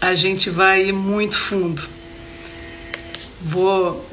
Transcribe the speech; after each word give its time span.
a 0.00 0.14
gente 0.14 0.50
vai 0.50 0.88
ir 0.88 0.92
muito 0.92 1.36
fundo. 1.36 1.82
Vou 3.40 4.08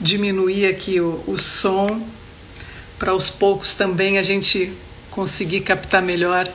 diminuir 0.00 0.66
aqui 0.66 1.00
o, 1.00 1.22
o 1.26 1.36
som 1.36 2.06
para 2.98 3.12
aos 3.12 3.30
poucos 3.30 3.74
também 3.74 4.18
a 4.18 4.22
gente 4.22 4.72
conseguir 5.10 5.60
captar 5.62 6.02
melhor 6.02 6.48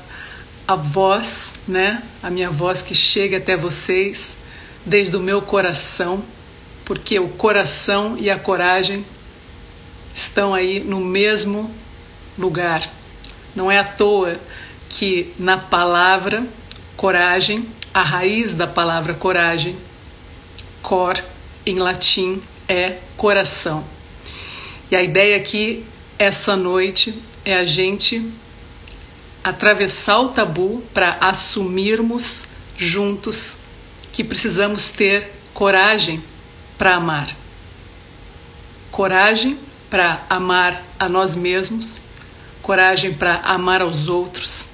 a 0.68 0.76
voz, 0.76 1.54
né? 1.68 2.04
A 2.24 2.30
minha 2.30 2.50
voz 2.50 2.82
que 2.82 2.96
chega 2.96 3.38
até 3.38 3.56
vocês 3.56 4.38
desde 4.86 5.16
o 5.16 5.20
meu 5.20 5.42
coração, 5.42 6.24
porque 6.84 7.20
o 7.20 7.30
coração 7.30 8.16
e 8.18 8.30
a 8.30 8.38
coragem 8.38 9.06
estão 10.14 10.54
aí 10.54 10.80
no 10.80 11.00
mesmo 11.00 11.70
lugar. 12.38 12.88
Não 13.56 13.72
é 13.72 13.80
à 13.80 13.84
toa 13.84 14.40
que 14.90 15.34
na 15.38 15.58
palavra 15.58 16.46
coragem 16.96 17.68
a 17.96 18.04
raiz 18.04 18.54
da 18.54 18.68
palavra 18.68 19.14
coragem, 19.14 19.78
cor, 20.82 21.18
em 21.66 21.78
latim, 21.78 22.42
é 22.68 22.98
coração. 23.16 23.86
E 24.92 24.98
a 24.98 25.02
ideia 25.02 25.38
aqui, 25.38 25.86
essa 26.20 26.58
noite, 26.58 27.18
é 27.46 27.56
a 27.56 27.64
gente 27.64 28.30
atravessar 29.42 30.20
o 30.20 30.28
tabu 30.28 30.84
para 30.94 31.18
assumirmos 31.22 32.48
juntos 32.78 33.60
que 34.12 34.26
precisamos 34.26 34.92
ter 34.92 35.32
coragem 35.54 36.22
para 36.78 36.96
amar. 36.96 37.34
Coragem 38.92 39.58
para 39.90 40.22
amar 40.30 40.84
a 41.00 41.08
nós 41.08 41.34
mesmos, 41.34 42.02
coragem 42.62 43.14
para 43.14 43.38
amar 43.38 43.82
aos 43.82 44.10
outros 44.10 44.66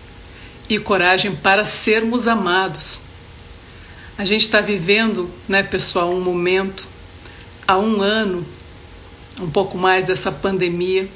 e 0.68 0.80
coragem 0.80 1.36
para 1.36 1.68
sermos 1.68 2.28
amados. 2.28 3.11
A 4.22 4.24
gente 4.24 4.44
está 4.44 4.62
vivendo, 4.62 5.28
né, 5.48 5.64
pessoal, 5.64 6.14
um 6.14 6.22
momento, 6.22 6.86
há 7.68 7.76
um 7.80 8.04
ano, 8.04 8.46
um 9.40 9.50
pouco 9.50 9.80
mais 9.80 10.06
dessa 10.06 10.32
pandemia, 10.32 11.10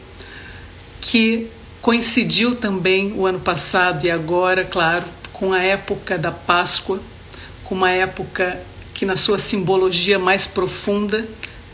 que 1.00 1.48
coincidiu 1.84 2.56
também 2.56 3.14
o 3.16 3.28
ano 3.28 3.40
passado 3.40 4.08
e 4.08 4.10
agora, 4.10 4.66
claro, 4.66 5.06
com 5.32 5.54
a 5.54 5.62
época 5.62 6.18
da 6.18 6.32
Páscoa, 6.32 7.00
com 7.64 7.76
uma 7.76 7.92
época 7.92 8.60
que, 8.92 9.06
na 9.06 9.16
sua 9.16 9.38
simbologia 9.38 10.18
mais 10.18 10.48
profunda, 10.48 11.28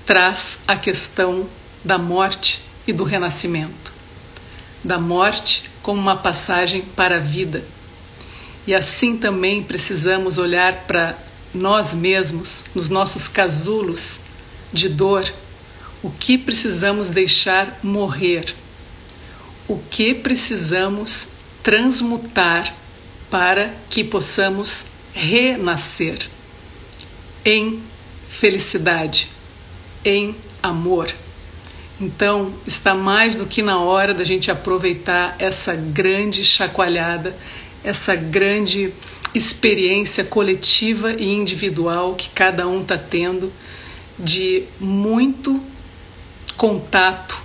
traz 0.06 0.60
a 0.68 0.76
questão 0.76 1.48
da 1.82 1.98
morte 1.98 2.62
e 2.86 2.92
do 2.92 3.06
renascimento. 3.06 3.94
Da 4.84 5.00
morte 5.00 5.72
como 5.82 5.98
uma 5.98 6.18
passagem 6.18 6.82
para 6.82 7.16
a 7.16 7.20
vida 7.22 7.64
e 8.66 8.76
assim 8.76 9.18
também 9.18 9.64
precisamos 9.64 10.38
olhar 10.38 10.86
para 10.86 11.18
nós 11.54 11.94
mesmos, 11.94 12.66
nos 12.74 12.90
nossos 12.90 13.28
casulos 13.28 14.22
de 14.72 14.88
dor, 14.88 15.32
o 16.02 16.10
que 16.10 16.38
precisamos 16.38 17.10
deixar 17.10 17.80
morrer, 17.84 18.54
o 19.68 19.78
que 19.78 20.14
precisamos 20.14 21.30
transmutar 21.62 22.74
para 23.30 23.74
que 23.90 24.04
possamos 24.04 24.88
renascer? 25.14 26.28
Em 27.44 27.82
felicidade, 28.28 29.30
em 30.06 30.36
amor. 30.62 31.14
Então, 32.00 32.54
está 32.66 32.96
mais 32.96 33.36
do 33.36 33.46
que 33.46 33.62
na 33.62 33.80
hora 33.80 34.14
da 34.14 34.24
gente 34.24 34.50
aproveitar 34.50 35.36
essa 35.38 35.76
grande 35.76 36.44
chacoalhada 36.44 37.36
essa 37.84 38.16
grande 38.16 38.94
experiência 39.34 40.24
coletiva 40.24 41.14
e 41.14 41.26
individual 41.26 42.16
que 42.16 42.30
cada 42.30 42.68
um 42.68 42.82
está 42.82 42.98
tendo 42.98 43.52
de 44.20 44.66
muito 44.80 45.62
contato 46.58 47.42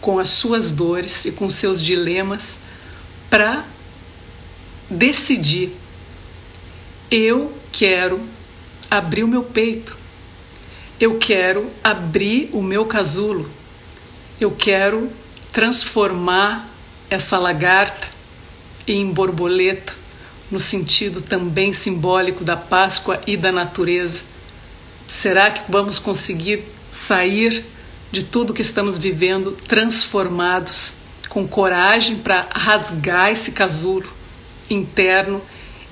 com 0.00 0.18
as 0.18 0.30
suas 0.30 0.70
dores 0.70 1.24
e 1.24 1.32
com 1.32 1.50
seus 1.50 1.80
dilemas 1.82 2.62
para 3.28 3.64
decidir. 4.88 5.72
Eu 7.10 7.52
quero 7.70 8.20
abrir 8.90 9.22
o 9.22 9.28
meu 9.28 9.42
peito. 9.42 9.98
Eu 10.98 11.18
quero 11.18 11.70
abrir 11.82 12.48
o 12.52 12.62
meu 12.62 12.86
casulo. 12.86 13.50
Eu 14.40 14.50
quero 14.50 15.10
transformar 15.52 16.68
essa 17.10 17.38
lagarta 17.38 18.11
em 18.86 19.10
borboleta, 19.10 19.94
no 20.50 20.60
sentido 20.60 21.20
também 21.20 21.72
simbólico 21.72 22.44
da 22.44 22.56
Páscoa 22.56 23.20
e 23.26 23.36
da 23.36 23.52
natureza? 23.52 24.22
Será 25.08 25.50
que 25.50 25.70
vamos 25.70 25.98
conseguir 25.98 26.64
sair 26.90 27.64
de 28.10 28.22
tudo 28.22 28.52
que 28.52 28.62
estamos 28.62 28.98
vivendo 28.98 29.52
transformados, 29.66 30.94
com 31.28 31.48
coragem 31.48 32.16
para 32.16 32.46
rasgar 32.50 33.30
esse 33.30 33.52
casulo 33.52 34.06
interno 34.68 35.40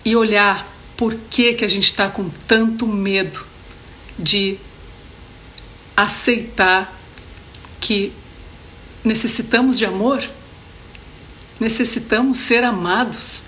e 0.04 0.14
olhar 0.14 0.70
por 0.96 1.16
que, 1.30 1.54
que 1.54 1.64
a 1.64 1.68
gente 1.68 1.84
está 1.84 2.08
com 2.08 2.28
tanto 2.46 2.86
medo 2.86 3.42
de 4.18 4.58
aceitar 5.96 6.94
que 7.80 8.12
necessitamos 9.02 9.78
de 9.78 9.86
amor? 9.86 10.22
Necessitamos 11.60 12.38
ser 12.38 12.64
amados. 12.64 13.42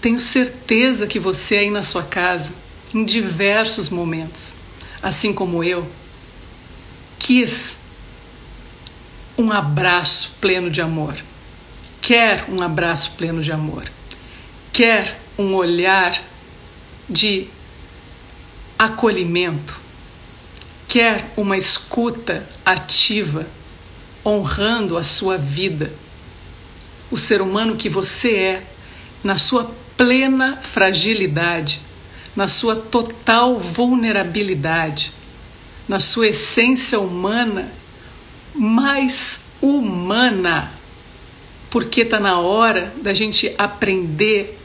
Tenho 0.00 0.18
certeza 0.18 1.06
que 1.06 1.20
você 1.20 1.58
aí 1.58 1.70
na 1.70 1.82
sua 1.82 2.02
casa, 2.02 2.52
em 2.92 3.04
diversos 3.04 3.88
momentos, 3.88 4.54
assim 5.00 5.32
como 5.32 5.62
eu, 5.62 5.88
quis 7.18 7.78
um 9.38 9.52
abraço 9.52 10.36
pleno 10.40 10.70
de 10.70 10.80
amor, 10.80 11.14
quer 12.00 12.44
um 12.48 12.60
abraço 12.60 13.12
pleno 13.12 13.42
de 13.42 13.52
amor, 13.52 13.84
quer 14.72 15.20
um 15.38 15.54
olhar 15.54 16.22
de 17.08 17.48
acolhimento, 18.78 19.78
quer 20.88 21.30
uma 21.36 21.56
escuta 21.56 22.48
ativa, 22.64 23.46
honrando 24.24 24.96
a 24.96 25.04
sua 25.04 25.36
vida 25.36 25.92
o 27.10 27.16
ser 27.16 27.40
humano 27.40 27.76
que 27.76 27.88
você 27.88 28.34
é, 28.36 28.62
na 29.22 29.38
sua 29.38 29.70
plena 29.96 30.58
fragilidade, 30.58 31.80
na 32.34 32.46
sua 32.46 32.76
total 32.76 33.58
vulnerabilidade, 33.58 35.12
na 35.88 36.00
sua 36.00 36.28
essência 36.28 37.00
humana 37.00 37.72
mais 38.54 39.42
humana, 39.60 40.72
porque 41.70 42.02
está 42.02 42.18
na 42.18 42.38
hora 42.38 42.92
da 43.02 43.12
gente 43.12 43.54
aprender 43.58 44.58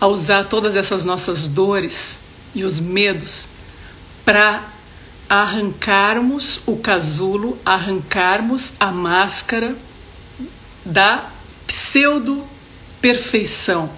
a 0.00 0.06
usar 0.06 0.44
todas 0.44 0.76
essas 0.76 1.04
nossas 1.04 1.46
dores 1.46 2.20
e 2.54 2.64
os 2.64 2.80
medos 2.80 3.48
para 4.24 4.68
arrancarmos 5.28 6.62
o 6.66 6.76
casulo, 6.76 7.58
arrancarmos 7.64 8.72
a 8.80 8.90
máscara 8.90 9.76
da 10.84 11.30
pseudo-perfeição. 11.68 13.88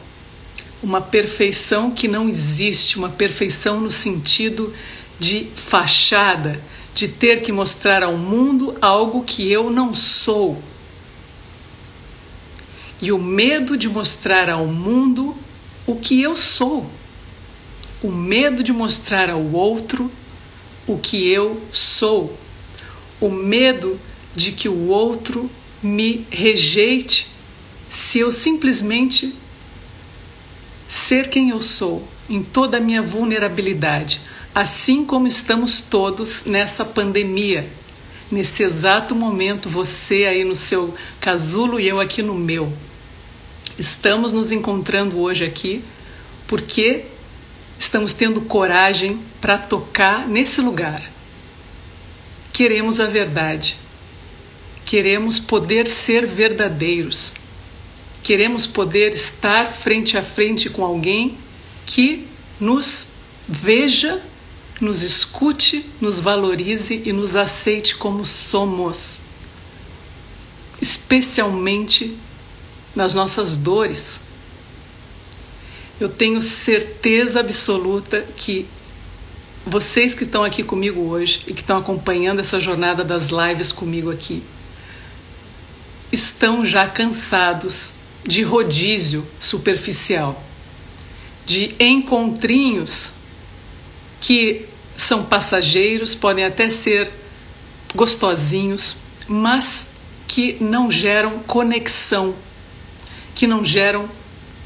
Uma 0.83 1.01
perfeição 1.01 1.93
que 1.93 2.09
não 2.09 2.29
existe, 2.29 2.99
uma 2.99 3.09
perfeição 3.09 3.81
no 3.81 3.93
sentido 3.93 4.75
de 5.19 5.47
fachada, 5.55 6.61
de 6.95 7.07
ter 7.07 7.43
que 7.43 7.53
mostrar 7.53 8.03
ao 8.03 8.19
mundo 8.19 8.77
algo 8.81 9.23
que 9.23 9.49
eu 9.51 9.71
não 9.71 9.95
sou. 9.95 10.61
E 13.01 13.13
o 13.13 13.19
medo 13.19 13.77
de 13.77 13.89
mostrar 13.89 14.51
ao 14.51 14.67
mundo 14.67 15.37
o 15.87 15.95
que 15.95 16.21
eu 16.21 16.35
sou. 16.35 16.91
O 18.03 18.11
medo 18.11 18.65
de 18.65 18.73
mostrar 18.73 19.31
ao 19.31 19.43
outro 19.53 20.11
o 20.87 20.97
que 20.99 21.29
eu 21.29 21.63
sou. 21.73 22.37
O 23.21 23.31
medo 23.31 24.01
de 24.35 24.53
que 24.53 24.69
o 24.69 24.89
outro 24.89 25.51
me 25.83 26.27
rejeite 26.31 27.40
se 27.91 28.21
eu 28.21 28.31
simplesmente 28.31 29.35
ser 30.89 31.29
quem 31.29 31.51
eu 31.51 31.61
sou, 31.61 32.07
em 32.29 32.43
toda 32.43 32.77
a 32.77 32.81
minha 32.81 33.03
vulnerabilidade, 33.03 34.21
assim 34.55 35.05
como 35.05 35.27
estamos 35.27 35.81
todos 35.81 36.45
nessa 36.45 36.85
pandemia. 36.85 37.69
Nesse 38.31 38.63
exato 38.63 39.15
momento, 39.15 39.69
você 39.69 40.25
aí 40.25 40.45
no 40.45 40.55
seu 40.55 40.95
casulo 41.21 41.81
e 41.81 41.89
eu 41.89 42.01
aqui 42.01 42.23
no 42.23 42.35
meu. 42.35 42.73
Estamos 43.77 44.33
nos 44.33 44.53
encontrando 44.53 45.19
hoje 45.19 45.45
aqui 45.45 45.83
porque 46.47 47.05
estamos 47.77 48.13
tendo 48.13 48.43
coragem 48.43 49.21
para 49.41 49.59
tocar 49.59 50.29
nesse 50.29 50.61
lugar. 50.61 51.03
Queremos 52.53 53.01
a 53.01 53.07
verdade. 53.07 53.77
Queremos 54.85 55.41
poder 55.41 55.89
ser 55.89 56.27
verdadeiros. 56.27 57.40
Queremos 58.23 58.67
poder 58.67 59.15
estar 59.15 59.71
frente 59.71 60.17
a 60.17 60.23
frente 60.23 60.69
com 60.69 60.85
alguém 60.85 61.39
que 61.87 62.27
nos 62.61 63.13
veja, 63.49 64.23
nos 64.81 65.03
escute, 65.03 65.85
nos 66.01 66.21
valorize 66.21 67.03
e 67.05 67.13
nos 67.13 67.35
aceite 67.35 67.97
como 67.97 68.25
somos, 68.25 69.21
especialmente 70.81 72.17
nas 72.95 73.15
nossas 73.15 73.57
dores. 73.57 74.21
Eu 75.99 76.09
tenho 76.09 76.41
certeza 76.41 77.41
absoluta 77.41 78.27
que 78.37 78.67
vocês 79.67 80.15
que 80.15 80.25
estão 80.25 80.43
aqui 80.43 80.63
comigo 80.63 81.03
hoje 81.03 81.43
e 81.47 81.53
que 81.53 81.61
estão 81.61 81.77
acompanhando 81.79 82.41
essa 82.41 82.59
jornada 82.59 83.05
das 83.05 83.29
lives 83.29 83.71
comigo 83.71 84.11
aqui, 84.11 84.43
estão 86.11 86.65
já 86.65 86.89
cansados 86.89 88.00
de 88.25 88.43
rodízio 88.43 89.27
superficial, 89.39 90.43
de 91.47 91.75
encontrinhos 91.81 93.13
que 94.21 94.67
são 94.97 95.25
passageiros, 95.25 96.15
podem 96.15 96.45
até 96.45 96.69
ser 96.69 97.11
gostosinhos, 97.95 98.97
mas 99.27 99.93
que 100.29 100.57
não 100.61 100.91
geram 100.91 101.39
conexão, 101.41 102.35
que 103.35 103.47
não 103.47 103.65
geram 103.65 104.09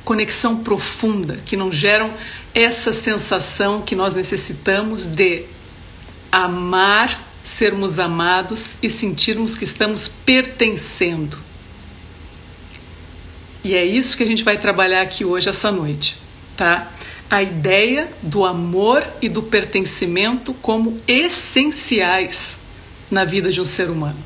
conexão 0.04 0.56
profunda, 0.58 1.38
que 1.46 1.56
não 1.56 1.72
geram 1.72 2.12
essa 2.54 2.92
sensação 2.92 3.80
que 3.80 3.96
nós 3.96 4.14
necessitamos 4.14 5.06
de 5.06 5.44
amar, 6.30 7.32
sermos 7.42 7.98
amados 7.98 8.76
e 8.82 8.90
sentirmos 8.90 9.56
que 9.56 9.64
estamos 9.64 10.08
pertencendo. 10.08 11.43
E 13.64 13.74
é 13.74 13.82
isso 13.82 14.16
que 14.16 14.22
a 14.22 14.26
gente 14.26 14.44
vai 14.44 14.58
trabalhar 14.58 15.00
aqui 15.00 15.24
hoje, 15.24 15.48
essa 15.48 15.72
noite, 15.72 16.18
tá? 16.54 16.92
A 17.30 17.42
ideia 17.42 18.12
do 18.22 18.44
amor 18.44 19.02
e 19.22 19.28
do 19.28 19.42
pertencimento 19.42 20.52
como 20.54 21.00
essenciais 21.08 22.58
na 23.10 23.24
vida 23.24 23.50
de 23.50 23.62
um 23.62 23.64
ser 23.64 23.88
humano. 23.88 24.18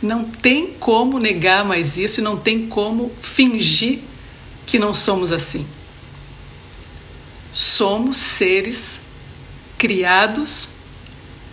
Não 0.00 0.24
tem 0.24 0.72
como 0.80 1.18
negar 1.18 1.66
mais 1.66 1.98
isso 1.98 2.20
e 2.20 2.22
não 2.22 2.36
tem 2.36 2.66
como 2.66 3.12
fingir 3.20 4.00
que 4.64 4.78
não 4.78 4.94
somos 4.94 5.30
assim. 5.30 5.66
Somos 7.52 8.16
seres 8.16 9.02
criados 9.76 10.70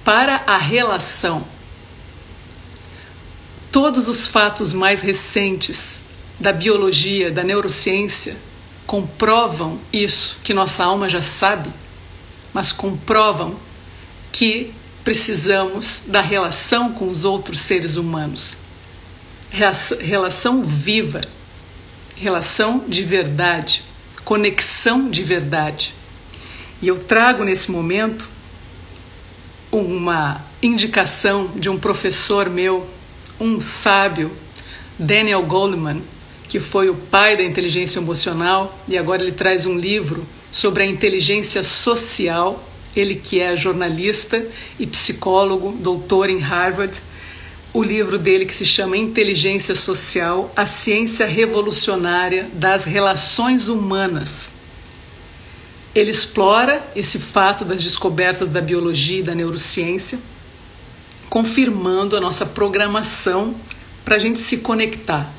para 0.05 0.43
a 0.47 0.57
relação. 0.57 1.45
Todos 3.75 4.07
os 4.07 4.25
fatos 4.25 4.71
mais 4.71 5.01
recentes 5.01 6.03
da 6.39 6.53
biologia, 6.53 7.29
da 7.29 7.43
neurociência, 7.43 8.37
comprovam 8.87 9.81
isso 9.91 10.37
que 10.45 10.53
nossa 10.53 10.85
alma 10.85 11.09
já 11.09 11.21
sabe, 11.21 11.69
mas 12.53 12.71
comprovam 12.71 13.57
que 14.31 14.73
precisamos 15.03 16.03
da 16.07 16.21
relação 16.21 16.93
com 16.93 17.09
os 17.09 17.25
outros 17.25 17.59
seres 17.59 17.97
humanos. 17.97 18.55
Relação 19.99 20.63
viva, 20.63 21.19
relação 22.15 22.81
de 22.87 23.03
verdade, 23.03 23.83
conexão 24.23 25.11
de 25.11 25.21
verdade. 25.21 25.93
E 26.81 26.87
eu 26.87 26.97
trago 26.97 27.43
nesse 27.43 27.69
momento 27.69 28.29
uma 29.69 30.41
indicação 30.63 31.51
de 31.57 31.67
um 31.67 31.77
professor 31.77 32.49
meu, 32.49 32.94
um 33.39 33.59
sábio, 33.59 34.31
Daniel 34.97 35.43
Goleman, 35.43 36.01
que 36.47 36.59
foi 36.59 36.89
o 36.89 36.95
pai 36.95 37.35
da 37.35 37.43
inteligência 37.43 37.99
emocional 37.99 38.77
e 38.87 38.97
agora 38.97 39.23
ele 39.23 39.31
traz 39.31 39.65
um 39.65 39.77
livro 39.77 40.25
sobre 40.51 40.83
a 40.83 40.85
inteligência 40.85 41.63
social. 41.63 42.63
Ele 42.95 43.15
que 43.15 43.41
é 43.41 43.57
jornalista 43.57 44.45
e 44.79 44.87
psicólogo, 44.87 45.73
doutor 45.73 46.29
em 46.29 46.39
Harvard, 46.39 47.01
o 47.73 47.83
livro 47.83 48.17
dele 48.17 48.45
que 48.45 48.53
se 48.53 48.65
chama 48.65 48.95
Inteligência 48.95 49.75
Social, 49.75 50.49
a 50.55 50.65
ciência 50.65 51.25
revolucionária 51.25 52.47
das 52.53 52.85
relações 52.85 53.67
humanas. 53.67 54.51
Ele 55.93 56.11
explora 56.11 56.89
esse 56.95 57.19
fato 57.19 57.65
das 57.65 57.83
descobertas 57.83 58.49
da 58.49 58.61
biologia 58.61 59.19
e 59.19 59.23
da 59.23 59.35
neurociência, 59.35 60.19
confirmando 61.29 62.15
a 62.15 62.21
nossa 62.21 62.45
programação 62.45 63.55
para 64.03 64.15
a 64.15 64.19
gente 64.19 64.39
se 64.39 64.57
conectar 64.57 65.31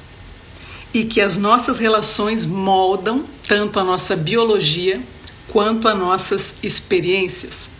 e 0.93 1.05
que 1.05 1.21
as 1.21 1.37
nossas 1.37 1.79
relações 1.79 2.47
moldam 2.47 3.25
tanto 3.47 3.79
a 3.79 3.85
nossa 3.85 4.17
biologia 4.17 5.03
quanto 5.49 5.89
a 5.89 5.95
nossas 5.95 6.57
experiências. 6.63 7.71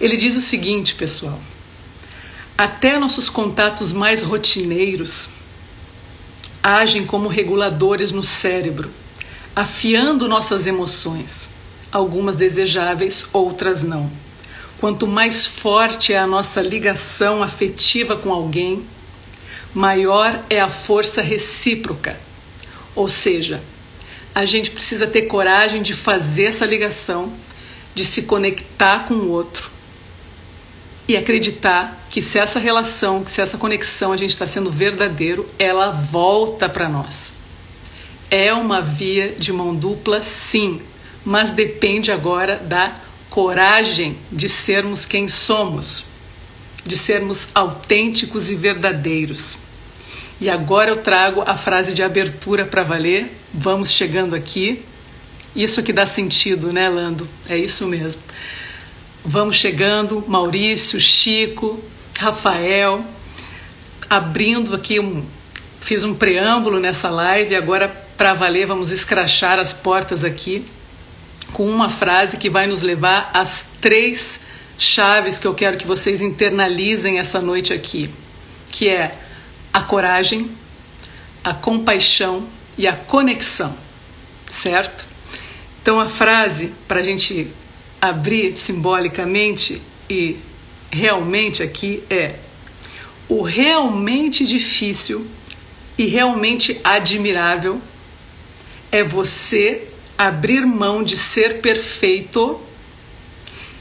Ele 0.00 0.16
diz 0.16 0.36
o 0.36 0.40
seguinte, 0.40 0.94
pessoal: 0.94 1.40
até 2.56 2.98
nossos 2.98 3.28
contatos 3.28 3.90
mais 3.90 4.22
rotineiros 4.22 5.30
agem 6.62 7.04
como 7.04 7.28
reguladores 7.28 8.12
no 8.12 8.22
cérebro, 8.22 8.90
afiando 9.54 10.28
nossas 10.28 10.66
emoções, 10.66 11.50
algumas 11.92 12.36
desejáveis, 12.36 13.26
outras 13.32 13.82
não. 13.82 14.10
Quanto 14.84 15.06
mais 15.06 15.46
forte 15.46 16.12
é 16.12 16.18
a 16.18 16.26
nossa 16.26 16.60
ligação 16.60 17.42
afetiva 17.42 18.16
com 18.16 18.30
alguém, 18.30 18.84
maior 19.72 20.44
é 20.50 20.60
a 20.60 20.68
força 20.68 21.22
recíproca, 21.22 22.20
ou 22.94 23.08
seja, 23.08 23.62
a 24.34 24.44
gente 24.44 24.70
precisa 24.70 25.06
ter 25.06 25.22
coragem 25.22 25.80
de 25.80 25.94
fazer 25.94 26.48
essa 26.48 26.66
ligação, 26.66 27.32
de 27.94 28.04
se 28.04 28.24
conectar 28.24 29.06
com 29.08 29.14
o 29.14 29.30
outro 29.30 29.70
e 31.08 31.16
acreditar 31.16 32.06
que 32.10 32.20
se 32.20 32.38
essa 32.38 32.58
relação, 32.58 33.24
que 33.24 33.30
se 33.30 33.40
essa 33.40 33.56
conexão 33.56 34.12
a 34.12 34.18
gente 34.18 34.32
está 34.32 34.46
sendo 34.46 34.70
verdadeiro, 34.70 35.48
ela 35.58 35.92
volta 35.92 36.68
para 36.68 36.90
nós. 36.90 37.32
É 38.30 38.52
uma 38.52 38.82
via 38.82 39.32
de 39.32 39.50
mão 39.50 39.74
dupla, 39.74 40.20
sim, 40.20 40.82
mas 41.24 41.52
depende 41.52 42.12
agora 42.12 42.58
da 42.58 43.03
coragem 43.34 44.16
de 44.30 44.48
sermos 44.48 45.04
quem 45.04 45.26
somos, 45.26 46.04
de 46.86 46.96
sermos 46.96 47.48
autênticos 47.52 48.48
e 48.48 48.54
verdadeiros. 48.54 49.58
E 50.40 50.48
agora 50.48 50.90
eu 50.92 50.98
trago 50.98 51.42
a 51.44 51.56
frase 51.56 51.92
de 51.92 52.00
abertura 52.00 52.64
para 52.64 52.84
valer. 52.84 53.36
Vamos 53.52 53.90
chegando 53.90 54.36
aqui. 54.36 54.84
Isso 55.52 55.82
que 55.82 55.92
dá 55.92 56.06
sentido, 56.06 56.72
né, 56.72 56.88
Lando? 56.88 57.28
É 57.48 57.58
isso 57.58 57.88
mesmo. 57.88 58.22
Vamos 59.24 59.56
chegando, 59.56 60.22
Maurício, 60.28 61.00
Chico, 61.00 61.82
Rafael, 62.16 63.04
abrindo 64.08 64.76
aqui 64.76 65.00
um. 65.00 65.24
Fiz 65.80 66.04
um 66.04 66.14
preâmbulo 66.14 66.78
nessa 66.78 67.10
live, 67.10 67.56
agora 67.56 67.88
para 68.16 68.32
valer 68.32 68.68
vamos 68.68 68.92
escrachar 68.92 69.58
as 69.58 69.72
portas 69.72 70.22
aqui 70.22 70.64
com 71.54 71.70
uma 71.70 71.88
frase 71.88 72.36
que 72.36 72.50
vai 72.50 72.66
nos 72.66 72.82
levar 72.82 73.30
às 73.32 73.64
três 73.80 74.40
chaves 74.76 75.38
que 75.38 75.46
eu 75.46 75.54
quero 75.54 75.78
que 75.78 75.86
vocês 75.86 76.20
internalizem 76.20 77.20
essa 77.20 77.40
noite 77.40 77.72
aqui, 77.72 78.10
que 78.72 78.88
é 78.88 79.16
a 79.72 79.80
coragem, 79.80 80.50
a 81.44 81.54
compaixão 81.54 82.44
e 82.76 82.88
a 82.88 82.92
conexão, 82.92 83.74
certo? 84.48 85.06
Então 85.80 86.00
a 86.00 86.08
frase, 86.08 86.72
para 86.88 86.98
a 86.98 87.04
gente 87.04 87.48
abrir 88.00 88.56
simbolicamente 88.56 89.80
e 90.10 90.38
realmente 90.90 91.62
aqui 91.62 92.02
é: 92.10 92.34
o 93.28 93.42
realmente 93.42 94.44
difícil 94.44 95.24
e 95.96 96.06
realmente 96.06 96.80
admirável 96.82 97.80
é 98.90 99.04
você 99.04 99.93
abrir 100.16 100.66
mão 100.66 101.02
de 101.02 101.16
ser 101.16 101.60
perfeito 101.60 102.60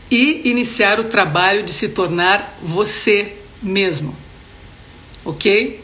e 0.09 0.49
iniciar 0.49 0.99
o 0.99 1.05
trabalho 1.05 1.63
de 1.63 1.71
se 1.71 1.89
tornar 1.89 2.57
você 2.61 3.37
mesmo. 3.61 4.15
Ok? 5.23 5.83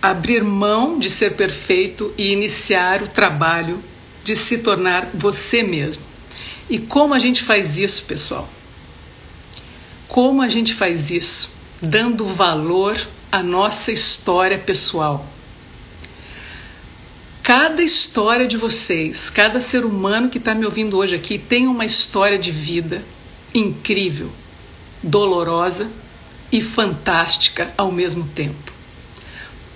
abrir 0.00 0.44
mão 0.44 0.98
de 0.98 1.10
ser 1.10 1.34
perfeito 1.34 2.14
e 2.16 2.32
iniciar 2.32 3.02
o 3.02 3.08
trabalho 3.08 3.82
de 4.22 4.36
se 4.36 4.58
tornar 4.58 5.10
você 5.12 5.62
mesmo. 5.62 6.04
E 6.68 6.78
como 6.78 7.14
a 7.14 7.18
gente 7.18 7.42
faz 7.42 7.76
isso, 7.76 8.04
pessoal? 8.04 8.48
Como 10.08 10.42
a 10.42 10.48
gente 10.48 10.74
faz 10.74 11.10
isso? 11.10 11.54
Dando 11.80 12.24
valor 12.24 12.96
à 13.30 13.42
nossa 13.42 13.92
história 13.92 14.58
pessoal. 14.58 15.26
Cada 17.46 17.80
história 17.80 18.44
de 18.44 18.56
vocês, 18.56 19.30
cada 19.30 19.60
ser 19.60 19.84
humano 19.84 20.28
que 20.28 20.38
está 20.38 20.52
me 20.52 20.66
ouvindo 20.66 20.98
hoje 20.98 21.14
aqui 21.14 21.38
tem 21.38 21.68
uma 21.68 21.84
história 21.84 22.36
de 22.36 22.50
vida 22.50 23.04
incrível, 23.54 24.32
dolorosa 25.00 25.88
e 26.50 26.60
fantástica 26.60 27.72
ao 27.78 27.92
mesmo 27.92 28.26
tempo. 28.34 28.72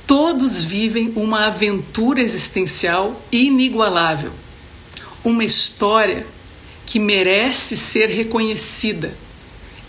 Todos 0.04 0.64
vivem 0.64 1.12
uma 1.14 1.46
aventura 1.46 2.20
existencial 2.20 3.22
inigualável, 3.30 4.32
uma 5.22 5.44
história 5.44 6.26
que 6.84 6.98
merece 6.98 7.76
ser 7.76 8.08
reconhecida 8.08 9.16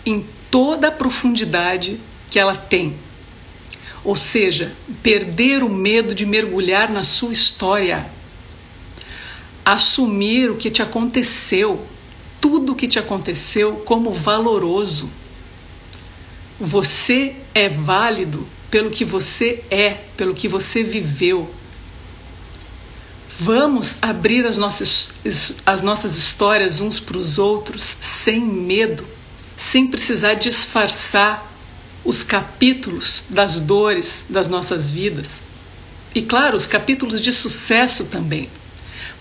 em 0.06 0.24
toda 0.52 0.86
a 0.86 0.92
profundidade 0.92 1.98
que 2.30 2.38
ela 2.38 2.54
tem. 2.54 2.94
Ou 4.04 4.16
seja, 4.16 4.72
perder 5.02 5.62
o 5.62 5.68
medo 5.68 6.14
de 6.14 6.26
mergulhar 6.26 6.90
na 6.90 7.04
sua 7.04 7.32
história, 7.32 8.06
assumir 9.64 10.50
o 10.50 10.56
que 10.56 10.70
te 10.70 10.82
aconteceu, 10.82 11.86
tudo 12.40 12.72
o 12.72 12.74
que 12.74 12.88
te 12.88 12.98
aconteceu 12.98 13.76
como 13.76 14.10
valoroso. 14.10 15.08
Você 16.58 17.36
é 17.54 17.68
válido 17.68 18.46
pelo 18.70 18.90
que 18.90 19.04
você 19.04 19.62
é, 19.70 19.98
pelo 20.16 20.34
que 20.34 20.48
você 20.48 20.82
viveu. 20.82 21.48
Vamos 23.38 23.98
abrir 24.02 24.44
as 24.46 24.56
nossas, 24.56 25.14
as 25.64 25.82
nossas 25.82 26.16
histórias 26.16 26.80
uns 26.80 26.98
para 26.98 27.18
os 27.18 27.38
outros 27.38 27.82
sem 27.82 28.40
medo, 28.40 29.04
sem 29.56 29.86
precisar 29.86 30.34
disfarçar 30.34 31.51
os 32.04 32.22
capítulos 32.22 33.24
das 33.30 33.60
dores 33.60 34.26
das 34.30 34.48
nossas 34.48 34.90
vidas. 34.90 35.42
E 36.14 36.22
claro, 36.22 36.56
os 36.56 36.66
capítulos 36.66 37.20
de 37.20 37.32
sucesso 37.32 38.06
também. 38.06 38.48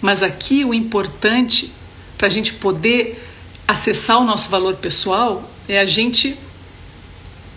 Mas 0.01 0.23
aqui 0.23 0.65
o 0.65 0.73
importante 0.73 1.71
para 2.17 2.27
a 2.27 2.31
gente 2.31 2.53
poder 2.53 3.23
acessar 3.67 4.19
o 4.19 4.25
nosso 4.25 4.49
valor 4.49 4.75
pessoal 4.75 5.49
é 5.67 5.79
a 5.79 5.85
gente 5.85 6.37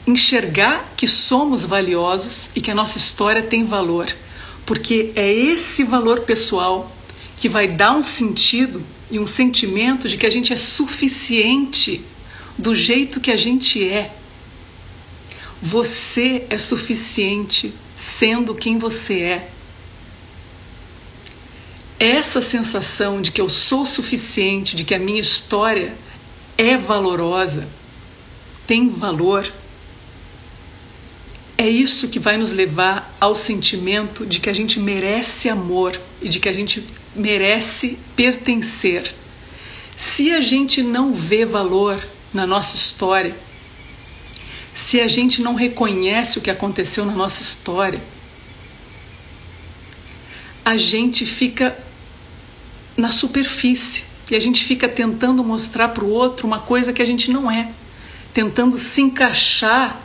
enxergar 0.06 0.92
que 0.96 1.08
somos 1.08 1.64
valiosos 1.64 2.50
e 2.54 2.60
que 2.60 2.70
a 2.70 2.74
nossa 2.74 2.98
história 2.98 3.42
tem 3.42 3.64
valor, 3.64 4.06
porque 4.66 5.10
é 5.16 5.32
esse 5.32 5.82
valor 5.82 6.20
pessoal 6.20 6.94
que 7.38 7.48
vai 7.48 7.66
dar 7.66 7.92
um 7.92 8.02
sentido 8.02 8.84
e 9.10 9.18
um 9.18 9.26
sentimento 9.26 10.08
de 10.08 10.16
que 10.16 10.26
a 10.26 10.30
gente 10.30 10.52
é 10.52 10.56
suficiente 10.56 12.04
do 12.56 12.74
jeito 12.74 13.20
que 13.20 13.30
a 13.30 13.36
gente 13.36 13.82
é 13.86 14.12
você 15.64 16.44
é 16.50 16.58
suficiente 16.58 17.72
sendo 17.96 18.54
quem 18.54 18.76
você 18.76 19.20
é. 19.20 19.50
Essa 21.98 22.42
sensação 22.42 23.22
de 23.22 23.32
que 23.32 23.40
eu 23.40 23.48
sou 23.48 23.86
suficiente, 23.86 24.76
de 24.76 24.84
que 24.84 24.94
a 24.94 24.98
minha 24.98 25.22
história 25.22 25.96
é 26.58 26.76
valorosa, 26.76 27.66
tem 28.66 28.90
valor, 28.90 29.50
é 31.56 31.66
isso 31.66 32.08
que 32.08 32.18
vai 32.18 32.36
nos 32.36 32.52
levar 32.52 33.16
ao 33.18 33.34
sentimento 33.34 34.26
de 34.26 34.40
que 34.40 34.50
a 34.50 34.52
gente 34.52 34.78
merece 34.78 35.48
amor 35.48 35.98
e 36.20 36.28
de 36.28 36.40
que 36.40 36.48
a 36.50 36.52
gente 36.52 36.86
merece 37.16 37.98
pertencer. 38.14 39.14
Se 39.96 40.30
a 40.30 40.42
gente 40.42 40.82
não 40.82 41.14
vê 41.14 41.46
valor 41.46 42.06
na 42.34 42.46
nossa 42.46 42.76
história, 42.76 43.34
se 44.74 45.00
a 45.00 45.06
gente 45.06 45.40
não 45.40 45.54
reconhece 45.54 46.38
o 46.38 46.42
que 46.42 46.50
aconteceu 46.50 47.04
na 47.04 47.12
nossa 47.12 47.42
história, 47.42 48.00
a 50.64 50.76
gente 50.76 51.24
fica 51.24 51.78
na 52.96 53.12
superfície 53.12 54.04
e 54.30 54.34
a 54.34 54.40
gente 54.40 54.64
fica 54.64 54.88
tentando 54.88 55.44
mostrar 55.44 55.88
para 55.88 56.04
o 56.04 56.10
outro 56.10 56.46
uma 56.46 56.58
coisa 56.58 56.92
que 56.92 57.02
a 57.02 57.04
gente 57.04 57.30
não 57.30 57.50
é, 57.50 57.70
tentando 58.32 58.78
se 58.78 59.02
encaixar 59.02 60.00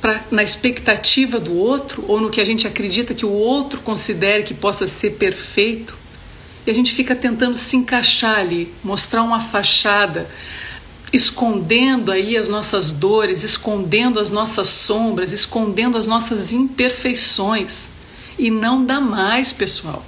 pra, 0.00 0.24
na 0.30 0.42
expectativa 0.42 1.38
do 1.38 1.54
outro 1.54 2.04
ou 2.08 2.20
no 2.20 2.30
que 2.30 2.40
a 2.40 2.44
gente 2.44 2.66
acredita 2.66 3.14
que 3.14 3.26
o 3.26 3.32
outro 3.32 3.80
considere 3.80 4.44
que 4.44 4.54
possa 4.54 4.86
ser 4.88 5.12
perfeito. 5.12 5.98
E 6.66 6.70
a 6.70 6.74
gente 6.74 6.92
fica 6.92 7.16
tentando 7.16 7.56
se 7.56 7.76
encaixar 7.76 8.38
ali, 8.38 8.72
mostrar 8.84 9.22
uma 9.22 9.40
fachada, 9.40 10.30
escondendo 11.12 12.12
aí 12.12 12.36
as 12.36 12.48
nossas 12.48 12.92
dores, 12.92 13.42
escondendo 13.42 14.20
as 14.20 14.30
nossas 14.30 14.68
sombras, 14.68 15.32
escondendo 15.32 15.98
as 15.98 16.06
nossas 16.06 16.52
imperfeições. 16.52 17.88
E 18.38 18.50
não 18.50 18.84
dá 18.84 19.00
mais, 19.00 19.52
pessoal. 19.52 20.04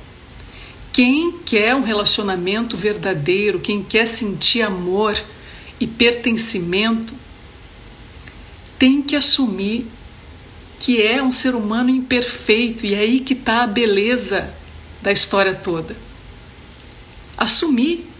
Quem 0.92 1.38
quer 1.44 1.74
um 1.74 1.82
relacionamento 1.82 2.76
verdadeiro, 2.76 3.60
quem 3.60 3.82
quer 3.82 4.06
sentir 4.06 4.62
amor 4.62 5.18
e 5.80 5.86
pertencimento, 5.86 7.14
tem 8.78 9.02
que 9.02 9.16
assumir 9.16 9.86
que 10.78 11.00
é 11.00 11.22
um 11.22 11.32
ser 11.32 11.54
humano 11.54 11.90
imperfeito 11.90 12.84
e 12.84 12.94
é 12.94 12.98
aí 12.98 13.20
que 13.20 13.34
está 13.34 13.62
a 13.62 13.66
beleza 13.66 14.52
da 15.00 15.12
história 15.12 15.54
toda. 15.54 15.96
Assumir 17.36 18.11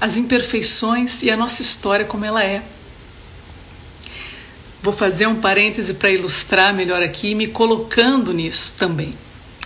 as 0.00 0.16
imperfeições 0.16 1.22
e 1.22 1.30
a 1.30 1.36
nossa 1.36 1.62
história 1.62 2.06
como 2.06 2.24
ela 2.24 2.42
é. 2.42 2.62
Vou 4.82 4.94
fazer 4.94 5.26
um 5.26 5.36
parêntese 5.36 5.92
para 5.92 6.10
ilustrar 6.10 6.74
melhor 6.74 7.02
aqui, 7.02 7.34
me 7.34 7.48
colocando 7.48 8.32
nisso 8.32 8.76
também, 8.78 9.10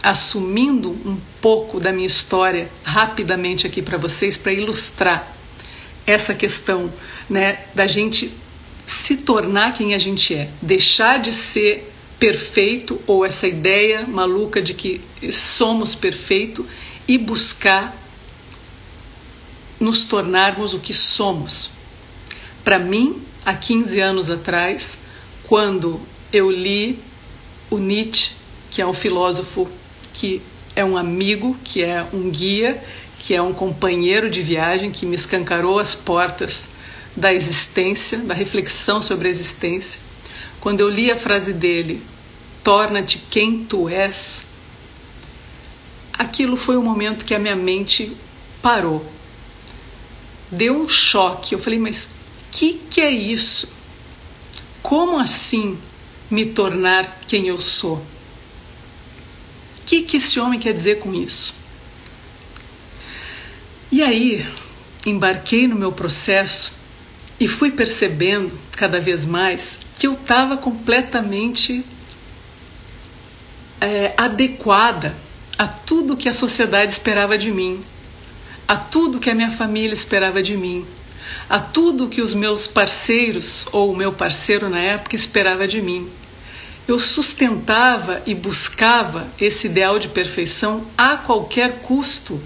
assumindo 0.03 0.91
um 0.91 1.17
pouco 1.41 1.79
da 1.79 1.93
minha 1.93 2.07
história 2.07 2.69
rapidamente 2.83 3.65
aqui 3.67 3.81
para 3.81 3.97
vocês 3.97 4.37
para 4.37 4.53
ilustrar 4.53 5.33
essa 6.05 6.35
questão, 6.35 6.93
né, 7.31 7.61
da 7.75 7.87
gente 7.87 8.33
se 8.85 9.19
tornar 9.19 9.73
quem 9.73 9.95
a 9.95 9.99
gente 9.99 10.35
é, 10.35 10.51
deixar 10.61 11.19
de 11.19 11.33
ser 11.33 11.91
perfeito 12.19 13.01
ou 13.07 13.25
essa 13.25 13.47
ideia 13.47 14.05
maluca 14.07 14.61
de 14.61 14.75
que 14.75 15.01
somos 15.31 15.95
perfeito 15.95 16.67
e 17.07 17.17
buscar 17.17 18.04
nos 19.85 20.05
tornarmos 20.05 20.73
o 20.73 20.81
que 20.81 20.95
somos. 20.95 21.73
Para 22.65 22.79
mim, 22.79 23.23
há 23.45 23.55
15 23.55 24.01
anos 24.01 24.31
atrás, 24.31 25.01
quando 25.45 26.01
eu 26.33 26.51
li 26.51 26.99
o 27.71 27.79
Nietzsche, 27.79 28.33
que 28.71 28.81
é 28.81 28.87
um 28.87 28.95
filósofo 28.95 29.69
que 30.13 30.41
é 30.75 30.85
um 30.85 30.97
amigo, 30.97 31.57
que 31.63 31.83
é 31.83 32.05
um 32.13 32.31
guia, 32.31 32.83
que 33.19 33.35
é 33.35 33.43
um 33.43 33.53
companheiro 33.53 34.31
de 34.31 34.41
viagem, 34.43 34.91
que 34.91 35.05
me 35.05 35.15
escancarou 35.15 35.79
as 35.79 35.95
portas 35.95 36.71
da 37.15 37.33
existência, 37.33 38.19
da 38.19 38.35
reflexão 38.35 39.03
sobre 39.03 39.29
a 39.29 39.31
existência. 39.31 40.01
Quando 40.61 40.81
eu 40.81 40.89
li 40.89 41.11
a 41.11 41.17
frase 41.17 41.53
dele, 41.53 42.03
torna-te 42.63 43.19
quem 43.31 43.65
tu 43.65 43.89
és, 43.89 44.47
aquilo 46.13 46.57
foi 46.57 46.77
o 46.77 46.83
momento 46.83 47.25
que 47.25 47.35
a 47.35 47.39
minha 47.39 47.55
mente 47.55 48.17
parou 48.63 49.14
deu 50.51 50.77
um 50.77 50.89
choque. 50.89 51.55
Eu 51.55 51.59
falei, 51.59 51.79
mas 51.79 52.11
que 52.51 52.75
que 52.91 53.01
é 53.01 53.11
isso? 53.11 53.73
Como 54.83 55.19
assim 55.19 55.79
me 56.31 56.47
tornar 56.47 57.21
quem 57.27 57.49
eu 57.49 57.61
sou? 57.61 57.97
O 57.97 59.87
que, 59.87 60.03
que 60.03 60.17
esse 60.17 60.41
homem 60.41 60.59
quer 60.59 60.73
dizer 60.73 60.99
com 60.99 61.15
isso? 61.15 61.55
E 63.93 64.03
aí, 64.03 64.47
embarquei 65.07 65.69
no 65.69 65.77
meu 65.77 65.93
processo 65.93 66.73
e 67.39 67.47
fui 67.47 67.71
percebendo 67.71 68.53
cada 68.73 69.01
vez 69.01 69.25
mais 69.25 69.81
que 69.97 70.07
eu 70.07 70.15
estava 70.15 70.57
completamente 70.57 71.85
é, 73.81 74.15
adequada 74.17 75.15
a 75.59 75.67
tudo 75.69 76.17
que 76.17 76.29
a 76.29 76.33
sociedade 76.33 76.91
esperava 76.91 77.37
de 77.37 77.51
mim 77.51 77.85
a 78.67 78.77
tudo 78.77 79.19
que 79.19 79.31
a 79.31 79.35
minha 79.35 79.51
família 79.51 79.93
esperava 79.93 80.43
de 80.43 80.57
mim, 80.57 80.85
a 81.49 81.59
tudo 81.59 82.09
que 82.09 82.23
os 82.23 82.35
meus 82.35 82.67
parceiros 82.67 83.67
ou 83.73 83.93
o 83.93 83.97
meu 83.97 84.13
parceiro 84.13 84.69
na 84.69 84.79
época 84.79 85.15
esperava 85.15 85.69
de 85.69 85.81
mim. 85.83 86.09
Eu 86.87 86.99
sustentava 86.99 88.23
e 88.27 88.35
buscava 88.35 89.27
esse 89.41 89.69
ideal 89.69 89.99
de 89.99 90.09
perfeição 90.09 90.87
a 90.97 91.17
qualquer 91.17 91.81
custo, 91.81 92.41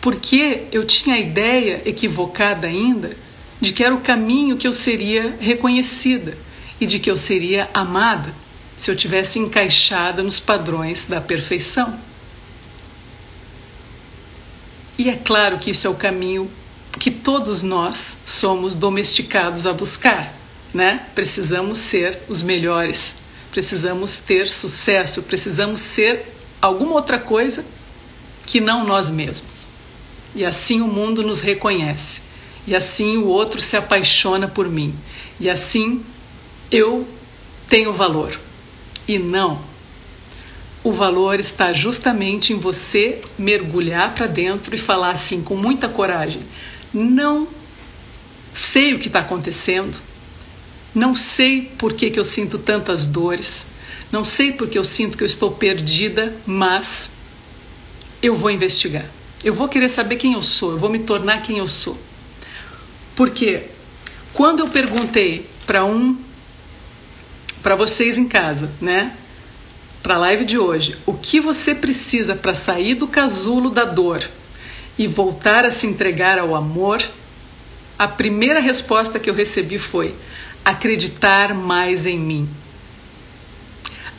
porque 0.00 0.64
eu 0.70 0.84
tinha 0.84 1.16
a 1.16 1.20
ideia 1.20 1.82
equivocada 1.84 2.66
ainda 2.66 3.16
de 3.60 3.72
que 3.72 3.82
era 3.82 3.94
o 3.94 4.00
caminho 4.00 4.56
que 4.56 4.66
eu 4.66 4.72
seria 4.72 5.34
reconhecida 5.40 6.36
e 6.80 6.86
de 6.86 6.98
que 6.98 7.10
eu 7.10 7.16
seria 7.16 7.68
amada 7.72 8.32
se 8.76 8.90
eu 8.90 8.96
tivesse 8.96 9.38
encaixada 9.38 10.22
nos 10.22 10.38
padrões 10.38 11.06
da 11.06 11.20
perfeição. 11.20 11.98
E 14.98 15.08
é 15.10 15.16
claro 15.16 15.58
que 15.58 15.70
isso 15.70 15.86
é 15.86 15.90
o 15.90 15.94
caminho 15.94 16.50
que 16.98 17.10
todos 17.10 17.62
nós 17.62 18.16
somos 18.24 18.74
domesticados 18.74 19.66
a 19.66 19.72
buscar, 19.72 20.32
né? 20.72 21.06
Precisamos 21.14 21.78
ser 21.78 22.22
os 22.28 22.42
melhores, 22.42 23.16
precisamos 23.50 24.18
ter 24.18 24.48
sucesso, 24.48 25.22
precisamos 25.22 25.80
ser 25.80 26.26
alguma 26.60 26.92
outra 26.92 27.18
coisa 27.18 27.64
que 28.46 28.60
não 28.60 28.86
nós 28.86 29.10
mesmos. 29.10 29.66
E 30.34 30.44
assim 30.44 30.80
o 30.80 30.86
mundo 30.86 31.22
nos 31.22 31.40
reconhece, 31.40 32.22
e 32.66 32.74
assim 32.74 33.18
o 33.18 33.26
outro 33.26 33.60
se 33.60 33.76
apaixona 33.76 34.48
por 34.48 34.68
mim, 34.68 34.94
e 35.38 35.50
assim 35.50 36.02
eu 36.70 37.06
tenho 37.68 37.92
valor. 37.92 38.38
E 39.06 39.18
não. 39.18 39.60
O 40.82 40.92
valor 40.92 41.40
está 41.40 41.72
justamente 41.72 42.52
em 42.52 42.58
você 42.58 43.20
mergulhar 43.38 44.14
para 44.14 44.26
dentro 44.26 44.74
e 44.74 44.78
falar 44.78 45.10
assim 45.10 45.42
com 45.42 45.56
muita 45.56 45.88
coragem: 45.88 46.42
não 46.92 47.48
sei 48.52 48.94
o 48.94 48.98
que 48.98 49.08
está 49.08 49.20
acontecendo, 49.20 49.98
não 50.94 51.14
sei 51.14 51.62
por 51.76 51.92
que, 51.92 52.10
que 52.10 52.18
eu 52.18 52.24
sinto 52.24 52.58
tantas 52.58 53.06
dores, 53.06 53.68
não 54.10 54.24
sei 54.24 54.52
porque 54.52 54.78
eu 54.78 54.84
sinto 54.84 55.18
que 55.18 55.24
eu 55.24 55.26
estou 55.26 55.50
perdida, 55.50 56.34
mas 56.46 57.12
eu 58.22 58.34
vou 58.34 58.50
investigar. 58.50 59.04
Eu 59.44 59.52
vou 59.52 59.68
querer 59.68 59.88
saber 59.88 60.16
quem 60.16 60.32
eu 60.32 60.42
sou, 60.42 60.72
eu 60.72 60.78
vou 60.78 60.88
me 60.88 61.00
tornar 61.00 61.42
quem 61.42 61.58
eu 61.58 61.68
sou. 61.68 61.98
Porque 63.14 63.64
quando 64.32 64.60
eu 64.60 64.68
perguntei 64.68 65.48
para 65.66 65.84
um 65.84 66.16
para 67.62 67.74
vocês 67.74 68.16
em 68.16 68.28
casa, 68.28 68.70
né? 68.80 69.16
Para 70.06 70.14
a 70.14 70.18
live 70.18 70.44
de 70.44 70.56
hoje, 70.56 70.96
o 71.04 71.14
que 71.14 71.40
você 71.40 71.74
precisa 71.74 72.36
para 72.36 72.54
sair 72.54 72.94
do 72.94 73.08
casulo 73.08 73.70
da 73.70 73.84
dor 73.84 74.24
e 74.96 75.08
voltar 75.08 75.64
a 75.64 75.70
se 75.72 75.84
entregar 75.84 76.38
ao 76.38 76.54
amor? 76.54 77.04
A 77.98 78.06
primeira 78.06 78.60
resposta 78.60 79.18
que 79.18 79.28
eu 79.28 79.34
recebi 79.34 79.80
foi: 79.80 80.14
acreditar 80.64 81.52
mais 81.54 82.06
em 82.06 82.20
mim. 82.20 82.48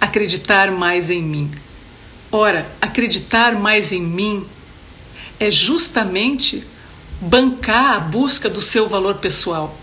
Acreditar 0.01 0.72
mais 0.72 1.10
em 1.10 1.24
mim. 1.24 1.50
Ora, 2.34 2.70
acreditar 2.82 3.53
mais 3.53 3.94
em 3.94 4.01
mim 4.01 4.46
é 5.39 5.50
justamente 5.50 6.67
bancar 7.22 7.96
a 7.96 8.00
busca 8.01 8.50
do 8.50 8.60
seu 8.60 8.89
valor 8.89 9.20
pessoal, 9.20 9.74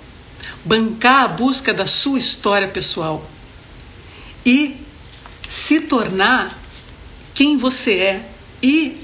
bancar 0.63 1.25
a 1.25 1.29
busca 1.29 1.73
da 1.73 1.87
sua 1.87 2.19
história 2.19 2.69
pessoal 2.69 3.27
e 4.45 4.84
se 5.55 5.81
tornar 5.81 6.59
quem 7.33 7.57
você 7.57 7.95
é 7.95 8.29
e 8.61 9.01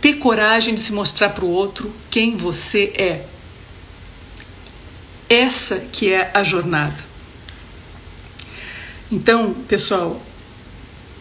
ter 0.00 0.14
coragem 0.14 0.74
de 0.74 0.80
se 0.80 0.92
mostrar 0.92 1.30
para 1.30 1.44
o 1.44 1.50
outro 1.50 1.92
quem 2.08 2.36
você 2.36 2.92
é. 2.96 3.26
Essa 5.28 5.80
que 5.80 6.12
é 6.12 6.30
a 6.32 6.44
jornada. 6.44 7.04
Então, 9.10 9.54
pessoal, 9.66 10.22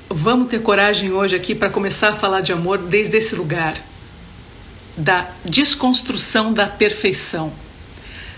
vamos 0.08 0.50
ter 0.50 0.62
coragem 0.62 1.12
hoje 1.12 1.36
aqui 1.36 1.56
para 1.56 1.70
começar 1.70 2.10
a 2.10 2.16
falar 2.16 2.42
de 2.42 2.54
amor 2.54 2.78
desde 2.78 3.18
esse 3.18 3.36
lugar 3.36 3.82
da 4.96 5.32
desconstrução 5.44 6.54
da 6.54 6.68
perfeição, 6.68 7.52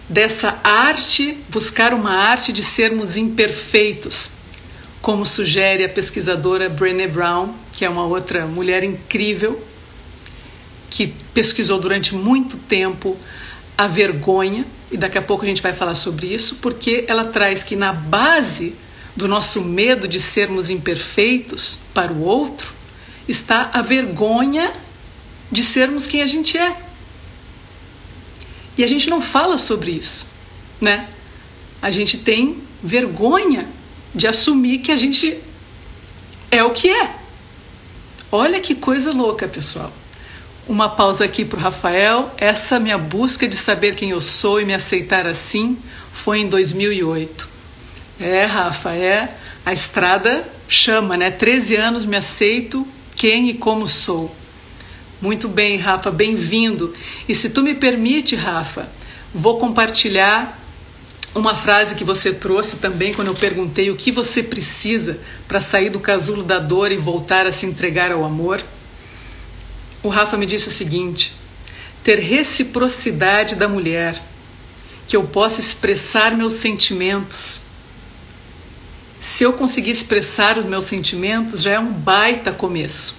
dessa 0.07 0.57
arte, 0.63 1.37
buscar 1.49 1.93
uma 1.93 2.11
arte 2.11 2.53
de 2.53 2.63
sermos 2.63 3.17
imperfeitos, 3.17 4.31
como 5.03 5.25
sugere 5.25 5.83
a 5.83 5.89
pesquisadora 5.89 6.69
Brené 6.69 7.07
Brown, 7.09 7.53
que 7.73 7.83
é 7.83 7.89
uma 7.89 8.05
outra 8.05 8.45
mulher 8.45 8.85
incrível, 8.85 9.61
que 10.89 11.07
pesquisou 11.33 11.77
durante 11.77 12.15
muito 12.15 12.55
tempo 12.55 13.19
a 13.77 13.85
vergonha, 13.85 14.65
e 14.89 14.95
daqui 14.95 15.17
a 15.17 15.21
pouco 15.21 15.43
a 15.43 15.47
gente 15.47 15.61
vai 15.61 15.73
falar 15.73 15.95
sobre 15.95 16.27
isso, 16.27 16.59
porque 16.61 17.03
ela 17.05 17.25
traz 17.25 17.65
que 17.65 17.75
na 17.75 17.91
base 17.91 18.75
do 19.13 19.27
nosso 19.27 19.61
medo 19.61 20.07
de 20.07 20.21
sermos 20.21 20.69
imperfeitos 20.69 21.79
para 21.93 22.13
o 22.13 22.21
outro 22.21 22.71
está 23.27 23.71
a 23.73 23.81
vergonha 23.81 24.73
de 25.51 25.65
sermos 25.65 26.07
quem 26.07 26.21
a 26.21 26.25
gente 26.25 26.57
é. 26.57 26.77
E 28.77 28.85
a 28.85 28.87
gente 28.87 29.09
não 29.09 29.19
fala 29.19 29.57
sobre 29.57 29.91
isso, 29.91 30.27
né? 30.79 31.09
A 31.81 31.91
gente 31.91 32.19
tem 32.19 32.59
vergonha 32.81 33.67
de 34.13 34.27
assumir 34.27 34.79
que 34.79 34.91
a 34.91 34.97
gente 34.97 35.37
é 36.51 36.63
o 36.63 36.71
que 36.71 36.89
é. 36.89 37.15
Olha 38.31 38.59
que 38.59 38.75
coisa 38.75 39.11
louca, 39.11 39.47
pessoal. 39.47 39.91
Uma 40.67 40.89
pausa 40.89 41.25
aqui 41.25 41.43
para 41.43 41.57
o 41.57 41.61
Rafael. 41.61 42.33
Essa 42.37 42.79
minha 42.79 42.97
busca 42.97 43.47
de 43.47 43.55
saber 43.55 43.95
quem 43.95 44.11
eu 44.11 44.21
sou 44.21 44.61
e 44.61 44.65
me 44.65 44.73
aceitar 44.73 45.27
assim 45.27 45.77
foi 46.11 46.39
em 46.39 46.47
2008. 46.47 47.49
É, 48.19 48.45
Rafa, 48.45 48.91
é. 48.91 49.35
A 49.65 49.73
estrada 49.73 50.47
chama, 50.67 51.17
né? 51.17 51.31
13 51.31 51.75
anos 51.75 52.05
me 52.05 52.15
aceito 52.15 52.87
quem 53.15 53.49
e 53.49 53.53
como 53.53 53.87
sou. 53.87 54.33
Muito 55.21 55.47
bem, 55.47 55.77
Rafa, 55.77 56.11
bem-vindo. 56.11 56.93
E 57.27 57.33
se 57.33 57.49
tu 57.49 57.61
me 57.61 57.73
permite, 57.73 58.35
Rafa, 58.35 58.89
vou 59.33 59.57
compartilhar 59.57 60.59
uma 61.35 61.55
frase 61.55 61.95
que 61.95 62.03
você 62.03 62.31
trouxe 62.31 62.77
também 62.77 63.13
quando 63.13 63.29
eu 63.29 63.33
perguntei 63.33 63.89
o 63.89 63.95
que 63.95 64.11
você 64.11 64.43
precisa 64.43 65.19
para 65.47 65.59
sair 65.59 65.89
do 65.89 65.99
casulo 65.99 66.43
da 66.43 66.59
dor 66.59 66.91
e 66.91 66.97
voltar 66.97 67.47
a 67.47 67.51
se 67.51 67.65
entregar 67.65 68.11
ao 68.11 68.23
amor. 68.23 68.63
O 70.03 70.09
Rafa 70.09 70.37
me 70.37 70.45
disse 70.45 70.67
o 70.67 70.71
seguinte: 70.71 71.33
ter 72.03 72.19
reciprocidade 72.19 73.55
da 73.55 73.67
mulher, 73.67 74.21
que 75.07 75.15
eu 75.15 75.23
possa 75.23 75.59
expressar 75.59 76.35
meus 76.35 76.55
sentimentos. 76.55 77.61
Se 79.19 79.43
eu 79.43 79.53
conseguir 79.53 79.91
expressar 79.91 80.59
os 80.59 80.65
meus 80.65 80.85
sentimentos, 80.85 81.61
já 81.61 81.71
é 81.71 81.79
um 81.79 81.93
baita 81.93 82.51
começo. 82.51 83.15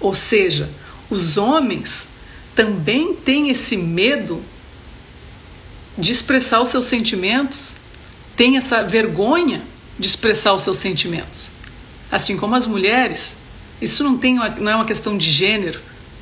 Ou 0.00 0.14
seja, 0.14 0.70
os 1.10 1.36
homens 1.36 2.10
também 2.54 3.14
têm 3.14 3.50
esse 3.50 3.76
medo 3.76 4.40
de 5.98 6.12
expressar 6.12 6.62
os 6.62 6.68
seus 6.68 6.84
sentimentos, 6.86 7.76
tem 8.36 8.56
essa 8.56 8.84
vergonha 8.84 9.62
de 9.98 10.06
expressar 10.06 10.54
os 10.54 10.62
seus 10.62 10.78
sentimentos. 10.78 11.50
Assim 12.10 12.36
como 12.36 12.54
as 12.54 12.66
mulheres, 12.66 13.34
isso 13.82 14.04
não, 14.04 14.16
tem 14.16 14.38
uma, 14.38 14.48
não 14.50 14.70
é 14.70 14.76
uma 14.76 14.84
questão 14.84 15.18
de 15.18 15.28
gênero, 15.28 15.80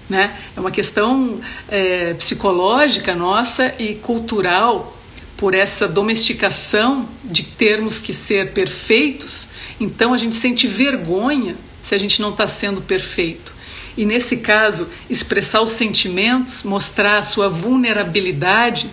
né? 0.09 0.35
é 0.57 0.61
uma 0.61 0.71
questão 0.71 1.41
é, 1.69 2.15
psicológica 2.15 3.15
nossa 3.15 3.75
e 3.79 3.95
cultural 3.97 4.97
por 5.37 5.55
essa 5.55 5.87
domesticação 5.87 7.07
de 7.23 7.43
termos 7.43 7.99
que 7.99 8.15
ser 8.15 8.53
perfeitos, 8.53 9.51
então 9.79 10.15
a 10.15 10.17
gente 10.17 10.35
sente 10.35 10.67
vergonha 10.67 11.57
se 11.83 11.95
a 11.95 11.99
gente 11.99 12.23
não 12.23 12.31
está 12.31 12.49
sendo 12.49 12.81
perfeito. 12.81 13.53
E 13.97 14.05
nesse 14.05 14.39
caso, 14.39 14.89
expressar 15.09 15.61
os 15.63 15.73
sentimentos, 15.73 16.63
mostrar 16.63 17.19
a 17.19 17.23
sua 17.23 17.49
vulnerabilidade, 17.49 18.91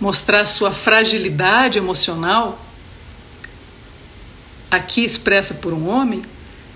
mostrar 0.00 0.46
sua 0.46 0.70
fragilidade 0.70 1.78
emocional, 1.78 2.64
aqui 4.70 5.04
expressa 5.04 5.54
por 5.54 5.72
um 5.72 5.88
homem, 5.88 6.22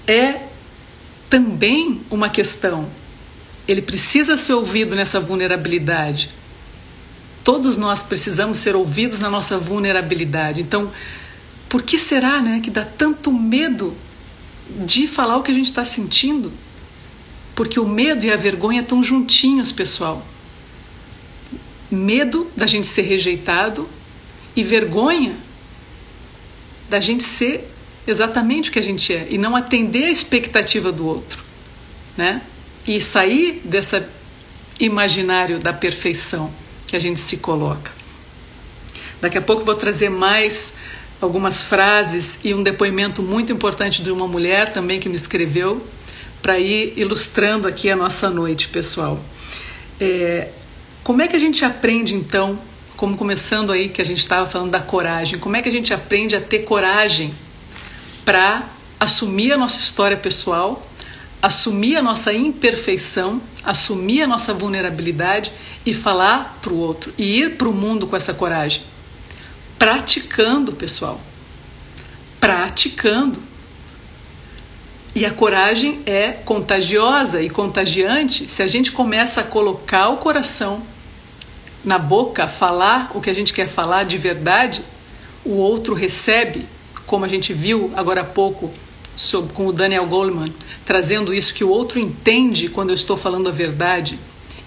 é 0.06 0.40
também 1.28 2.00
uma 2.10 2.28
questão. 2.28 2.88
Ele 3.68 3.82
precisa 3.82 4.36
ser 4.36 4.54
ouvido 4.54 4.96
nessa 4.96 5.20
vulnerabilidade. 5.20 6.30
Todos 7.44 7.76
nós 7.76 8.02
precisamos 8.02 8.58
ser 8.58 8.74
ouvidos 8.74 9.20
na 9.20 9.30
nossa 9.30 9.58
vulnerabilidade. 9.58 10.60
Então, 10.60 10.90
por 11.68 11.82
que 11.82 11.98
será 11.98 12.40
né, 12.40 12.60
que 12.60 12.70
dá 12.70 12.84
tanto 12.84 13.32
medo 13.32 13.96
de 14.84 15.06
falar 15.06 15.36
o 15.36 15.42
que 15.42 15.50
a 15.50 15.54
gente 15.54 15.66
está 15.66 15.84
sentindo? 15.84 16.52
Porque 17.54 17.78
o 17.78 17.86
medo 17.86 18.24
e 18.24 18.32
a 18.32 18.36
vergonha 18.36 18.80
estão 18.80 19.02
juntinhos, 19.02 19.70
pessoal 19.70 20.26
medo 21.90 22.50
da 22.56 22.66
gente 22.66 22.86
ser 22.86 23.02
rejeitado 23.02 23.88
e 24.54 24.62
vergonha 24.62 25.36
da 26.88 27.00
gente 27.00 27.22
ser 27.22 27.68
exatamente 28.06 28.70
o 28.70 28.72
que 28.72 28.78
a 28.78 28.82
gente 28.82 29.14
é 29.14 29.26
e 29.30 29.38
não 29.38 29.54
atender 29.54 30.04
a 30.04 30.10
expectativa 30.10 30.90
do 30.90 31.06
outro, 31.06 31.42
né? 32.16 32.42
E 32.86 33.00
sair 33.00 33.60
dessa 33.64 34.08
imaginário 34.78 35.58
da 35.58 35.72
perfeição 35.72 36.52
que 36.86 36.96
a 36.96 36.98
gente 36.98 37.20
se 37.20 37.36
coloca. 37.36 37.92
Daqui 39.20 39.38
a 39.38 39.42
pouco 39.42 39.64
vou 39.64 39.74
trazer 39.74 40.08
mais 40.08 40.72
algumas 41.20 41.62
frases 41.62 42.38
e 42.42 42.54
um 42.54 42.62
depoimento 42.62 43.22
muito 43.22 43.52
importante 43.52 44.02
de 44.02 44.10
uma 44.10 44.26
mulher 44.26 44.72
também 44.72 44.98
que 44.98 45.08
me 45.08 45.16
escreveu 45.16 45.86
para 46.40 46.58
ir 46.58 46.94
ilustrando 46.96 47.68
aqui 47.68 47.90
a 47.90 47.96
nossa 47.96 48.30
noite, 48.30 48.68
pessoal. 48.68 49.22
É, 50.00 50.48
como 51.02 51.22
é 51.22 51.28
que 51.28 51.36
a 51.36 51.38
gente 51.38 51.64
aprende 51.64 52.14
então, 52.14 52.58
como 52.96 53.16
começando 53.16 53.72
aí 53.72 53.88
que 53.88 54.02
a 54.02 54.04
gente 54.04 54.18
estava 54.18 54.46
falando 54.46 54.70
da 54.70 54.80
coragem, 54.80 55.38
como 55.38 55.56
é 55.56 55.62
que 55.62 55.68
a 55.68 55.72
gente 55.72 55.92
aprende 55.94 56.36
a 56.36 56.40
ter 56.40 56.60
coragem 56.60 57.34
para 58.24 58.68
assumir 58.98 59.52
a 59.52 59.56
nossa 59.56 59.80
história 59.80 60.16
pessoal, 60.16 60.86
assumir 61.40 61.96
a 61.96 62.02
nossa 62.02 62.32
imperfeição, 62.34 63.40
assumir 63.64 64.22
a 64.22 64.26
nossa 64.26 64.52
vulnerabilidade 64.52 65.50
e 65.86 65.94
falar 65.94 66.58
para 66.60 66.72
o 66.72 66.76
outro 66.76 67.14
e 67.16 67.40
ir 67.40 67.56
para 67.56 67.68
o 67.68 67.72
mundo 67.72 68.06
com 68.06 68.16
essa 68.16 68.34
coragem. 68.34 68.82
Praticando, 69.78 70.72
pessoal. 70.72 71.18
Praticando. 72.38 73.42
E 75.14 75.26
a 75.26 75.30
coragem 75.30 76.00
é 76.06 76.30
contagiosa 76.30 77.42
e 77.42 77.50
contagiante 77.50 78.48
se 78.48 78.62
a 78.62 78.66
gente 78.66 78.92
começa 78.92 79.40
a 79.40 79.44
colocar 79.44 80.08
o 80.08 80.18
coração 80.18 80.82
na 81.84 81.98
boca, 81.98 82.46
falar 82.46 83.10
o 83.14 83.20
que 83.20 83.30
a 83.30 83.34
gente 83.34 83.52
quer 83.52 83.68
falar 83.68 84.04
de 84.04 84.16
verdade, 84.18 84.82
o 85.44 85.54
outro 85.56 85.94
recebe, 85.94 86.66
como 87.06 87.24
a 87.24 87.28
gente 87.28 87.52
viu 87.52 87.90
agora 87.96 88.20
há 88.20 88.24
pouco 88.24 88.72
sobre, 89.16 89.52
com 89.52 89.66
o 89.66 89.72
Daniel 89.72 90.06
Goleman, 90.06 90.52
trazendo 90.84 91.34
isso 91.34 91.54
que 91.54 91.64
o 91.64 91.68
outro 91.68 91.98
entende 91.98 92.68
quando 92.68 92.90
eu 92.90 92.94
estou 92.94 93.16
falando 93.16 93.48
a 93.48 93.52
verdade 93.52 94.18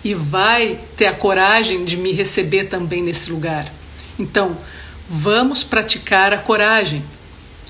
e 0.03 0.13
vai 0.13 0.79
ter 0.97 1.05
a 1.05 1.13
coragem 1.13 1.85
de 1.85 1.95
me 1.95 2.11
receber 2.11 2.65
também 2.65 3.01
nesse 3.01 3.31
lugar. 3.31 3.71
Então, 4.19 4.57
vamos 5.07 5.63
praticar 5.63 6.33
a 6.33 6.37
coragem. 6.37 7.03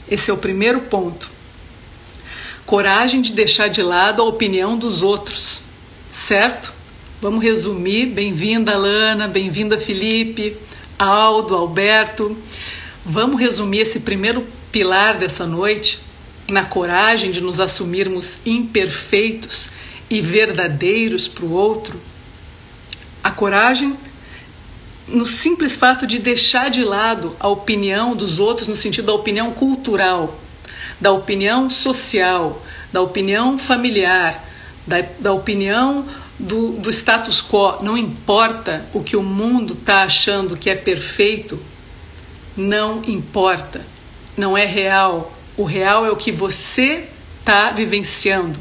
Esse 0.09 0.31
é 0.31 0.33
o 0.33 0.38
primeiro 0.38 0.81
ponto. 0.81 1.33
Coragem 2.65 3.21
de 3.21 3.34
deixar 3.34 3.67
de 3.67 3.82
lado 3.82 4.21
a 4.21 4.26
opinião 4.26 4.78
dos 4.78 5.02
outros, 5.02 5.60
certo? 6.12 6.73
Vamos 7.21 7.43
resumir. 7.43 8.06
Bem-vinda, 8.06 8.78
Lana, 8.78 9.28
bem-vinda, 9.28 9.78
Felipe, 9.78 10.56
Aldo, 10.97 11.56
Alberto. 11.56 12.38
Vamos 13.06 13.39
resumir 13.39 13.80
esse 13.80 13.99
primeiro 13.99 14.45
pilar 14.71 15.17
dessa 15.17 15.45
noite 15.45 15.99
na 16.47 16.63
coragem 16.63 17.32
de 17.32 17.41
nos 17.41 17.60
assumirmos 17.60 18.39
imperfeitos 18.45 19.71
e 20.10 20.21
verdadeiros 20.21 21.28
para 21.28 21.45
o 21.45 21.52
outro. 21.52 21.99
A 23.21 23.30
coragem 23.30 23.97
no 25.08 25.26
simples 25.26 25.76
fato 25.76 26.08
de 26.08 26.17
deixar 26.17 26.69
de 26.69 26.84
lado 26.84 27.36
a 27.39 27.47
opinião 27.49 28.15
dos 28.15 28.39
outros 28.39 28.69
no 28.69 28.76
sentido 28.76 29.08
da 29.08 29.13
opinião 29.13 29.52
cultural, 29.52 30.39
da 31.03 31.11
opinião 31.11 31.69
social, 31.69 32.63
da 32.93 33.01
opinião 33.01 33.59
familiar, 33.59 34.41
da, 34.87 35.03
da 35.19 35.33
opinião 35.33 36.05
do, 36.39 36.77
do 36.77 36.89
status 36.91 37.41
quo. 37.41 37.83
Não 37.83 37.97
importa 37.97 38.85
o 38.93 39.03
que 39.03 39.17
o 39.17 39.21
mundo 39.21 39.73
está 39.73 40.03
achando 40.03 40.55
que 40.55 40.69
é 40.69 40.75
perfeito, 40.75 41.59
não 42.55 43.03
importa, 43.05 43.81
não 44.37 44.57
é 44.57 44.65
real. 44.65 45.35
O 45.57 45.65
real 45.65 46.05
é 46.05 46.09
o 46.09 46.15
que 46.15 46.31
você 46.31 47.05
está 47.37 47.71
vivenciando. 47.71 48.57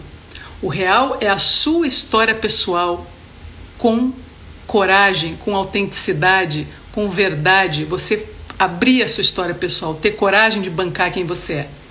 O 0.60 0.66
real 0.66 1.18
é 1.20 1.28
a 1.28 1.38
sua 1.38 1.86
história 1.86 2.34
pessoal 2.34 3.06
com 3.78 4.12
coragem, 4.66 5.36
com 5.36 5.54
autenticidade, 5.54 6.66
com 6.90 7.08
verdade. 7.08 7.84
Você 7.84 8.28
abrir 8.58 9.04
a 9.04 9.08
sua 9.08 9.22
história 9.22 9.54
pessoal, 9.54 9.94
ter 9.94 10.10
coragem 10.16 10.60
de 10.60 10.70
bancar 10.70 11.12
quem 11.12 11.24
você 11.24 11.52
é. 11.52 11.81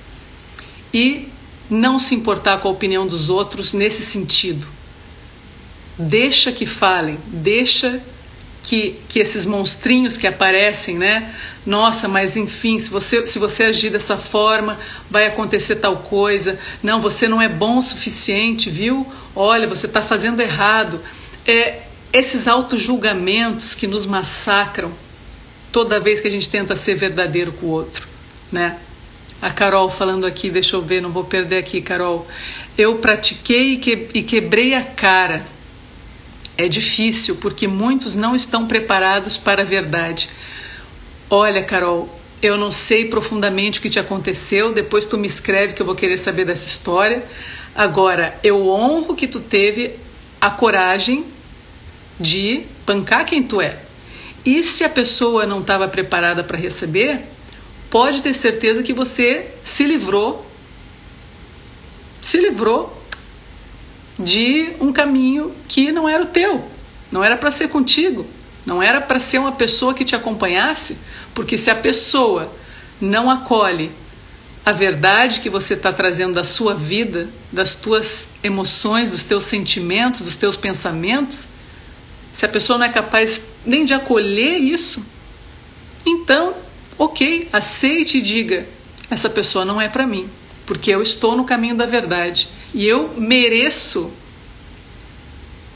E 0.94 1.30
não 1.70 1.98
se 2.00 2.14
importar 2.14 2.60
com 2.60 2.68
a 2.68 2.72
opinião 2.72 3.08
dos 3.08 3.30
outros 3.30 3.74
nesse 3.74 4.02
sentido. 4.02 4.68
Deixa 5.98 6.52
que 6.52 6.66
falem, 6.66 7.18
deixa 7.28 8.02
que, 8.64 9.00
que 9.08 9.20
esses 9.20 9.46
monstrinhos 9.46 10.18
que 10.18 10.28
aparecem, 10.28 10.98
né? 10.98 11.34
Nossa, 11.66 12.08
mas 12.08 12.36
enfim, 12.36 12.78
se 12.80 12.90
você, 12.90 13.26
se 13.26 13.40
você 13.40 13.64
agir 13.64 13.90
dessa 13.90 14.18
forma, 14.18 14.80
vai 15.10 15.26
acontecer 15.28 15.78
tal 15.78 15.98
coisa. 15.98 16.60
Não, 16.82 17.00
você 17.00 17.28
não 17.28 17.42
é 17.42 17.48
bom 17.48 17.78
o 17.78 17.84
suficiente, 17.84 18.70
viu? 18.70 19.06
Olha, 19.36 19.68
você 19.68 19.86
está 19.86 20.02
fazendo 20.02 20.42
errado. 20.42 21.00
É, 21.48 21.82
esses 22.12 22.48
auto-julgamentos 22.48 23.74
que 23.74 23.88
nos 23.88 24.06
massacram 24.06 24.92
toda 25.72 26.00
vez 26.00 26.20
que 26.20 26.28
a 26.28 26.32
gente 26.32 26.50
tenta 26.50 26.76
ser 26.76 26.96
verdadeiro 26.96 27.52
com 27.54 27.68
o 27.68 27.70
outro, 27.70 28.08
né? 28.52 28.78
A 29.42 29.50
Carol 29.50 29.90
falando 29.90 30.28
aqui, 30.28 30.50
deixa 30.50 30.76
eu 30.76 30.82
ver, 30.82 31.02
não 31.02 31.12
vou 31.12 31.24
perder 31.24 31.58
aqui, 31.58 31.82
Carol. 31.82 32.28
Eu 32.78 33.00
pratiquei 33.00 33.74
e, 33.74 33.78
que, 33.78 33.98
quebrei 34.24 34.76
a 34.76 34.84
cara 34.84 35.46
é 36.58 36.68
difícil 36.68 37.38
porque 37.38 37.68
muitos 37.68 38.16
não 38.16 38.36
estão 38.36 38.68
preparados 38.68 39.38
para 39.38 39.64
a 39.64 39.66
verdade. 39.66 40.30
Olha, 41.30 41.64
Carol, 41.64 42.08
eu 42.42 42.58
não 42.58 42.72
sei 42.72 43.06
profundamente 43.06 43.80
o 43.80 43.82
que 43.82 43.90
te 43.90 44.00
aconteceu, 44.00 44.72
depois 44.72 45.06
tu 45.06 45.18
me 45.18 45.28
escreve 45.28 45.74
que 45.74 45.82
eu 45.82 45.86
vou 45.86 45.96
querer 45.96 46.18
saber 46.18 46.46
dessa 46.46 46.68
história. 46.68 47.26
Agora, 47.74 48.38
eu 48.44 48.68
honro 48.68 49.16
que 49.16 49.28
tu 49.28 49.40
teve 49.40 49.96
a 50.40 50.50
coragem 50.52 51.26
de 52.20 52.64
bancar 52.86 53.26
quem 53.26 53.42
tu 53.42 53.60
é. 53.60 53.80
E 54.46 54.64
se 54.64 54.84
a 54.84 54.90
pessoa 54.90 55.46
não 55.46 55.62
estava 55.62 55.88
preparada 55.88 56.44
para 56.44 56.58
receber, 56.58 57.22
pode 57.92 58.22
ter 58.22 58.34
certeza 58.34 58.82
que 58.82 58.94
você 58.94 59.54
se 59.64 59.84
livrou. 59.84 60.44
Se 62.22 62.40
livrou 62.40 62.98
de 64.18 64.72
um 64.80 64.94
caminho 64.94 65.54
que 65.68 65.92
não 65.92 66.08
era 66.08 66.24
o 66.24 66.28
teu, 66.28 66.64
não 67.12 67.24
era 67.24 67.36
para 67.36 67.52
ser 67.52 67.68
contigo, 67.68 68.26
não 68.66 68.82
era 68.82 69.02
para 69.02 69.20
ser 69.20 69.40
uma 69.40 69.52
pessoa 69.52 69.94
que 69.94 70.06
te 70.06 70.16
acompanhasse, 70.16 70.98
porque 71.36 71.58
se 71.58 71.70
a 71.70 71.76
pessoa 71.76 72.52
não 73.00 73.30
acolhe 73.30 73.92
a 74.66 74.72
verdade 74.72 75.42
que 75.42 75.50
você 75.50 75.74
está 75.74 75.92
trazendo 75.92 76.36
da 76.36 76.44
sua 76.44 76.74
vida, 76.74 77.28
das 77.52 77.76
tuas 77.76 78.30
emoções, 78.44 79.10
dos 79.10 79.24
teus 79.24 79.44
sentimentos, 79.44 80.22
dos 80.22 80.36
teus 80.36 80.56
pensamentos, 80.56 81.50
se 82.32 82.46
a 82.46 82.50
pessoa 82.50 82.78
não 82.78 82.86
é 82.86 82.90
capaz 82.90 83.48
nem 83.66 83.84
de 83.84 83.94
acolher 83.94 84.58
isso, 84.60 85.06
então, 86.06 86.56
ok, 86.98 87.50
aceite 87.52 88.18
e 88.18 88.22
diga: 88.22 88.68
essa 89.10 89.30
pessoa 89.30 89.66
não 89.66 89.82
é 89.82 89.90
para 89.90 90.08
mim, 90.08 90.30
porque 90.66 90.92
eu 90.92 91.02
estou 91.02 91.36
no 91.36 91.44
caminho 91.44 91.76
da 91.76 91.86
verdade 91.86 92.48
e 92.74 92.88
eu 92.88 93.14
mereço 93.18 94.12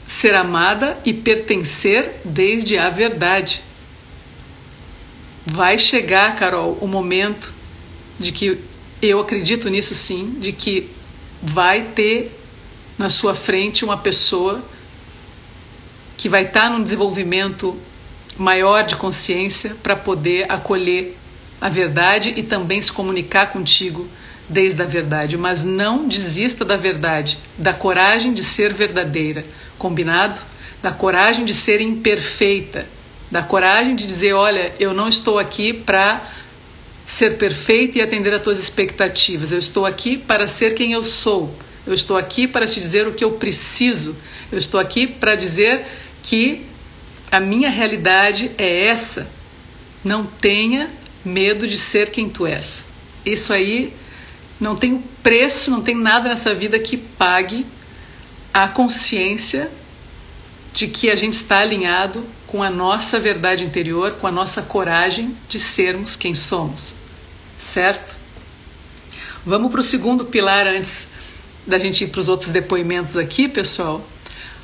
ser 0.08 0.36
amada 0.36 0.98
e 1.04 1.14
pertencer 1.14 2.22
desde 2.24 2.78
a 2.78 2.90
verdade. 2.90 3.62
Vai 5.46 5.78
chegar, 5.78 6.36
Carol, 6.36 6.78
o 6.82 6.88
momento 6.88 7.54
de 8.20 8.32
que 8.32 8.60
eu 9.02 9.20
acredito 9.20 9.70
nisso 9.70 9.94
sim, 9.94 10.36
de 10.40 10.52
que 10.52 10.90
vai 11.42 11.84
ter 11.94 12.32
na 12.98 13.10
sua 13.10 13.36
frente 13.36 13.84
uma 13.84 13.98
pessoa 13.98 14.64
que 16.18 16.30
vai 16.30 16.46
estar 16.46 16.70
num 16.70 16.82
desenvolvimento 16.82 17.76
maior 18.38 18.84
de 18.84 18.96
consciência 18.96 19.76
para 19.82 19.96
poder 19.96 20.46
acolher 20.52 21.18
a 21.60 21.70
verdade 21.70 22.34
e 22.36 22.44
também 22.44 22.82
se 22.82 22.92
comunicar 22.92 23.52
contigo 23.52 24.08
desde 24.48 24.82
a 24.82 24.86
verdade, 24.86 25.38
mas 25.38 25.64
não 25.64 26.08
desista 26.08 26.64
da 26.64 26.78
verdade, 26.78 27.40
da 27.58 27.74
coragem 27.74 28.34
de 28.34 28.44
ser 28.44 28.74
verdadeira, 28.74 29.44
combinado? 29.78 30.40
Da 30.82 30.92
coragem 30.92 31.46
de 31.46 31.54
ser 31.54 31.82
imperfeita, 31.82 32.86
da 33.32 33.42
coragem 33.42 33.96
de 33.96 34.06
dizer: 34.06 34.34
olha, 34.34 34.74
eu 34.80 34.94
não 34.94 35.10
estou 35.10 35.40
aqui 35.40 35.74
para 35.74 36.32
ser 37.08 37.38
perfeita 37.38 37.98
e 37.98 38.02
atender 38.02 38.34
às 38.34 38.42
tuas 38.42 38.60
expectativas, 38.60 39.52
eu 39.52 39.60
estou 39.60 39.86
aqui 39.86 40.18
para 40.18 40.48
ser 40.48 40.74
quem 40.74 40.94
eu 40.94 41.04
sou, 41.04 41.56
eu 41.86 41.94
estou 41.94 42.18
aqui 42.18 42.48
para 42.48 42.66
te 42.66 42.80
dizer 42.80 43.08
o 43.08 43.14
que 43.14 43.24
eu 43.24 43.32
preciso, 43.34 44.16
eu 44.52 44.58
estou 44.58 44.80
aqui 44.80 45.08
para 45.08 45.36
dizer 45.36 45.86
que 46.22 46.66
a 47.32 47.40
minha 47.40 47.70
realidade 47.70 48.52
é 48.58 48.86
essa. 48.86 49.28
Não 50.04 50.26
tenha 50.26 50.90
medo 51.24 51.68
de 51.68 51.78
ser 51.78 52.10
quem 52.12 52.30
tu 52.30 52.46
és. 52.46 52.86
Isso 53.26 53.52
aí 53.52 53.94
não 54.60 54.76
tem 54.76 55.04
preço, 55.24 55.72
não 55.72 55.82
tem 55.82 55.96
nada 55.96 56.30
nessa 56.30 56.54
vida 56.54 56.78
que 56.80 56.98
pague 56.98 57.66
a 58.54 58.68
consciência 58.68 59.70
de 60.74 60.88
que 60.88 61.10
a 61.10 61.16
gente 61.16 61.34
está 61.34 61.60
alinhado 61.60 62.26
com 62.48 62.62
a 62.62 62.70
nossa 62.70 63.20
verdade 63.20 63.64
interior, 63.64 64.14
com 64.14 64.28
a 64.28 64.32
nossa 64.32 64.62
coragem 64.62 65.36
de 65.50 65.60
sermos 65.60 66.16
quem 66.16 66.36
somos, 66.36 66.96
certo? 67.58 68.16
Vamos 69.46 69.72
para 69.72 69.80
o 69.80 69.84
segundo 69.84 70.26
pilar 70.26 70.68
antes 70.68 71.08
da 71.66 71.78
gente 71.80 72.04
ir 72.04 72.08
para 72.08 72.20
os 72.20 72.28
outros 72.28 72.52
depoimentos 72.52 73.18
aqui, 73.18 73.48
pessoal. 73.48 74.06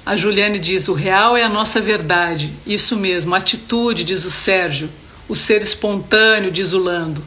A 0.05 0.15
Juliane 0.15 0.59
diz: 0.59 0.87
o 0.87 0.93
real 0.93 1.37
é 1.37 1.43
a 1.43 1.49
nossa 1.49 1.79
verdade. 1.79 2.53
Isso 2.65 2.97
mesmo, 2.97 3.35
atitude, 3.35 4.03
diz 4.03 4.25
o 4.25 4.31
Sérgio. 4.31 4.89
O 5.27 5.35
ser 5.35 5.61
espontâneo, 5.61 6.51
diz 6.51 6.73
o 6.73 6.79
Lando. 6.79 7.23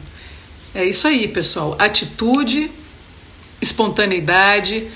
É 0.73 0.83
isso 0.83 1.07
aí, 1.07 1.27
pessoal. 1.27 1.75
Atitude, 1.79 2.69
espontaneidade, 3.61 4.87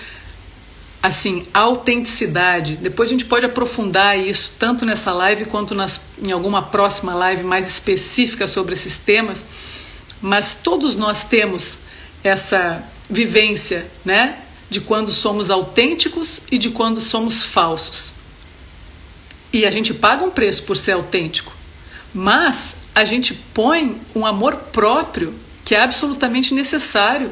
assim, 1.02 1.46
autenticidade. 1.54 2.76
Depois 2.76 3.10
a 3.10 3.13
gente 3.13 3.26
pode 3.26 3.46
aprofundar 3.46 4.20
isso 4.20 4.56
tanto 4.60 4.86
nessa 4.86 5.13
live 5.13 5.46
quanto 5.46 5.74
nas, 5.74 6.06
em 6.22 6.32
alguma 6.32 6.62
próxima 6.62 7.15
live 7.15 7.44
mais 7.44 7.68
específica 7.68 8.48
sobre 8.48 8.74
esses 8.74 8.98
temas. 8.98 9.44
Mas 10.22 10.56
todos 10.56 10.96
nós 10.96 11.24
temos 11.24 11.80
essa 12.24 12.84
vivência, 13.10 13.89
né? 14.04 14.39
De 14.70 14.82
quando 14.82 15.12
somos 15.12 15.50
autênticos 15.50 16.42
e 16.52 16.58
de 16.58 16.70
quando 16.70 17.02
somos 17.02 17.42
falsos. 17.42 18.14
E 19.52 19.66
a 19.66 19.72
gente 19.72 19.94
paga 19.94 20.24
um 20.24 20.30
preço 20.30 20.64
por 20.64 20.78
ser 20.78 20.92
autêntico, 20.92 21.54
mas 22.14 22.76
a 22.94 23.04
gente 23.04 23.34
põe 23.34 24.00
um 24.14 24.26
amor 24.26 24.56
próprio 24.72 25.34
que 25.66 25.74
é 25.74 25.82
absolutamente 25.82 26.54
necessário 26.54 27.32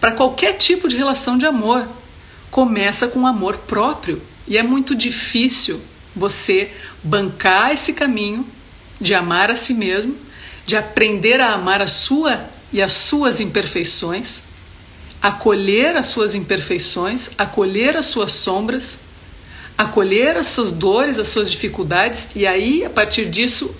para 0.00 0.12
qualquer 0.12 0.54
tipo 0.54 0.88
de 0.88 0.96
relação 0.96 1.38
de 1.38 1.46
amor. 1.46 1.88
Começa 2.50 3.08
com 3.08 3.26
amor 3.26 3.58
próprio 3.58 4.20
e 4.46 4.58
é 4.58 4.62
muito 4.62 4.94
difícil 4.94 5.80
você 6.14 6.72
bancar 7.02 7.72
esse 7.72 7.92
caminho 7.92 8.46
de 9.00 9.14
amar 9.14 9.50
a 9.50 9.56
si 9.56 9.74
mesmo, 9.74 10.16
de 10.66 10.76
aprender 10.76 11.40
a 11.40 11.52
amar 11.52 11.80
a 11.80 11.86
sua 11.86 12.44
e 12.72 12.80
as 12.80 12.92
suas 12.92 13.40
imperfeições, 13.40 14.42
acolher 15.22 15.96
as 15.96 16.08
suas 16.08 16.34
imperfeições, 16.34 17.30
acolher 17.38 17.96
as 17.96 18.06
suas 18.06 18.32
sombras 18.32 19.00
acolher 19.76 20.36
as 20.36 20.48
suas 20.48 20.70
dores, 20.70 21.18
as 21.18 21.28
suas 21.28 21.50
dificuldades 21.50 22.28
e 22.34 22.46
aí, 22.46 22.84
a 22.84 22.90
partir 22.90 23.26
disso, 23.26 23.74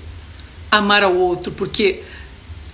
amar 0.71 1.03
ao 1.03 1.15
outro, 1.15 1.53
porque 1.53 2.03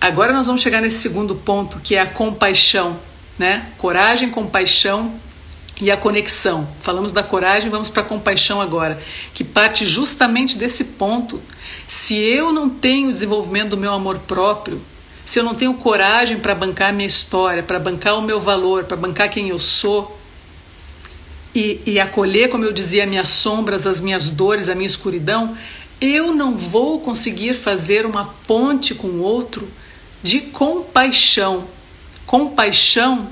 agora 0.01 0.33
nós 0.33 0.47
vamos 0.47 0.63
chegar 0.63 0.81
nesse 0.81 0.99
segundo 0.99 1.35
ponto, 1.35 1.81
que 1.81 1.97
é 1.97 2.01
a 2.01 2.07
compaixão, 2.07 2.99
né? 3.39 3.67
Coragem, 3.77 4.31
compaixão 4.31 5.15
e 5.81 5.91
a 5.91 5.97
conexão. 5.97 6.69
Falamos 6.81 7.13
da 7.13 7.23
coragem, 7.23 7.71
vamos 7.71 7.91
para 7.91 8.03
a 8.03 8.07
compaixão 8.07 8.61
agora, 8.61 9.01
que 9.35 9.45
parte 9.45 9.85
justamente 9.85 10.57
desse 10.57 10.85
ponto. 10.85 11.41
Se 11.87 12.17
eu 12.17 12.53
não 12.53 12.69
tenho 12.69 13.09
o 13.09 13.13
desenvolvimento 13.13 13.71
do 13.71 13.77
meu 13.77 13.93
amor 13.93 14.19
próprio, 14.21 14.81
se 15.29 15.39
eu 15.39 15.45
não 15.45 15.55
tenho 15.55 15.75
coragem 15.75 16.39
para 16.39 16.55
bancar 16.55 16.89
a 16.89 16.93
minha 16.93 17.07
história, 17.07 17.63
para 17.63 17.79
bancar 17.79 18.17
o 18.17 18.23
meu 18.23 18.41
valor, 18.41 18.85
para 18.85 18.97
bancar 18.97 19.29
quem 19.29 19.51
eu 19.51 19.59
sou, 19.59 20.19
e, 21.55 21.83
e 21.85 22.01
acolher, 22.01 22.49
como 22.49 22.65
eu 22.65 22.73
dizia, 22.73 23.05
as 23.05 23.11
minhas 23.11 23.29
sombras, 23.29 23.87
as 23.87 24.01
minhas 24.01 24.31
dores, 24.31 24.71
a 24.71 24.75
minha 24.75 24.87
escuridão, 24.87 25.55
eu 26.01 26.35
não 26.35 26.57
vou 26.57 27.01
conseguir 27.01 27.53
fazer 27.53 28.07
uma 28.07 28.25
ponte 28.47 28.95
com 28.95 29.09
o 29.09 29.21
outro 29.21 29.69
de 30.23 30.41
compaixão. 30.41 31.69
Compaixão, 32.25 33.29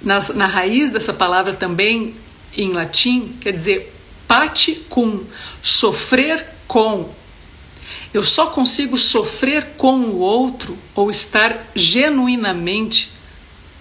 nas, 0.00 0.28
na 0.28 0.46
raiz 0.46 0.92
dessa 0.92 1.12
palavra 1.12 1.52
também 1.52 2.14
em 2.56 2.72
latim, 2.72 3.34
quer 3.40 3.50
dizer 3.50 3.92
pati 4.28 4.76
cum, 4.88 5.24
sofrer 5.60 6.46
com. 6.68 7.10
Eu 8.12 8.22
só 8.22 8.46
consigo 8.46 8.96
sofrer 8.96 9.74
com 9.76 10.00
o 10.00 10.18
outro 10.18 10.78
ou 10.94 11.10
estar 11.10 11.70
genuinamente 11.74 13.12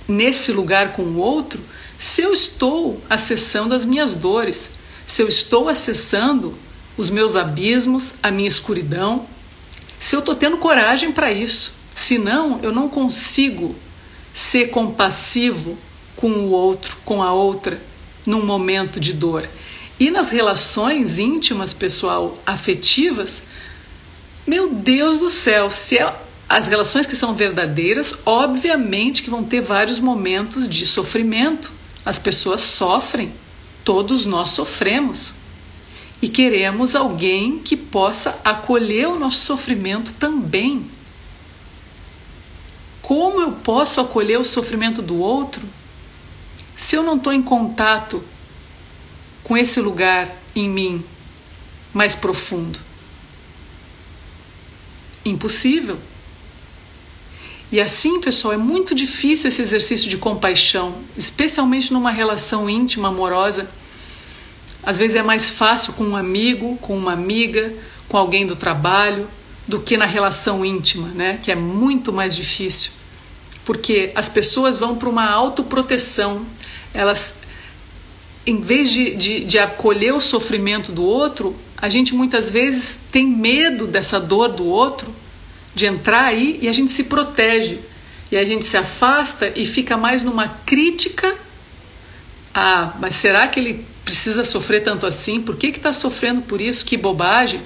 nesse 0.07 0.51
lugar 0.51 0.93
com 0.93 1.03
o 1.03 1.17
outro 1.17 1.61
se 1.97 2.21
eu 2.21 2.31
estou 2.31 3.01
acessando 3.09 3.73
as 3.73 3.83
minhas 3.83 4.13
dores, 4.13 4.73
se 5.05 5.21
eu 5.21 5.27
estou 5.27 5.67
acessando 5.67 6.57
os 6.95 7.09
meus 7.09 7.35
abismos, 7.35 8.15
a 8.21 8.29
minha 8.29 8.49
escuridão, 8.49 9.25
se 9.97 10.15
eu 10.15 10.19
estou 10.19 10.35
tendo 10.35 10.57
coragem 10.57 11.11
para 11.11 11.31
isso. 11.31 11.75
Senão, 11.95 12.59
eu 12.61 12.71
não 12.71 12.87
consigo 12.87 13.75
ser 14.33 14.67
compassivo 14.67 15.77
com 16.15 16.29
o 16.29 16.49
outro, 16.49 16.97
com 17.03 17.23
a 17.23 17.33
outra, 17.33 17.81
num 18.25 18.45
momento 18.45 18.99
de 18.99 19.13
dor. 19.13 19.47
E 19.99 20.11
nas 20.11 20.29
relações 20.29 21.17
íntimas, 21.17 21.73
pessoal, 21.73 22.37
afetivas, 22.45 23.43
meu 24.47 24.73
Deus 24.73 25.19
do 25.19 25.29
céu, 25.29 25.69
se 25.69 25.97
é 25.97 26.15
as 26.47 26.67
relações 26.67 27.05
que 27.05 27.15
são 27.15 27.33
verdadeiras, 27.33 28.19
obviamente 28.25 29.21
que 29.21 29.29
vão 29.29 29.43
ter 29.43 29.60
vários 29.60 29.99
momentos 29.99 30.69
de 30.69 30.88
sofrimento. 30.88 31.71
As 32.05 32.17
pessoas 32.17 32.62
sofrem, 32.62 33.33
todos 33.83 34.25
nós 34.25 34.51
sofremos. 34.51 35.33
E 36.21 36.29
queremos 36.29 36.95
alguém 36.95 37.60
que 37.60 37.75
possa 37.75 38.39
acolher 38.43 39.07
o 39.10 39.19
nosso 39.19 39.41
sofrimento 39.41 40.13
também. 40.13 40.89
Como 43.01 43.41
eu 43.41 43.51
posso 43.51 43.99
acolher 43.99 44.39
o 44.39 44.45
sofrimento 44.45 45.01
do 45.01 45.19
outro 45.19 45.67
se 46.77 46.95
eu 46.95 47.03
não 47.03 47.17
estou 47.17 47.33
em 47.33 47.41
contato 47.41 48.23
com 49.43 49.57
esse 49.57 49.81
lugar 49.81 50.33
em 50.55 50.69
mim 50.69 51.03
mais 51.93 52.15
profundo? 52.15 52.87
Impossível. 55.29 55.97
E 57.71 57.81
assim, 57.81 58.21
pessoal, 58.21 58.53
é 58.53 58.57
muito 58.57 58.95
difícil 58.95 59.49
esse 59.49 59.61
exercício 59.61 60.09
de 60.09 60.17
compaixão, 60.17 60.95
especialmente 61.17 61.91
numa 61.91 62.11
relação 62.11 62.69
íntima, 62.69 63.09
amorosa. 63.09 63.69
Às 64.81 64.97
vezes 64.97 65.17
é 65.17 65.23
mais 65.23 65.49
fácil 65.49 65.93
com 65.93 66.05
um 66.05 66.15
amigo, 66.15 66.77
com 66.77 66.97
uma 66.97 67.11
amiga, 67.11 67.73
com 68.07 68.17
alguém 68.17 68.47
do 68.47 68.55
trabalho, 68.55 69.27
do 69.67 69.81
que 69.81 69.97
na 69.97 70.05
relação 70.05 70.63
íntima, 70.63 71.09
né? 71.09 71.39
Que 71.43 71.51
é 71.51 71.55
muito 71.55 72.13
mais 72.13 72.33
difícil. 72.33 72.91
Porque 73.65 74.13
as 74.15 74.29
pessoas 74.29 74.77
vão 74.77 74.95
para 74.95 75.09
uma 75.09 75.29
autoproteção. 75.29 76.45
Elas, 76.93 77.35
em 78.45 78.61
vez 78.61 78.89
de, 78.89 79.13
de, 79.15 79.43
de 79.43 79.59
acolher 79.59 80.13
o 80.13 80.21
sofrimento 80.21 80.93
do 80.93 81.03
outro, 81.03 81.53
a 81.77 81.89
gente 81.89 82.15
muitas 82.15 82.49
vezes 82.49 82.99
tem 83.11 83.27
medo 83.27 83.85
dessa 83.85 84.19
dor 84.19 84.49
do 84.49 84.65
outro 84.65 85.13
de 85.75 85.85
entrar 85.85 86.25
aí 86.25 86.57
e 86.61 86.67
a 86.67 86.73
gente 86.73 86.91
se 86.91 87.03
protege. 87.03 87.79
E 88.31 88.35
a 88.35 88.43
gente 88.43 88.65
se 88.65 88.75
afasta 88.75 89.53
e 89.55 89.65
fica 89.65 89.95
mais 89.95 90.21
numa 90.23 90.47
crítica. 90.65 91.35
Ah, 92.53 92.93
mas 92.99 93.15
será 93.15 93.47
que 93.47 93.59
ele 93.59 93.85
precisa 94.03 94.43
sofrer 94.43 94.83
tanto 94.83 95.05
assim? 95.05 95.41
Por 95.41 95.55
que 95.55 95.67
está 95.67 95.93
sofrendo 95.93 96.41
por 96.41 96.59
isso? 96.59 96.83
Que 96.83 96.97
bobagem. 96.97 97.61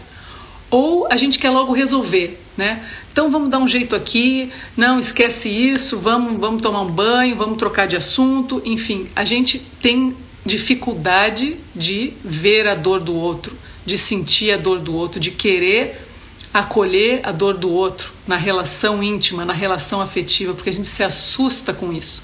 Ou 0.70 1.08
a 1.10 1.16
gente 1.16 1.40
quer 1.40 1.50
logo 1.50 1.74
resolver, 1.74 2.40
né? 2.58 2.84
Então 3.12 3.30
vamos 3.30 3.50
dar 3.50 3.60
um 3.60 3.68
jeito 3.68 3.96
aqui, 3.96 4.52
não 4.76 5.00
esquece 5.00 5.50
isso, 5.50 6.00
vamos, 6.00 6.40
vamos 6.40 6.62
tomar 6.62 6.82
um 6.82 6.90
banho, 6.90 7.36
vamos 7.36 7.58
trocar 7.58 7.86
de 7.86 7.98
assunto, 7.98 8.62
enfim, 8.64 9.10
a 9.14 9.26
gente 9.26 9.60
tem 9.60 10.16
dificuldade 10.46 11.58
de 11.76 12.14
ver 12.24 12.68
a 12.68 12.76
dor 12.76 13.02
do 13.02 13.14
outro, 13.14 13.58
de 13.86 13.98
sentir 13.98 14.52
a 14.52 14.58
dor 14.58 14.80
do 14.80 14.96
outro, 14.96 15.20
de 15.20 15.32
querer 15.32 16.08
acolher 16.54 17.22
a 17.24 17.32
dor 17.32 17.58
do 17.58 17.72
outro 17.72 18.14
na 18.28 18.36
relação 18.36 19.02
íntima, 19.02 19.46
na 19.46 19.54
relação 19.54 20.02
afetiva, 20.02 20.54
porque 20.54 20.70
a 20.70 20.74
gente 20.74 20.88
se 20.88 21.04
assusta 21.04 21.74
com 21.74 21.94
isso. 21.94 22.24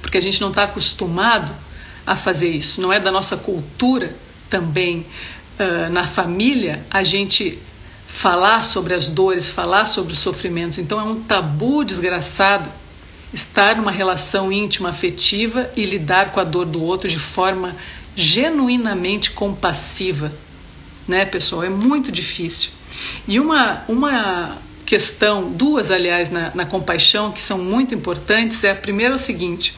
Porque 0.00 0.18
a 0.18 0.22
gente 0.22 0.40
não 0.40 0.48
está 0.48 0.64
acostumado 0.64 1.54
a 2.06 2.14
fazer 2.14 2.50
isso, 2.50 2.80
não 2.80 2.92
é 2.92 3.00
da 3.00 3.10
nossa 3.10 3.36
cultura 3.36 4.14
também. 4.48 5.06
Uh, 5.58 5.90
na 5.90 6.04
família, 6.04 6.84
a 6.90 7.02
gente 7.02 7.58
falar 8.08 8.64
sobre 8.64 8.94
as 8.94 9.08
dores, 9.08 9.48
falar 9.48 9.86
sobre 9.86 10.12
os 10.12 10.18
sofrimentos. 10.18 10.78
Então 10.78 11.00
é 11.00 11.02
um 11.04 11.20
tabu 11.22 11.84
desgraçado 11.84 12.70
estar 13.32 13.76
numa 13.76 13.90
relação 13.90 14.52
íntima 14.52 14.90
afetiva 14.90 15.68
e 15.76 15.84
lidar 15.84 16.30
com 16.30 16.38
a 16.38 16.44
dor 16.44 16.64
do 16.64 16.80
outro 16.80 17.08
de 17.08 17.18
forma 17.18 17.76
genuinamente 18.16 19.30
compassiva, 19.30 20.32
né, 21.06 21.24
pessoal? 21.24 21.64
É 21.64 21.68
muito 21.68 22.12
difícil. 22.12 22.70
E 23.26 23.40
uma, 23.40 23.84
uma 23.88 24.58
questão, 24.84 25.50
duas, 25.50 25.90
aliás, 25.90 26.30
na, 26.30 26.52
na 26.54 26.66
compaixão, 26.66 27.32
que 27.32 27.42
são 27.42 27.58
muito 27.58 27.94
importantes, 27.94 28.62
é 28.64 28.70
a 28.70 28.76
primeira 28.76 29.14
é 29.14 29.16
o 29.16 29.18
seguinte: 29.18 29.74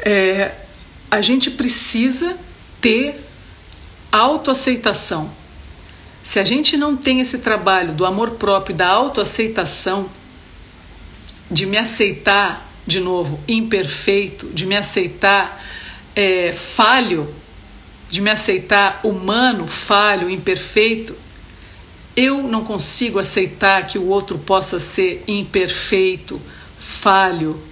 é, 0.00 0.52
a 1.10 1.20
gente 1.20 1.50
precisa 1.50 2.36
ter 2.80 3.24
autoaceitação. 4.12 5.30
Se 6.22 6.38
a 6.38 6.44
gente 6.44 6.76
não 6.76 6.96
tem 6.96 7.20
esse 7.20 7.38
trabalho 7.38 7.92
do 7.92 8.04
amor 8.04 8.32
próprio, 8.32 8.76
da 8.76 8.88
autoaceitação, 8.88 10.10
de 11.50 11.64
me 11.64 11.78
aceitar, 11.78 12.68
de 12.86 13.00
novo, 13.00 13.40
imperfeito, 13.48 14.48
de 14.48 14.66
me 14.66 14.76
aceitar 14.76 15.64
é, 16.18 16.50
falho, 16.52 17.32
de 18.10 18.20
me 18.20 18.28
aceitar 18.28 18.98
humano, 19.04 19.68
falho, 19.68 20.28
imperfeito, 20.28 21.14
eu 22.16 22.42
não 22.42 22.64
consigo 22.64 23.20
aceitar 23.20 23.86
que 23.86 23.98
o 23.98 24.08
outro 24.08 24.36
possa 24.36 24.80
ser 24.80 25.22
imperfeito, 25.28 26.40
falho, 26.76 27.62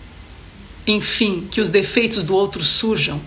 enfim, 0.86 1.48
que 1.50 1.60
os 1.60 1.68
defeitos 1.68 2.22
do 2.22 2.36
outro 2.36 2.62
surjam. 2.62 3.20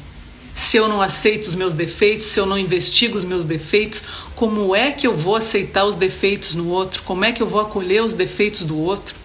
Se 0.56 0.78
eu 0.78 0.88
não 0.88 1.02
aceito 1.02 1.48
os 1.48 1.56
meus 1.56 1.74
defeitos, 1.74 2.28
se 2.28 2.40
eu 2.40 2.46
não 2.46 2.58
investigo 2.58 3.18
os 3.18 3.26
meus 3.26 3.44
defeitos, 3.44 4.04
como 4.36 4.74
é 4.74 4.94
que 4.94 5.06
eu 5.06 5.18
vou 5.18 5.36
aceitar 5.36 5.84
os 5.84 5.98
defeitos 5.98 6.56
no 6.56 6.70
outro? 6.70 7.04
Como 7.04 7.26
é 7.26 7.34
que 7.34 7.44
eu 7.44 7.48
vou 7.48 7.60
acolher 7.60 8.02
os 8.02 8.14
defeitos 8.14 8.64
do 8.64 8.80
outro? 8.80 9.16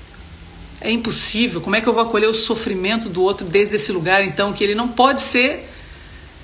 É 0.81 0.91
impossível. 0.91 1.61
Como 1.61 1.77
é 1.77 1.81
que 1.81 1.89
eu 1.89 1.93
vou 1.93 2.03
acolher 2.03 2.27
o 2.27 2.35
sofrimento 2.35 3.09
do 3.09 3.23
outro 3.23 3.47
desde 3.47 3.77
esse 3.77 3.93
lugar, 3.93 4.25
então, 4.25 4.53
que 4.53 4.65
ele 4.65 4.75
não 4.75 4.89
pode 4.89 5.23
ser, 5.23 5.71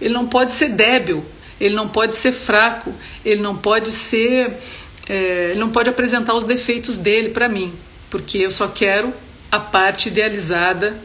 ele 0.00 0.14
não 0.14 0.26
pode 0.26 0.52
ser 0.52 0.70
débil, 0.70 1.24
ele 1.60 1.74
não 1.74 1.88
pode 1.88 2.14
ser 2.14 2.32
fraco, 2.32 2.92
ele 3.24 3.40
não 3.40 3.56
pode 3.56 3.92
ser 3.92 4.58
é, 5.08 5.50
ele 5.50 5.58
não 5.58 5.70
pode 5.70 5.90
apresentar 5.90 6.34
os 6.34 6.44
defeitos 6.44 6.96
dele 6.96 7.30
para 7.30 7.48
mim, 7.48 7.74
porque 8.08 8.38
eu 8.38 8.50
só 8.50 8.68
quero 8.68 9.12
a 9.50 9.58
parte 9.58 10.08
idealizada 10.08 10.98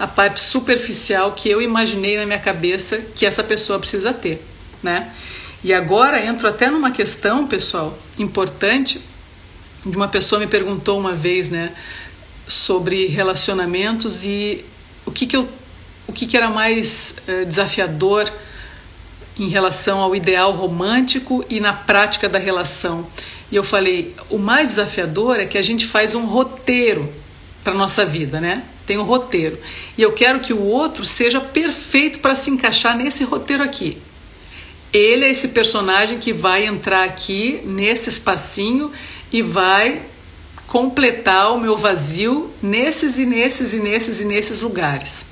a 0.00 0.06
parte 0.06 0.40
superficial 0.40 1.32
que 1.32 1.50
eu 1.50 1.60
imaginei 1.60 2.16
na 2.16 2.24
minha 2.24 2.38
cabeça 2.38 2.96
que 3.14 3.26
essa 3.26 3.44
pessoa 3.44 3.78
precisa 3.78 4.14
ter, 4.14 4.42
né? 4.82 5.12
E 5.62 5.74
agora 5.74 6.24
entro 6.24 6.48
até 6.48 6.70
numa 6.70 6.90
questão, 6.90 7.46
pessoal, 7.46 7.98
importante, 8.18 8.98
de 9.84 9.94
uma 9.94 10.08
pessoa 10.08 10.40
me 10.40 10.46
perguntou 10.46 10.98
uma 10.98 11.12
vez, 11.12 11.50
né, 11.50 11.74
sobre 12.48 13.08
relacionamentos 13.08 14.24
e 14.24 14.64
o 15.04 15.10
que 15.10 15.26
que 15.26 15.36
eu 15.36 15.46
o 16.10 16.12
que 16.12 16.26
que 16.26 16.36
era 16.36 16.50
mais 16.50 17.14
uh, 17.28 17.46
desafiador 17.46 18.30
em 19.38 19.48
relação 19.48 20.00
ao 20.00 20.14
ideal 20.14 20.52
romântico 20.52 21.44
e 21.48 21.60
na 21.60 21.72
prática 21.72 22.28
da 22.28 22.38
relação. 22.38 23.06
E 23.50 23.56
eu 23.56 23.64
falei, 23.64 24.14
o 24.28 24.36
mais 24.36 24.70
desafiador 24.70 25.38
é 25.38 25.46
que 25.46 25.56
a 25.56 25.62
gente 25.62 25.86
faz 25.86 26.14
um 26.14 26.26
roteiro 26.26 27.10
para 27.62 27.74
nossa 27.74 28.04
vida, 28.04 28.40
né? 28.40 28.64
Tem 28.86 28.98
um 28.98 29.04
roteiro. 29.04 29.58
E 29.96 30.02
eu 30.02 30.12
quero 30.12 30.40
que 30.40 30.52
o 30.52 30.62
outro 30.62 31.04
seja 31.04 31.40
perfeito 31.40 32.18
para 32.18 32.34
se 32.34 32.50
encaixar 32.50 32.96
nesse 32.96 33.22
roteiro 33.22 33.62
aqui. 33.62 33.96
Ele 34.92 35.24
é 35.24 35.30
esse 35.30 35.48
personagem 35.48 36.18
que 36.18 36.32
vai 36.32 36.66
entrar 36.66 37.04
aqui 37.04 37.60
nesse 37.64 38.08
espacinho 38.08 38.90
e 39.32 39.42
vai 39.42 40.02
completar 40.66 41.52
o 41.52 41.60
meu 41.60 41.76
vazio 41.76 42.50
nesses 42.60 43.16
e 43.16 43.26
nesses 43.26 43.72
e 43.72 43.78
nesses 43.78 44.20
e 44.20 44.24
nesses 44.24 44.60
lugares. 44.60 45.29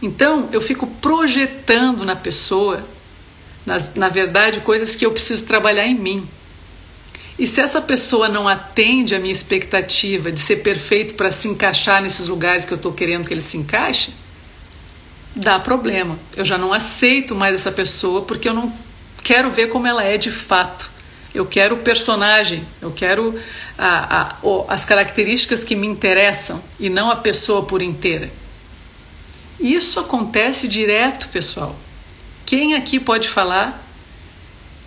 Então, 0.00 0.48
eu 0.52 0.60
fico 0.60 0.86
projetando 0.86 2.04
na 2.04 2.14
pessoa, 2.14 2.86
na, 3.66 4.08
verdade, 4.08 4.60
coisas 4.60 4.94
que 4.94 5.04
eu 5.04 5.10
preciso 5.10 5.44
trabalhar 5.44 5.86
em 5.86 5.94
mim. 5.94 6.28
E 7.38 7.46
se 7.46 7.60
essa 7.60 7.80
pessoa 7.80 8.28
não 8.28 8.48
atende 8.48 9.14
a 9.14 9.18
minha 9.18 9.32
expectativa 9.32 10.30
de 10.30 10.40
ser 10.40 10.56
perfeito 10.56 11.14
para 11.14 11.30
se 11.30 11.48
encaixar 11.48 12.02
nesses 12.02 12.26
lugares 12.26 12.64
que 12.64 12.72
eu 12.72 12.76
estou 12.76 12.92
querendo 12.92 13.26
que 13.26 13.34
ele 13.34 13.40
se 13.40 13.56
encaixe, 13.56 14.12
dá 15.34 15.58
problema. 15.60 16.18
Eu 16.36 16.44
já 16.44 16.58
não 16.58 16.72
aceito 16.72 17.34
mais 17.34 17.54
essa 17.54 17.70
pessoa 17.70 18.22
porque 18.22 18.48
eu 18.48 18.54
não 18.54 18.72
quero 19.22 19.50
ver 19.50 19.68
como 19.68 19.86
ela 19.86 20.02
é 20.02 20.16
de 20.16 20.30
fato. 20.30 20.90
Eu 21.34 21.46
quero 21.46 21.76
o 21.76 21.78
personagem, 21.78 22.66
eu 22.80 22.90
quero 22.90 23.38
a, 23.76 24.22
a, 24.22 24.36
as 24.68 24.84
características 24.84 25.62
que 25.62 25.76
me 25.76 25.86
interessam 25.86 26.60
e 26.80 26.88
não 26.88 27.10
a 27.10 27.16
pessoa 27.16 27.64
por 27.64 27.82
inteira. 27.82 28.30
Isso 29.60 29.98
acontece 29.98 30.68
direto, 30.68 31.28
pessoal. 31.28 31.74
Quem 32.46 32.74
aqui 32.74 33.00
pode 33.00 33.28
falar 33.28 33.84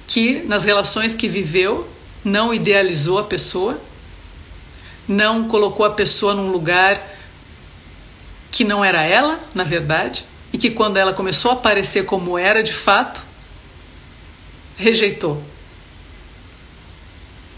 que 0.08 0.44
nas 0.44 0.64
relações 0.64 1.14
que 1.14 1.28
viveu 1.28 1.88
não 2.24 2.54
idealizou 2.54 3.20
a 3.20 3.24
pessoa, 3.24 3.80
não 5.08 5.48
colocou 5.48 5.86
a 5.86 5.92
pessoa 5.92 6.34
num 6.34 6.52
lugar 6.52 7.02
que 8.50 8.64
não 8.64 8.84
era 8.84 9.04
ela, 9.04 9.40
na 9.54 9.64
verdade, 9.64 10.26
e 10.52 10.58
que 10.58 10.70
quando 10.70 10.98
ela 10.98 11.14
começou 11.14 11.52
a 11.52 11.54
aparecer 11.54 12.06
como 12.06 12.38
era 12.38 12.62
de 12.62 12.74
fato, 12.74 13.22
rejeitou. 14.78 15.42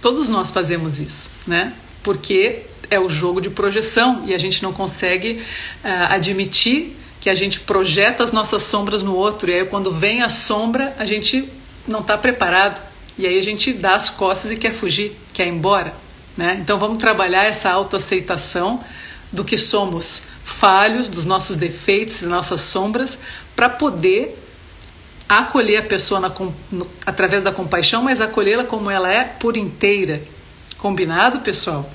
Todos 0.02 0.28
nós 0.30 0.52
fazemos 0.52 1.00
isso, 1.00 1.32
né? 1.48 1.74
Porque 2.04 2.64
é 2.90 3.00
o 3.00 3.10
jogo 3.10 3.40
de 3.40 3.50
projeção 3.50 4.24
e 4.28 4.34
a 4.34 4.38
gente 4.38 4.62
não 4.62 4.74
consegue 4.74 5.42
uh, 5.84 6.10
admitir 6.10 6.96
que 7.24 7.30
a 7.30 7.36
gente 7.36 7.62
projeta 7.62 8.22
as 8.22 8.34
nossas 8.34 8.64
sombras 8.64 9.02
no 9.02 9.16
outro 9.16 9.50
e 9.50 9.54
aí 9.54 9.66
quando 9.66 9.94
vem 9.94 10.22
a 10.22 10.30
sombra 10.30 10.94
a 11.00 11.06
gente 11.06 11.48
não 11.88 12.00
está 12.00 12.18
preparado 12.18 12.82
e 13.18 13.26
aí 13.26 13.40
a 13.40 13.42
gente 13.42 13.72
dá 13.72 13.96
as 13.96 14.10
costas 14.10 14.52
e 14.52 14.58
quer 14.58 14.74
fugir, 14.74 15.18
quer 15.32 15.48
ir 15.48 15.52
embora. 15.52 15.94
Né? 16.36 16.60
Então 16.62 16.78
vamos 16.78 16.98
trabalhar 16.98 17.46
essa 17.46 17.72
autoaceitação 17.72 18.84
do 19.32 19.42
que 19.46 19.58
somos 19.58 20.24
falhos, 20.44 21.08
dos 21.08 21.24
nossos 21.24 21.56
defeitos 21.56 22.22
e 22.22 22.26
nossas 22.26 22.60
sombras, 22.60 23.18
para 23.56 23.70
poder 23.70 24.38
acolher 25.30 25.78
a 25.78 25.84
pessoa 25.84 26.20
na, 26.20 26.30
no, 26.70 26.90
através 27.06 27.42
da 27.42 27.54
compaixão, 27.54 28.04
mas 28.04 28.20
acolhê-la 28.20 28.66
como 28.66 28.92
ela 28.92 29.10
é 29.10 29.24
por 29.24 29.56
inteira. 29.56 30.22
Combinado, 30.78 31.40
pessoal? 31.40 31.90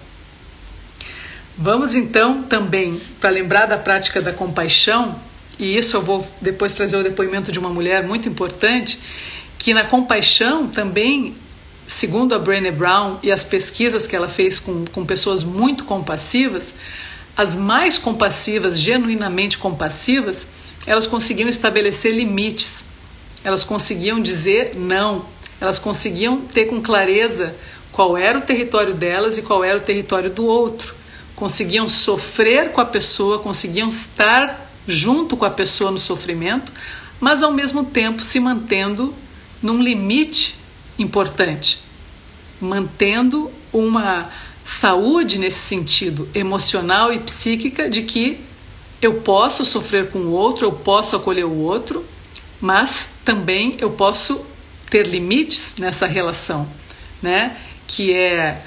Vamos 1.60 1.96
então 1.96 2.44
também, 2.44 3.00
para 3.20 3.30
lembrar 3.30 3.66
da 3.66 3.76
prática 3.76 4.22
da 4.22 4.32
compaixão, 4.32 5.18
e 5.58 5.76
isso 5.76 5.96
eu 5.96 6.00
vou 6.00 6.24
depois 6.40 6.72
trazer 6.72 6.96
o 6.96 7.02
depoimento 7.02 7.50
de 7.50 7.58
uma 7.58 7.68
mulher 7.68 8.06
muito 8.06 8.28
importante, 8.28 8.96
que 9.58 9.74
na 9.74 9.82
compaixão 9.82 10.68
também, 10.68 11.34
segundo 11.84 12.32
a 12.32 12.38
Brené 12.38 12.70
Brown 12.70 13.18
e 13.24 13.32
as 13.32 13.42
pesquisas 13.42 14.06
que 14.06 14.14
ela 14.14 14.28
fez 14.28 14.60
com, 14.60 14.84
com 14.84 15.04
pessoas 15.04 15.42
muito 15.42 15.84
compassivas, 15.84 16.72
as 17.36 17.56
mais 17.56 17.98
compassivas, 17.98 18.78
genuinamente 18.78 19.58
compassivas, 19.58 20.46
elas 20.86 21.08
conseguiam 21.08 21.48
estabelecer 21.48 22.14
limites, 22.14 22.84
elas 23.42 23.64
conseguiam 23.64 24.20
dizer 24.20 24.76
não, 24.76 25.26
elas 25.60 25.80
conseguiam 25.80 26.40
ter 26.40 26.66
com 26.66 26.80
clareza 26.80 27.52
qual 27.90 28.16
era 28.16 28.38
o 28.38 28.42
território 28.42 28.94
delas 28.94 29.36
e 29.36 29.42
qual 29.42 29.64
era 29.64 29.76
o 29.76 29.80
território 29.80 30.30
do 30.30 30.46
outro, 30.46 30.94
conseguiam 31.38 31.88
sofrer 31.88 32.72
com 32.72 32.80
a 32.80 32.84
pessoa, 32.84 33.38
conseguiam 33.38 33.88
estar 33.88 34.68
junto 34.88 35.36
com 35.36 35.44
a 35.44 35.50
pessoa 35.50 35.92
no 35.92 35.98
sofrimento, 35.98 36.72
mas 37.20 37.44
ao 37.44 37.52
mesmo 37.52 37.84
tempo 37.84 38.22
se 38.22 38.40
mantendo 38.40 39.14
num 39.62 39.80
limite 39.80 40.56
importante, 40.98 41.78
mantendo 42.60 43.52
uma 43.72 44.30
saúde 44.64 45.38
nesse 45.38 45.60
sentido 45.60 46.28
emocional 46.34 47.12
e 47.12 47.20
psíquica 47.20 47.88
de 47.88 48.02
que 48.02 48.40
eu 49.00 49.20
posso 49.20 49.64
sofrer 49.64 50.10
com 50.10 50.18
o 50.18 50.32
outro, 50.32 50.66
eu 50.66 50.72
posso 50.72 51.14
acolher 51.14 51.44
o 51.44 51.56
outro, 51.56 52.04
mas 52.60 53.10
também 53.24 53.76
eu 53.78 53.90
posso 53.92 54.44
ter 54.90 55.06
limites 55.06 55.76
nessa 55.78 56.06
relação, 56.08 56.68
né? 57.22 57.56
Que 57.86 58.12
é 58.12 58.60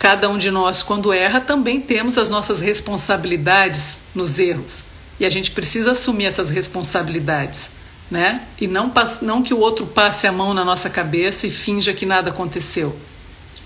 cada 0.00 0.30
um 0.30 0.38
de 0.38 0.50
nós 0.50 0.82
quando 0.82 1.12
erra 1.12 1.40
também 1.40 1.78
temos 1.78 2.16
as 2.16 2.30
nossas 2.30 2.58
responsabilidades 2.60 4.00
nos 4.14 4.38
erros 4.38 4.86
e 5.20 5.26
a 5.26 5.30
gente 5.30 5.50
precisa 5.50 5.92
assumir 5.92 6.24
essas 6.24 6.48
responsabilidades 6.48 7.70
né? 8.10 8.42
E 8.60 8.66
não, 8.66 8.92
não 9.22 9.42
que 9.42 9.54
o 9.54 9.58
outro 9.58 9.86
passe 9.86 10.26
a 10.26 10.32
mão 10.32 10.52
na 10.52 10.64
nossa 10.64 10.90
cabeça 10.90 11.46
e 11.46 11.50
finja 11.50 11.94
que 11.94 12.04
nada 12.04 12.30
aconteceu. 12.30 12.96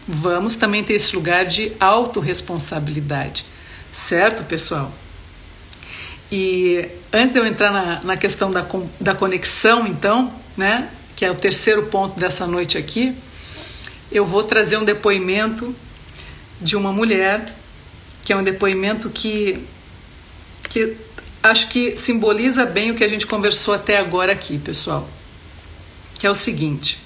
Vamos 0.07 0.55
também 0.55 0.85
ter 0.85 0.95
esse 0.95 1.17
lugar 1.17 1.47
de 1.47 1.73
autorresponsabilidade, 1.81 3.47
certo, 3.91 4.45
pessoal? 4.45 4.93
E 6.31 6.87
antes 7.11 7.33
de 7.33 7.39
eu 7.39 7.47
entrar 7.47 7.73
na, 7.73 8.03
na 8.03 8.17
questão 8.17 8.51
da, 8.51 8.67
da 9.01 9.15
conexão, 9.15 9.87
então, 9.87 10.31
né, 10.57 10.91
que 11.17 11.25
é 11.25 11.31
o 11.31 11.35
terceiro 11.35 11.85
ponto 11.85 12.21
dessa 12.21 12.47
noite 12.47 12.77
aqui, 12.77 13.17
eu 14.13 14.27
vou 14.27 14.43
trazer 14.43 14.77
um 14.77 14.85
depoimento 14.85 15.75
de 16.61 16.77
uma 16.77 16.93
mulher, 16.93 17.55
que 18.25 18.33
é 18.33 18.37
um 18.37 18.43
depoimento 18.43 19.11
que, 19.11 19.65
que 20.69 20.97
acho 21.43 21.69
que 21.69 21.97
simboliza 21.97 22.65
bem 22.65 22.91
o 22.91 22.95
que 22.95 23.05
a 23.05 23.09
gente 23.09 23.27
conversou 23.27 23.75
até 23.75 23.99
agora 23.99 24.33
aqui, 24.33 24.59
pessoal. 24.59 25.09
Que 26.19 26.27
é 26.27 26.31
o 26.31 26.35
seguinte: 26.35 26.99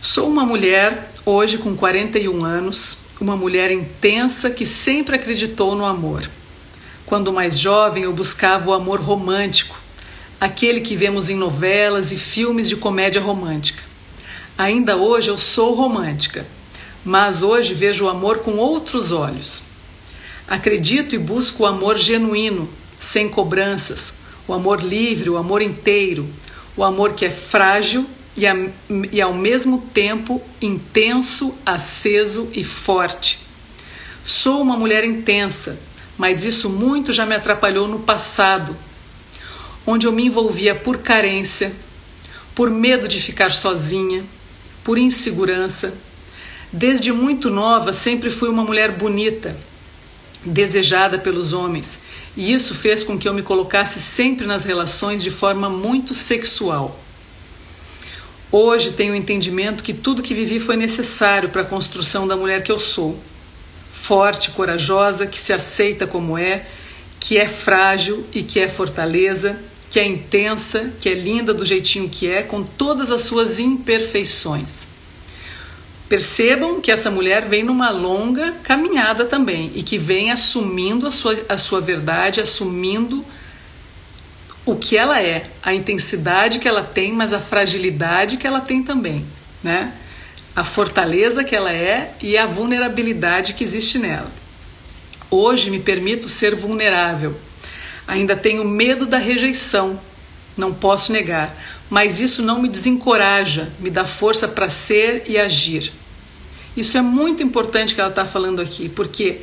Sou 0.00 0.28
uma 0.28 0.44
mulher 0.44 1.12
hoje 1.26 1.58
com 1.58 1.76
41 1.76 2.44
anos, 2.44 2.98
uma 3.20 3.36
mulher 3.36 3.70
intensa 3.70 4.50
que 4.50 4.64
sempre 4.64 5.16
acreditou 5.16 5.74
no 5.76 5.84
amor. 5.84 6.28
Quando 7.04 7.32
mais 7.32 7.58
jovem, 7.58 8.04
eu 8.04 8.12
buscava 8.12 8.70
o 8.70 8.72
amor 8.72 9.00
romântico, 9.00 9.78
aquele 10.40 10.80
que 10.80 10.96
vemos 10.96 11.28
em 11.28 11.36
novelas 11.36 12.12
e 12.12 12.16
filmes 12.16 12.68
de 12.68 12.76
comédia 12.76 13.20
romântica. 13.20 13.82
Ainda 14.56 14.96
hoje 14.96 15.28
eu 15.28 15.36
sou 15.36 15.74
romântica, 15.74 16.46
mas 17.04 17.42
hoje 17.42 17.74
vejo 17.74 18.04
o 18.04 18.08
amor 18.08 18.38
com 18.38 18.56
outros 18.56 19.12
olhos. 19.12 19.64
Acredito 20.46 21.14
e 21.14 21.18
busco 21.18 21.62
o 21.62 21.66
amor 21.66 21.96
genuíno, 21.96 22.68
sem 22.96 23.28
cobranças, 23.28 24.16
o 24.46 24.52
amor 24.52 24.82
livre, 24.82 25.30
o 25.30 25.36
amor 25.36 25.62
inteiro, 25.62 26.28
o 26.76 26.84
amor 26.84 27.14
que 27.14 27.24
é 27.24 27.30
frágil 27.30 28.06
e, 28.36 28.46
a, 28.46 28.54
e 29.12 29.20
ao 29.20 29.32
mesmo 29.32 29.78
tempo 29.92 30.42
intenso, 30.60 31.54
aceso 31.64 32.48
e 32.52 32.64
forte. 32.64 33.40
Sou 34.24 34.60
uma 34.60 34.76
mulher 34.76 35.04
intensa, 35.04 35.78
mas 36.16 36.44
isso 36.44 36.68
muito 36.68 37.12
já 37.12 37.24
me 37.24 37.34
atrapalhou 37.34 37.88
no 37.88 38.00
passado, 38.00 38.76
onde 39.86 40.06
eu 40.06 40.12
me 40.12 40.26
envolvia 40.26 40.74
por 40.74 40.98
carência, 40.98 41.72
por 42.54 42.70
medo 42.70 43.08
de 43.08 43.20
ficar 43.20 43.52
sozinha, 43.52 44.24
por 44.84 44.98
insegurança. 44.98 45.94
Desde 46.72 47.12
muito 47.12 47.50
nova 47.50 47.92
sempre 47.92 48.30
fui 48.30 48.48
uma 48.48 48.62
mulher 48.62 48.92
bonita 48.92 49.56
desejada 50.44 51.18
pelos 51.18 51.52
homens, 51.52 52.00
e 52.36 52.52
isso 52.52 52.74
fez 52.74 53.02
com 53.02 53.18
que 53.18 53.28
eu 53.28 53.34
me 53.34 53.42
colocasse 53.42 54.00
sempre 54.00 54.46
nas 54.46 54.64
relações 54.64 55.22
de 55.22 55.30
forma 55.30 55.68
muito 55.68 56.14
sexual. 56.14 56.98
Hoje 58.52 58.92
tenho 58.92 59.12
o 59.12 59.16
entendimento 59.16 59.82
que 59.82 59.92
tudo 59.92 60.22
que 60.22 60.32
vivi 60.32 60.58
foi 60.58 60.76
necessário 60.76 61.50
para 61.50 61.62
a 61.62 61.64
construção 61.64 62.26
da 62.26 62.36
mulher 62.36 62.62
que 62.62 62.72
eu 62.72 62.78
sou. 62.78 63.18
Forte, 63.92 64.50
corajosa, 64.50 65.26
que 65.26 65.38
se 65.38 65.52
aceita 65.52 66.06
como 66.06 66.38
é 66.38 66.66
que 67.20 67.36
é 67.36 67.46
frágil 67.46 68.24
e 68.32 68.42
que 68.42 68.58
é 68.58 68.68
fortaleza, 68.68 69.60
que 69.90 70.00
é 70.00 70.06
intensa, 70.06 70.92
que 71.00 71.08
é 71.08 71.14
linda 71.14 71.52
do 71.52 71.64
jeitinho 71.64 72.08
que 72.08 72.28
é, 72.28 72.42
com 72.42 72.62
todas 72.62 73.10
as 73.10 73.22
suas 73.22 73.58
imperfeições. 73.58 74.88
Percebam 76.10 76.80
que 76.80 76.90
essa 76.90 77.08
mulher 77.08 77.46
vem 77.46 77.62
numa 77.62 77.88
longa 77.88 78.56
caminhada 78.64 79.24
também 79.26 79.70
e 79.76 79.80
que 79.80 79.96
vem 79.96 80.32
assumindo 80.32 81.06
a 81.06 81.10
sua, 81.12 81.38
a 81.48 81.56
sua 81.56 81.80
verdade, 81.80 82.40
assumindo 82.40 83.24
o 84.66 84.74
que 84.74 84.96
ela 84.96 85.22
é, 85.22 85.44
a 85.62 85.72
intensidade 85.72 86.58
que 86.58 86.66
ela 86.66 86.82
tem, 86.82 87.12
mas 87.12 87.32
a 87.32 87.38
fragilidade 87.38 88.38
que 88.38 88.44
ela 88.44 88.60
tem 88.60 88.82
também, 88.82 89.24
né? 89.62 89.92
A 90.56 90.64
fortaleza 90.64 91.44
que 91.44 91.54
ela 91.54 91.72
é 91.72 92.12
e 92.20 92.36
a 92.36 92.44
vulnerabilidade 92.44 93.54
que 93.54 93.62
existe 93.62 93.96
nela. 93.96 94.32
Hoje 95.30 95.70
me 95.70 95.78
permito 95.78 96.28
ser 96.28 96.56
vulnerável. 96.56 97.38
Ainda 98.04 98.34
tenho 98.34 98.64
medo 98.64 99.06
da 99.06 99.18
rejeição, 99.18 100.00
não 100.56 100.74
posso 100.74 101.12
negar, 101.12 101.56
mas 101.88 102.18
isso 102.18 102.42
não 102.42 102.60
me 102.60 102.68
desencoraja, 102.68 103.70
me 103.78 103.90
dá 103.90 104.04
força 104.04 104.48
para 104.48 104.68
ser 104.68 105.22
e 105.28 105.38
agir. 105.38 105.99
Isso 106.76 106.96
é 106.96 107.02
muito 107.02 107.42
importante 107.42 107.94
que 107.94 108.00
ela 108.00 108.10
está 108.10 108.24
falando 108.24 108.60
aqui, 108.60 108.88
porque 108.88 109.40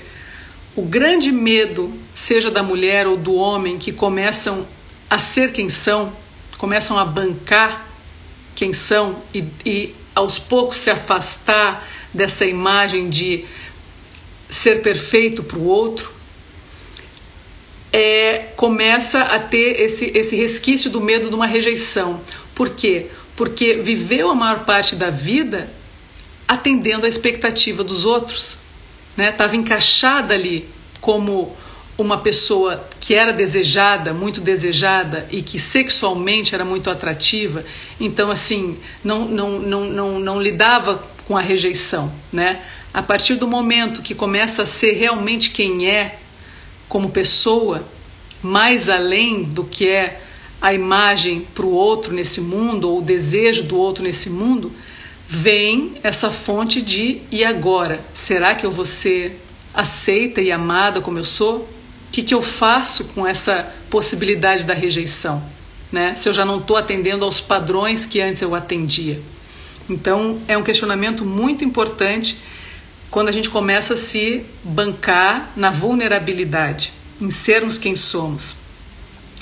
o 0.75 0.81
grande 0.81 1.31
medo, 1.31 1.93
seja 2.13 2.49
da 2.49 2.63
mulher 2.63 3.07
ou 3.07 3.17
do 3.17 3.35
homem, 3.35 3.77
que 3.77 3.91
começam 3.91 4.65
a 5.09 5.17
ser 5.17 5.51
quem 5.51 5.69
são, 5.69 6.13
começam 6.57 6.97
a 6.97 7.05
bancar 7.05 7.87
quem 8.55 8.73
são 8.73 9.21
e, 9.33 9.43
e 9.65 9.95
aos 10.15 10.39
poucos 10.39 10.77
se 10.77 10.89
afastar 10.89 11.87
dessa 12.13 12.45
imagem 12.45 13.09
de 13.09 13.45
ser 14.49 14.81
perfeito 14.81 15.43
para 15.43 15.57
o 15.57 15.65
outro, 15.65 16.11
é, 17.91 18.49
começa 18.55 19.21
a 19.21 19.39
ter 19.39 19.79
esse, 19.81 20.11
esse 20.15 20.35
resquício 20.35 20.89
do 20.89 21.01
medo 21.01 21.29
de 21.29 21.35
uma 21.35 21.47
rejeição. 21.47 22.21
Por 22.55 22.69
quê? 22.69 23.07
Porque 23.35 23.75
viveu 23.75 24.29
a 24.29 24.35
maior 24.35 24.65
parte 24.65 24.95
da 24.95 25.09
vida 25.09 25.69
atendendo 26.47 27.05
à 27.05 27.09
expectativa 27.09 27.83
dos 27.83 28.05
outros, 28.05 28.57
estava 29.17 29.53
né? 29.53 29.59
encaixada 29.59 30.33
ali 30.33 30.67
como 31.01 31.55
uma 31.97 32.19
pessoa 32.19 32.87
que 32.99 33.15
era 33.15 33.33
desejada, 33.33 34.13
muito 34.13 34.39
desejada 34.39 35.27
e 35.31 35.41
que 35.41 35.59
sexualmente 35.59 36.53
era 36.53 36.63
muito 36.63 36.89
atrativa, 36.89 37.65
então 37.99 38.29
assim, 38.29 38.77
não, 39.03 39.27
não, 39.27 39.59
não, 39.59 39.85
não, 39.85 40.19
não 40.19 40.41
lidava 40.41 41.03
com 41.25 41.35
a 41.35 41.41
rejeição, 41.41 42.13
né? 42.31 42.61
A 42.93 43.01
partir 43.01 43.35
do 43.35 43.47
momento 43.47 44.01
que 44.01 44.15
começa 44.15 44.63
a 44.63 44.65
ser 44.65 44.93
realmente 44.93 45.49
quem 45.49 45.89
é 45.89 46.19
como 46.87 47.09
pessoa, 47.09 47.85
mais 48.41 48.89
além 48.89 49.43
do 49.43 49.63
que 49.63 49.87
é 49.87 50.21
a 50.61 50.73
imagem 50.73 51.45
para 51.53 51.65
o 51.65 51.71
outro 51.71 52.13
nesse 52.13 52.41
mundo 52.41 52.89
ou 52.89 52.99
o 52.99 53.01
desejo 53.01 53.63
do 53.63 53.77
outro 53.77 54.03
nesse 54.03 54.29
mundo, 54.29 54.71
vem 55.27 55.95
essa 56.03 56.31
fonte 56.31 56.81
de 56.81 57.21
e 57.29 57.43
agora? 57.43 57.99
Será 58.13 58.55
que 58.55 58.65
eu 58.65 58.71
vou 58.71 58.85
ser 58.85 59.41
aceita 59.73 60.41
e 60.41 60.51
amada 60.51 61.01
como 61.01 61.19
eu 61.19 61.23
sou? 61.23 61.57
O 61.57 62.11
que, 62.11 62.23
que 62.23 62.33
eu 62.33 62.41
faço 62.41 63.05
com 63.05 63.27
essa 63.27 63.73
possibilidade 63.89 64.65
da 64.65 64.73
rejeição? 64.73 65.43
Né? 65.91 66.15
Se 66.15 66.29
eu 66.29 66.33
já 66.33 66.45
não 66.45 66.59
estou 66.59 66.77
atendendo 66.77 67.25
aos 67.25 67.41
padrões 67.41 68.05
que 68.05 68.21
antes 68.21 68.41
eu 68.41 68.55
atendia. 68.55 69.21
Então, 69.89 70.39
é 70.47 70.57
um 70.57 70.63
questionamento 70.63 71.25
muito 71.25 71.63
importante 71.63 72.37
quando 73.11 73.29
a 73.29 73.31
gente 73.31 73.49
começa 73.49 73.93
a 73.93 73.97
se 73.97 74.45
bancar 74.63 75.51
na 75.55 75.71
vulnerabilidade, 75.71 76.93
em 77.21 77.31
sermos 77.31 77.77
quem 77.77 77.95
somos. 77.95 78.55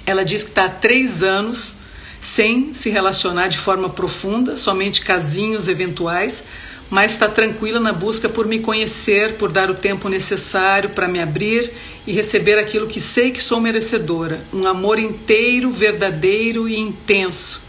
Ela 0.05 0.23
diz 0.23 0.43
que 0.43 0.49
está 0.49 0.65
há 0.65 0.69
três 0.69 1.23
anos 1.23 1.77
sem 2.25 2.73
se 2.73 2.89
relacionar 2.89 3.49
de 3.49 3.57
forma 3.59 3.87
profunda, 3.87 4.57
somente 4.57 5.01
casinhos 5.01 5.67
eventuais, 5.67 6.43
mas 6.89 7.11
está 7.11 7.27
tranquila 7.27 7.79
na 7.79 7.93
busca 7.93 8.27
por 8.27 8.47
me 8.47 8.59
conhecer, 8.59 9.35
por 9.35 9.51
dar 9.51 9.69
o 9.69 9.75
tempo 9.75 10.09
necessário 10.09 10.89
para 10.89 11.07
me 11.07 11.21
abrir 11.21 11.71
e 12.05 12.11
receber 12.11 12.57
aquilo 12.57 12.87
que 12.87 12.99
sei 12.99 13.29
que 13.29 13.43
sou 13.43 13.61
merecedora, 13.61 14.43
um 14.51 14.65
amor 14.67 14.97
inteiro, 14.97 15.69
verdadeiro 15.69 16.67
e 16.67 16.79
intenso. 16.79 17.61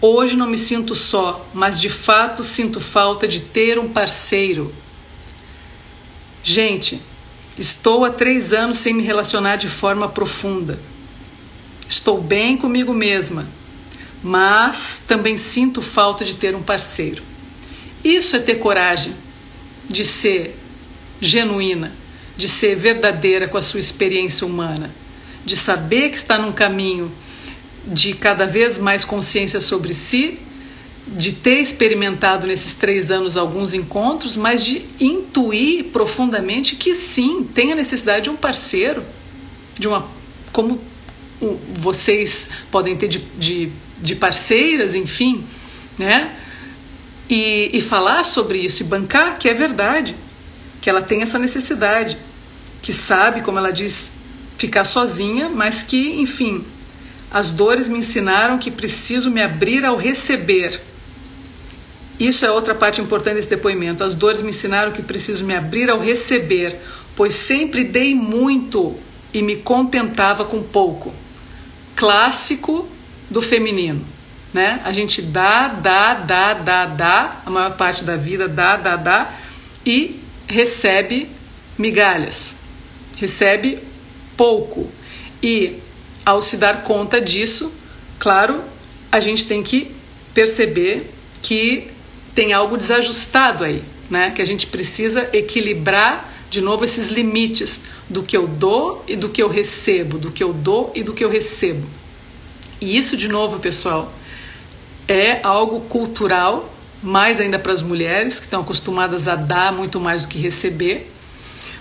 Hoje 0.00 0.36
não 0.36 0.46
me 0.46 0.58
sinto 0.58 0.94
só, 0.94 1.44
mas 1.52 1.80
de 1.80 1.90
fato 1.90 2.44
sinto 2.44 2.78
falta 2.80 3.26
de 3.26 3.40
ter 3.40 3.80
um 3.80 3.88
parceiro. 3.88 4.72
Gente, 6.40 7.02
estou 7.58 8.04
há 8.04 8.10
três 8.10 8.52
anos 8.52 8.78
sem 8.78 8.94
me 8.94 9.02
relacionar 9.02 9.56
de 9.56 9.68
forma 9.68 10.08
profunda. 10.08 10.78
Estou 11.88 12.20
bem 12.20 12.56
comigo 12.56 12.92
mesma, 12.92 13.46
mas 14.26 15.00
também 15.06 15.36
sinto 15.36 15.80
falta 15.80 16.24
de 16.24 16.34
ter 16.34 16.56
um 16.56 16.60
parceiro. 16.60 17.22
Isso 18.02 18.34
é 18.34 18.40
ter 18.40 18.56
coragem 18.56 19.14
de 19.88 20.04
ser 20.04 20.58
genuína, 21.20 21.92
de 22.36 22.48
ser 22.48 22.74
verdadeira 22.74 23.46
com 23.46 23.56
a 23.56 23.62
sua 23.62 23.78
experiência 23.78 24.44
humana, 24.44 24.90
de 25.44 25.56
saber 25.56 26.10
que 26.10 26.16
está 26.16 26.36
num 26.36 26.50
caminho 26.50 27.12
de 27.86 28.14
cada 28.14 28.46
vez 28.46 28.78
mais 28.80 29.04
consciência 29.04 29.60
sobre 29.60 29.94
si, 29.94 30.40
de 31.06 31.32
ter 31.32 31.60
experimentado 31.60 32.48
nesses 32.48 32.74
três 32.74 33.12
anos 33.12 33.36
alguns 33.36 33.74
encontros, 33.74 34.36
mas 34.36 34.64
de 34.64 34.86
intuir 34.98 35.84
profundamente 35.92 36.74
que 36.74 36.96
sim, 36.96 37.44
tem 37.44 37.70
a 37.70 37.76
necessidade 37.76 38.24
de 38.24 38.30
um 38.30 38.36
parceiro, 38.36 39.04
de 39.78 39.86
uma. 39.86 40.04
como 40.52 40.80
vocês 41.76 42.50
podem 42.72 42.96
ter 42.96 43.06
de, 43.06 43.18
de, 43.38 43.70
de 44.00 44.14
parceiras, 44.14 44.94
enfim, 44.94 45.44
né? 45.98 46.34
E, 47.28 47.70
e 47.72 47.80
falar 47.80 48.24
sobre 48.24 48.58
isso 48.58 48.82
e 48.82 48.86
bancar 48.86 49.38
que 49.38 49.48
é 49.48 49.54
verdade, 49.54 50.14
que 50.80 50.88
ela 50.88 51.02
tem 51.02 51.22
essa 51.22 51.38
necessidade, 51.38 52.16
que 52.82 52.92
sabe, 52.92 53.42
como 53.42 53.58
ela 53.58 53.72
diz, 53.72 54.12
ficar 54.56 54.84
sozinha, 54.84 55.48
mas 55.48 55.82
que, 55.82 56.20
enfim, 56.20 56.64
as 57.30 57.50
dores 57.50 57.88
me 57.88 57.98
ensinaram 57.98 58.58
que 58.58 58.70
preciso 58.70 59.30
me 59.30 59.42
abrir 59.42 59.84
ao 59.84 59.96
receber. 59.96 60.80
Isso 62.18 62.46
é 62.46 62.50
outra 62.50 62.74
parte 62.74 63.00
importante 63.00 63.34
desse 63.34 63.50
depoimento. 63.50 64.02
As 64.02 64.14
dores 64.14 64.40
me 64.40 64.50
ensinaram 64.50 64.92
que 64.92 65.02
preciso 65.02 65.44
me 65.44 65.54
abrir 65.54 65.90
ao 65.90 65.98
receber, 65.98 66.80
pois 67.14 67.34
sempre 67.34 67.84
dei 67.84 68.14
muito 68.14 68.96
e 69.34 69.42
me 69.42 69.56
contentava 69.56 70.44
com 70.44 70.62
pouco. 70.62 71.12
Clássico 71.94 72.88
do 73.30 73.42
feminino, 73.42 74.04
né? 74.52 74.80
A 74.84 74.92
gente 74.92 75.20
dá, 75.22 75.68
dá, 75.68 76.14
dá, 76.14 76.54
dá, 76.54 76.86
dá, 76.86 77.42
a 77.44 77.50
maior 77.50 77.76
parte 77.76 78.04
da 78.04 78.16
vida 78.16 78.48
dá, 78.48 78.76
dá, 78.76 78.96
dá 78.96 79.34
e 79.84 80.20
recebe 80.46 81.28
migalhas. 81.76 82.56
Recebe 83.16 83.78
pouco. 84.36 84.90
E 85.42 85.78
ao 86.24 86.42
se 86.42 86.56
dar 86.56 86.82
conta 86.82 87.20
disso, 87.20 87.74
claro, 88.18 88.62
a 89.10 89.20
gente 89.20 89.46
tem 89.46 89.62
que 89.62 89.92
perceber 90.34 91.10
que 91.42 91.90
tem 92.34 92.52
algo 92.52 92.76
desajustado 92.76 93.64
aí, 93.64 93.82
né? 94.10 94.30
Que 94.30 94.42
a 94.42 94.44
gente 94.44 94.66
precisa 94.66 95.28
equilibrar 95.32 96.32
de 96.50 96.60
novo 96.60 96.84
esses 96.84 97.10
limites 97.10 97.84
do 98.08 98.22
que 98.22 98.36
eu 98.36 98.46
dou 98.46 99.04
e 99.08 99.16
do 99.16 99.28
que 99.28 99.42
eu 99.42 99.48
recebo, 99.48 100.18
do 100.18 100.30
que 100.30 100.42
eu 100.42 100.52
dou 100.52 100.92
e 100.94 101.02
do 101.02 101.12
que 101.12 101.24
eu 101.24 101.30
recebo. 101.30 101.86
E 102.80 102.96
isso, 102.96 103.16
de 103.16 103.28
novo, 103.28 103.58
pessoal, 103.58 104.12
é 105.08 105.40
algo 105.42 105.80
cultural, 105.82 106.72
mais 107.02 107.40
ainda 107.40 107.58
para 107.58 107.72
as 107.72 107.82
mulheres 107.82 108.38
que 108.38 108.46
estão 108.46 108.62
acostumadas 108.62 109.28
a 109.28 109.36
dar 109.36 109.72
muito 109.72 110.00
mais 110.00 110.22
do 110.22 110.28
que 110.28 110.38
receber, 110.38 111.10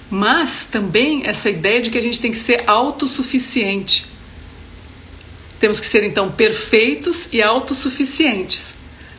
mas 0.09 0.65
também 0.65 1.25
essa 1.25 1.49
ideia 1.49 1.81
de 1.81 1.89
que 1.89 1.97
a 1.97 2.01
gente 2.01 2.19
tem 2.19 2.31
que 2.31 2.39
ser 2.39 2.63
autossuficiente. 2.67 4.05
Temos 5.59 5.79
que 5.79 5.87
ser 5.87 6.03
então 6.03 6.31
perfeitos 6.31 7.29
e 7.33 7.41
autossuficientes. 7.41 8.75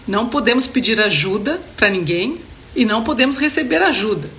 Não 0.06 0.28
podemos 0.28 0.66
pedir 0.66 1.00
ajuda 1.00 1.60
para 1.76 1.90
ninguém 1.90 2.40
e 2.74 2.84
não 2.84 3.02
podemos 3.02 3.38
receber 3.38 3.82
ajuda. 3.82 4.30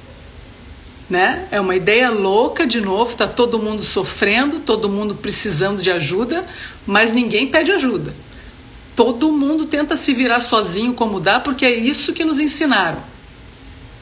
Né? 1.09 1.47
É 1.51 1.59
uma 1.59 1.75
ideia 1.75 2.09
louca 2.09 2.67
de 2.67 2.81
novo, 2.81 3.15
tá 3.15 3.27
todo 3.27 3.59
mundo 3.59 3.81
sofrendo, 3.81 4.59
todo 4.59 4.89
mundo 4.89 5.15
precisando 5.15 5.81
de 5.81 5.89
ajuda, 5.89 6.45
mas 6.85 7.13
ninguém 7.13 7.47
pede 7.47 7.71
ajuda. 7.71 8.13
Todo 8.95 9.31
mundo 9.31 9.65
tenta 9.65 9.95
se 9.95 10.13
virar 10.13 10.41
sozinho 10.41 10.93
como 10.93 11.19
dá, 11.19 11.39
porque 11.39 11.65
é 11.65 11.73
isso 11.73 12.13
que 12.13 12.25
nos 12.25 12.39
ensinaram. 12.39 13.01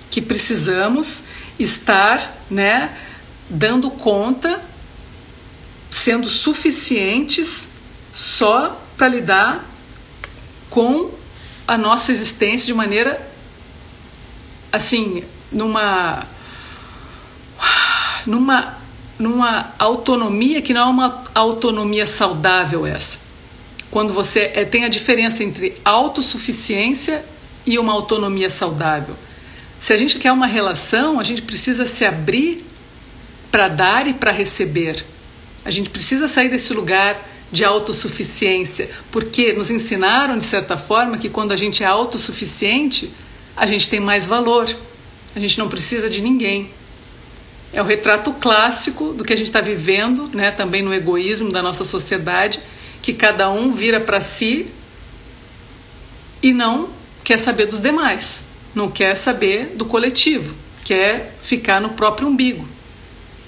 Que 0.10 0.22
precisamos 0.22 1.26
estar, 1.60 2.36
né, 2.50 2.98
dando 3.50 3.92
conta, 3.92 4.62
sendo 5.92 6.28
suficientes 6.28 7.70
só 8.14 8.82
para 8.98 9.10
lidar 9.10 9.70
com 10.70 11.12
a 11.68 11.78
nossa 11.78 12.12
existência 12.12 12.66
de 12.66 12.74
maneira 12.74 13.30
assim, 14.72 15.24
numa 15.52 16.26
numa 18.26 18.78
numa 19.18 19.74
autonomia 19.80 20.62
que 20.62 20.74
não 20.74 20.82
é 20.82 20.86
uma 20.86 21.24
autonomia 21.34 22.06
saudável 22.06 22.86
essa. 22.86 23.20
Quando 23.90 24.14
você 24.14 24.52
é, 24.54 24.66
tem 24.66 24.84
a 24.84 24.90
diferença 24.90 25.44
entre 25.44 25.76
autossuficiência 25.86 27.24
e 27.66 27.80
uma 27.80 27.94
autonomia 27.94 28.50
saudável. 28.50 29.16
Se 29.80 29.94
a 29.94 29.98
gente 29.98 30.18
quer 30.18 30.32
uma 30.32 30.48
relação, 30.48 31.20
a 31.20 31.24
gente 31.24 31.42
precisa 31.42 31.86
se 31.86 32.04
abrir 32.04 32.66
para 33.50 33.68
dar 33.68 34.08
e 34.08 34.14
para 34.14 34.32
receber. 34.32 35.06
A 35.64 35.72
gente 35.72 35.90
precisa 35.90 36.28
sair 36.28 36.50
desse 36.50 36.74
lugar 36.74 37.18
de 37.52 37.64
autossuficiência, 37.64 38.90
porque 39.12 39.54
nos 39.54 39.72
ensinaram, 39.72 40.38
de 40.38 40.44
certa 40.44 40.76
forma, 40.76 41.18
que 41.18 41.30
quando 41.30 41.52
a 41.54 41.58
gente 41.58 41.84
é 41.84 41.86
autossuficiente, 41.86 43.12
a 43.56 43.66
gente 43.66 43.90
tem 43.90 44.00
mais 44.00 44.26
valor, 44.26 44.76
a 45.36 45.40
gente 45.40 45.58
não 45.58 45.70
precisa 45.70 46.10
de 46.10 46.22
ninguém. 46.22 46.70
É 47.76 47.82
o 47.82 47.86
retrato 47.86 48.32
clássico 48.32 49.12
do 49.12 49.26
que 49.26 49.34
a 49.34 49.36
gente 49.36 49.48
está 49.48 49.60
vivendo, 49.60 50.30
né, 50.34 50.50
também 50.50 50.82
no 50.82 50.94
egoísmo 50.94 51.52
da 51.52 51.62
nossa 51.62 51.84
sociedade, 51.84 52.62
que 53.02 53.12
cada 53.12 53.52
um 53.52 53.74
vira 53.74 54.00
para 54.00 54.22
si 54.22 54.68
e 56.42 56.54
não 56.54 56.90
quer 57.22 57.38
saber 57.38 57.66
dos 57.66 57.82
demais, 57.82 58.46
não 58.74 58.90
quer 58.90 59.16
saber 59.16 59.74
do 59.76 59.84
coletivo, 59.84 60.56
quer 60.86 61.36
ficar 61.42 61.82
no 61.82 61.90
próprio 61.90 62.30
umbigo. 62.30 62.66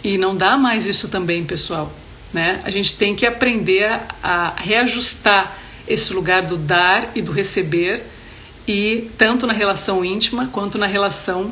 E 0.04 0.18
não 0.18 0.36
dá 0.36 0.58
mais 0.58 0.86
isso 0.86 1.08
também, 1.08 1.46
pessoal. 1.46 1.94
Né? 2.34 2.60
A 2.66 2.70
gente 2.70 2.98
tem 2.98 3.16
que 3.16 3.26
aprender 3.26 3.90
a, 4.22 4.54
reajustar 4.58 5.58
esse 5.88 6.12
lugar 6.12 6.42
do 6.42 6.58
dar 6.58 7.12
e 7.16 7.22
do 7.22 7.32
receber, 7.32 8.04
e 8.68 9.10
tanto 9.18 9.48
na 9.48 9.54
relação 9.54 10.04
íntima 10.04 10.50
quanto 10.52 10.78
na 10.78 10.86
relação 10.86 11.50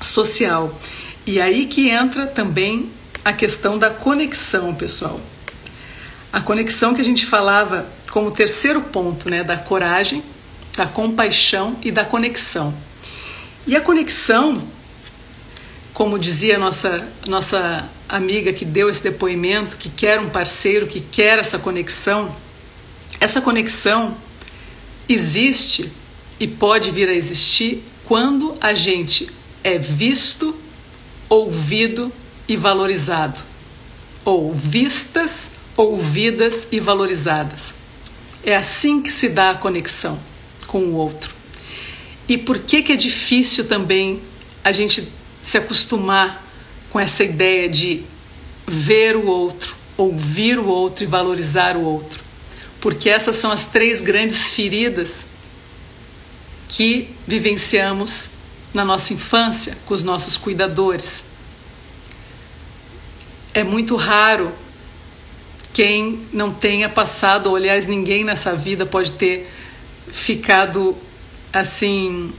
social. 0.00 0.76
E 1.26 1.40
aí 1.40 1.66
que 1.66 1.88
entra 1.88 2.26
também 2.26 2.90
a 3.24 3.32
questão 3.32 3.78
da 3.78 3.90
conexão, 3.90 4.74
pessoal. 4.74 5.20
A 6.32 6.40
conexão 6.40 6.94
que 6.94 7.00
a 7.00 7.04
gente 7.04 7.24
falava 7.26 7.86
como 8.10 8.30
terceiro 8.30 8.80
ponto, 8.80 9.30
né, 9.30 9.44
da 9.44 9.56
coragem, 9.56 10.22
da 10.76 10.86
compaixão 10.86 11.76
e 11.82 11.90
da 11.90 12.04
conexão. 12.04 12.74
E 13.66 13.76
a 13.76 13.80
conexão, 13.80 14.62
como 15.92 16.18
dizia 16.18 16.58
nossa 16.58 17.06
nossa 17.28 17.88
amiga 18.08 18.52
que 18.52 18.64
deu 18.64 18.90
esse 18.90 19.02
depoimento, 19.02 19.76
que 19.76 19.88
quer 19.88 20.20
um 20.20 20.28
parceiro, 20.28 20.86
que 20.86 21.00
quer 21.00 21.38
essa 21.38 21.58
conexão, 21.58 22.34
essa 23.20 23.40
conexão 23.40 24.16
existe 25.08 25.92
e 26.40 26.48
pode 26.48 26.90
vir 26.90 27.08
a 27.08 27.14
existir 27.14 27.84
quando 28.04 28.56
a 28.60 28.74
gente 28.74 29.28
é 29.62 29.78
visto, 29.78 30.54
ouvido 31.32 32.12
e 32.46 32.56
valorizado. 32.56 33.40
Ou 34.24 34.52
vistas, 34.52 35.50
ouvidas 35.76 36.68
e 36.70 36.78
valorizadas. 36.78 37.72
É 38.44 38.54
assim 38.54 39.00
que 39.00 39.10
se 39.10 39.30
dá 39.30 39.50
a 39.50 39.54
conexão 39.54 40.18
com 40.66 40.78
o 40.78 40.94
outro. 40.94 41.34
E 42.28 42.36
por 42.36 42.58
que, 42.58 42.82
que 42.82 42.92
é 42.92 42.96
difícil 42.96 43.66
também 43.66 44.20
a 44.62 44.72
gente 44.72 45.08
se 45.42 45.56
acostumar 45.56 46.46
com 46.90 47.00
essa 47.00 47.24
ideia 47.24 47.68
de 47.68 48.04
ver 48.66 49.16
o 49.16 49.26
outro, 49.26 49.74
ouvir 49.96 50.58
o 50.58 50.66
outro 50.66 51.04
e 51.04 51.06
valorizar 51.06 51.76
o 51.76 51.82
outro. 51.82 52.22
Porque 52.80 53.08
essas 53.08 53.36
são 53.36 53.50
as 53.50 53.64
três 53.64 54.02
grandes 54.02 54.50
feridas 54.50 55.24
que 56.68 57.08
vivenciamos 57.26 58.31
na 58.72 58.84
nossa 58.84 59.12
infância 59.12 59.76
com 59.84 59.94
os 59.94 60.02
nossos 60.02 60.36
cuidadores. 60.36 61.26
É 63.54 63.62
muito 63.62 63.96
raro 63.96 64.52
quem 65.72 66.26
não 66.32 66.52
tenha 66.52 66.88
passado, 66.88 67.48
ou 67.48 67.56
aliás, 67.56 67.86
ninguém 67.86 68.24
nessa 68.24 68.54
vida 68.54 68.84
pode 68.84 69.12
ter 69.12 69.50
ficado 70.10 70.96
assim, 71.52 72.32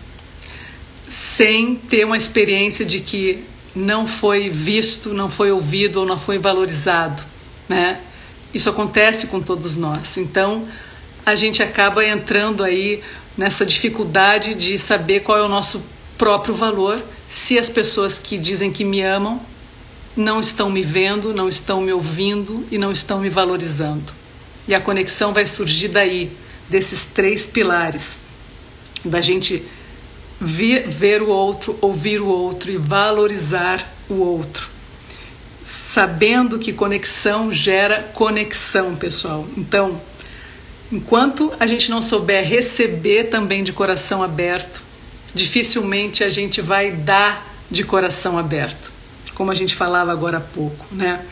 sem 1.10 1.76
ter 1.76 2.06
uma 2.06 2.18
experiência 2.18 2.86
de 2.86 3.00
que 3.00 3.44
não 3.76 4.08
foi 4.08 4.50
visto, 4.50 5.14
não 5.14 5.30
foi 5.30 5.52
ouvido 5.52 6.02
ou 6.02 6.06
não 6.06 6.18
foi 6.18 6.38
valorizado, 6.38 7.24
né? 7.68 8.00
Isso 8.54 8.70
acontece 8.70 9.28
com 9.28 9.42
todos 9.42 9.76
nós. 9.76 10.18
Então, 10.18 10.68
a 11.26 11.34
gente 11.34 11.64
acaba 11.64 12.06
entrando 12.06 12.64
aí 12.64 13.02
nessa 13.36 13.66
dificuldade 13.66 14.54
de 14.54 14.78
saber 14.78 15.22
qual 15.22 15.38
é 15.40 15.42
o 15.42 15.48
nosso 15.48 15.84
próprio 16.24 16.56
valor, 16.56 17.04
se 17.28 17.60
as 17.60 17.68
pessoas 17.68 18.18
que 18.18 18.38
dizem 18.38 18.72
que 18.72 18.86
me 18.86 19.02
amam 19.02 19.42
não 20.16 20.40
estão 20.40 20.70
me 20.70 20.82
vendo, 20.82 21.34
não 21.34 21.50
estão 21.50 21.82
me 21.82 21.92
ouvindo 21.92 22.66
e 22.72 22.78
não 22.78 22.94
estão 22.94 23.20
me 23.20 23.30
valorizando. 23.30 24.14
E 24.66 24.74
a 24.74 24.80
conexão 24.80 25.34
vai 25.34 25.46
surgir 25.46 25.90
daí, 25.90 26.32
desses 26.70 27.04
três 27.04 27.46
pilares, 27.46 28.20
da 29.04 29.20
gente 29.20 29.68
ver, 30.40 30.88
ver 30.88 31.22
o 31.22 31.28
outro, 31.28 31.78
ouvir 31.82 32.22
o 32.22 32.28
outro 32.28 32.72
e 32.72 32.78
valorizar 32.78 33.94
o 34.08 34.14
outro. 34.14 34.70
Sabendo 35.66 36.58
que 36.58 36.72
conexão 36.72 37.52
gera 37.52 38.02
conexão, 38.14 38.96
pessoal. 38.96 39.46
Então, 39.58 40.00
enquanto 40.90 41.52
a 41.60 41.68
gente 41.68 41.92
não 41.92 42.02
souber 42.02 42.48
receber 42.48 43.26
também 43.26 43.62
de 43.62 43.74
coração 43.74 44.24
aberto, 44.24 44.83
dificilmente 45.34 46.24
a 46.24 46.30
gente 46.30 46.62
vai 46.62 46.92
dar 46.92 47.54
de 47.70 47.84
coração 47.84 48.38
aberto, 48.38 48.92
como 49.34 49.52
a 49.52 49.56
gente 49.56 49.76
falava 49.76 50.12
agora 50.12 50.38
há 50.38 50.42
pouco, 50.42 50.86
né? 50.92 51.26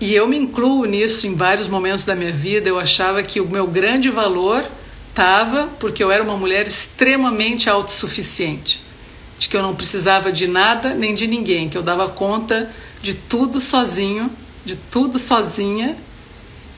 E 0.00 0.12
eu 0.12 0.26
me 0.26 0.36
incluo 0.36 0.84
nisso 0.84 1.26
em 1.26 1.34
vários 1.34 1.68
momentos 1.68 2.04
da 2.04 2.16
minha 2.16 2.32
vida. 2.32 2.68
Eu 2.68 2.76
achava 2.76 3.22
que 3.22 3.40
o 3.40 3.46
meu 3.46 3.68
grande 3.68 4.10
valor 4.10 4.68
Tava 5.14 5.68
porque 5.78 6.02
eu 6.02 6.10
era 6.10 6.22
uma 6.22 6.36
mulher 6.36 6.66
extremamente 6.66 7.68
autossuficiente, 7.68 8.82
de 9.38 9.48
que 9.48 9.56
eu 9.56 9.62
não 9.62 9.74
precisava 9.74 10.32
de 10.32 10.46
nada 10.46 10.94
nem 10.94 11.14
de 11.14 11.26
ninguém, 11.26 11.68
que 11.68 11.76
eu 11.76 11.82
dava 11.82 12.08
conta 12.08 12.72
de 13.02 13.12
tudo 13.12 13.60
sozinho, 13.60 14.30
de 14.64 14.74
tudo 14.74 15.18
sozinha. 15.18 15.96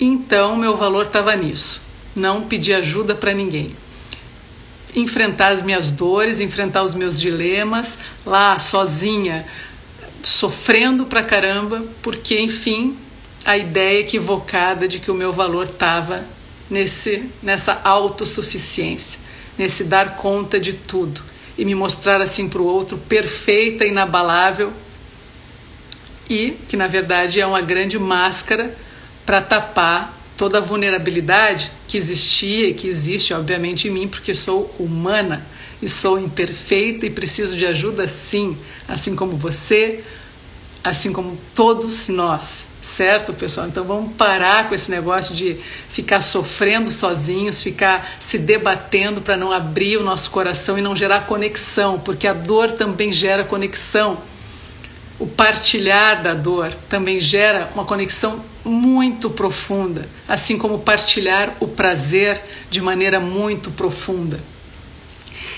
Então 0.00 0.56
meu 0.56 0.76
valor 0.76 1.06
estava 1.06 1.36
nisso, 1.36 1.82
não 2.14 2.42
pedir 2.42 2.74
ajuda 2.74 3.14
para 3.14 3.32
ninguém. 3.32 3.76
Enfrentar 4.94 5.48
as 5.48 5.62
minhas 5.62 5.90
dores, 5.90 6.40
enfrentar 6.40 6.82
os 6.82 6.94
meus 6.94 7.20
dilemas 7.20 7.98
lá 8.24 8.58
sozinha, 8.58 9.46
sofrendo 10.22 11.06
pra 11.06 11.22
caramba, 11.22 11.82
porque 12.02 12.40
enfim, 12.40 12.96
a 13.44 13.56
ideia 13.56 14.00
equivocada 14.00 14.88
de 14.88 14.98
que 14.98 15.10
o 15.10 15.14
meu 15.14 15.32
valor 15.32 15.66
estava 15.66 16.24
nesse 16.70 17.28
nessa 17.42 17.80
autossuficiência, 17.84 19.20
nesse 19.58 19.84
dar 19.84 20.16
conta 20.16 20.58
de 20.58 20.72
tudo 20.72 21.20
e 21.56 21.64
me 21.64 21.74
mostrar 21.74 22.20
assim 22.20 22.48
para 22.48 22.62
o 22.62 22.66
outro 22.66 22.96
perfeita, 22.96 23.84
inabalável 23.84 24.72
e 26.28 26.52
que 26.68 26.76
na 26.76 26.86
verdade 26.86 27.40
é 27.40 27.46
uma 27.46 27.60
grande 27.60 27.98
máscara 27.98 28.76
para 29.26 29.40
tapar 29.40 30.23
toda 30.36 30.58
a 30.58 30.60
vulnerabilidade 30.60 31.70
que 31.86 31.96
existia 31.96 32.68
e 32.68 32.74
que 32.74 32.88
existe 32.88 33.32
obviamente 33.32 33.88
em 33.88 33.90
mim 33.90 34.08
porque 34.08 34.34
sou 34.34 34.74
humana 34.78 35.46
e 35.80 35.88
sou 35.88 36.18
imperfeita 36.18 37.06
e 37.06 37.10
preciso 37.10 37.56
de 37.56 37.66
ajuda 37.66 38.08
sim, 38.08 38.56
assim 38.88 39.14
como 39.14 39.36
você, 39.36 40.02
assim 40.82 41.12
como 41.12 41.38
todos 41.54 42.08
nós 42.08 42.66
certo, 42.84 43.32
pessoal? 43.32 43.66
Então 43.66 43.82
vamos 43.82 44.12
parar 44.12 44.68
com 44.68 44.74
esse 44.74 44.90
negócio 44.90 45.34
de 45.34 45.56
ficar 45.88 46.20
sofrendo 46.20 46.90
sozinhos, 46.90 47.62
ficar 47.62 48.16
se 48.20 48.38
debatendo 48.38 49.22
para 49.22 49.36
não 49.36 49.50
abrir 49.50 49.96
o 49.96 50.04
nosso 50.04 50.30
coração 50.30 50.78
e 50.78 50.82
não 50.82 50.94
gerar 50.94 51.26
conexão, 51.26 51.98
porque 51.98 52.26
a 52.26 52.34
dor 52.34 52.72
também 52.72 53.12
gera 53.12 53.42
conexão. 53.42 54.18
O 55.18 55.26
partilhar 55.26 56.22
da 56.22 56.34
dor 56.34 56.72
também 56.88 57.20
gera 57.20 57.70
uma 57.74 57.84
conexão 57.84 58.44
muito 58.64 59.30
profunda, 59.30 60.08
assim 60.26 60.58
como 60.58 60.78
partilhar 60.78 61.54
o 61.60 61.68
prazer 61.68 62.40
de 62.70 62.80
maneira 62.80 63.20
muito 63.20 63.70
profunda. 63.70 64.40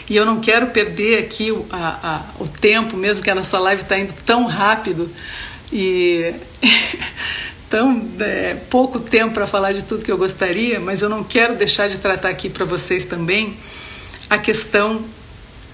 E 0.09 0.15
eu 0.15 0.25
não 0.25 0.41
quero 0.41 0.69
perder 0.69 1.19
aqui 1.19 1.51
o, 1.51 1.67
a, 1.71 1.99
a, 2.03 2.43
o 2.43 2.47
tempo, 2.47 2.97
mesmo 2.97 3.25
que 3.25 3.31
a 3.31 3.35
nossa 3.35 3.59
live 3.59 3.83
está 3.83 3.99
indo 3.99 4.13
tão 4.25 4.47
rápido, 4.47 5.11
e 5.73 6.33
tão 7.69 8.09
é, 8.21 8.55
pouco 8.71 9.01
tempo 9.01 9.35
para 9.35 9.47
falar 9.47 9.73
de 9.73 9.83
tudo 9.83 10.05
que 10.05 10.13
eu 10.13 10.19
gostaria, 10.19 10.79
mas 10.79 11.03
eu 11.03 11.09
não 11.09 11.25
quero 11.25 11.57
deixar 11.57 11.89
de 11.89 11.99
tratar 11.99 12.29
aqui 12.29 12.49
para 12.49 12.65
vocês 12.65 13.05
também 13.05 13.57
a 14.31 14.39
questão 14.39 15.05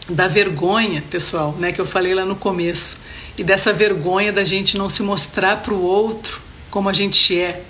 da 0.08 0.28
vergonha, 0.28 1.02
pessoal, 1.10 1.52
né, 1.58 1.72
que 1.72 1.80
eu 1.80 1.86
falei 1.86 2.14
lá 2.14 2.24
no 2.24 2.36
começo, 2.36 3.02
e 3.36 3.44
dessa 3.44 3.72
vergonha 3.72 4.32
da 4.32 4.44
gente 4.44 4.76
não 4.76 4.88
se 4.88 5.02
mostrar 5.02 5.62
para 5.62 5.72
o 5.72 5.82
outro 5.82 6.40
como 6.70 6.88
a 6.88 6.92
gente 6.92 7.38
é, 7.38 7.62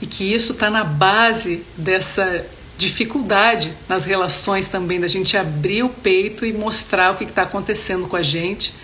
e 0.00 0.06
que 0.06 0.32
isso 0.32 0.52
está 0.52 0.70
na 0.70 0.84
base 0.84 1.62
dessa 1.76 2.46
dificuldade 2.78 3.72
nas 3.88 4.04
relações 4.04 4.68
também, 4.68 5.00
da 5.00 5.08
gente 5.08 5.36
abrir 5.36 5.82
o 5.82 5.88
peito 5.88 6.44
e 6.44 6.52
mostrar 6.52 7.12
o 7.12 7.16
que 7.16 7.24
está 7.24 7.42
acontecendo 7.42 8.06
com 8.06 8.16
a 8.16 8.22
gente, 8.22 8.74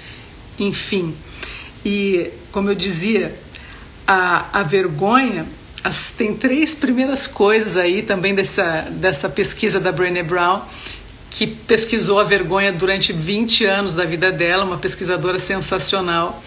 enfim. 0.58 1.14
E, 1.84 2.30
como 2.50 2.70
eu 2.70 2.74
dizia, 2.74 3.36
a, 4.06 4.60
a 4.60 4.62
vergonha, 4.62 5.46
as, 5.84 6.10
tem 6.10 6.34
três 6.34 6.74
primeiras 6.74 7.26
coisas 7.26 7.76
aí 7.76 8.02
também 8.02 8.34
dessa, 8.34 8.82
dessa 8.90 9.28
pesquisa 9.28 9.78
da 9.78 9.92
Brené 9.92 10.22
Brown, 10.22 10.62
que 11.32 11.46
pesquisou 11.46 12.20
a 12.20 12.24
vergonha 12.24 12.70
durante 12.70 13.10
20 13.10 13.64
anos 13.64 13.94
da 13.94 14.04
vida 14.04 14.30
dela, 14.30 14.64
uma 14.64 14.76
pesquisadora 14.76 15.38
sensacional 15.38 16.42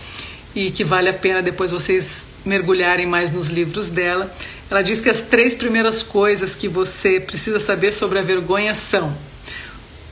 e 0.56 0.70
que 0.70 0.84
vale 0.84 1.10
a 1.10 1.14
pena 1.14 1.42
depois 1.42 1.72
vocês 1.72 2.28
mergulharem 2.46 3.08
mais 3.08 3.32
nos 3.32 3.50
livros 3.50 3.90
dela. 3.90 4.34
Ela 4.70 4.84
diz 4.84 5.02
que 5.02 5.10
as 5.10 5.22
três 5.22 5.56
primeiras 5.56 6.04
coisas 6.04 6.54
que 6.54 6.68
você 6.68 7.20
precisa 7.20 7.60
saber 7.60 7.94
sobre 7.94 8.20
a 8.20 8.22
vergonha 8.22 8.76
são: 8.76 9.18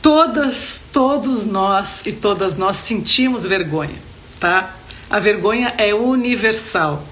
todas, 0.01 0.83
todos 0.91 1.45
nós 1.45 2.01
e 2.07 2.11
todas 2.11 2.55
nós 2.55 2.77
sentimos 2.77 3.45
vergonha, 3.45 3.95
tá? 4.39 4.75
A 5.07 5.19
vergonha 5.19 5.75
é 5.77 5.93
universal, 5.93 7.07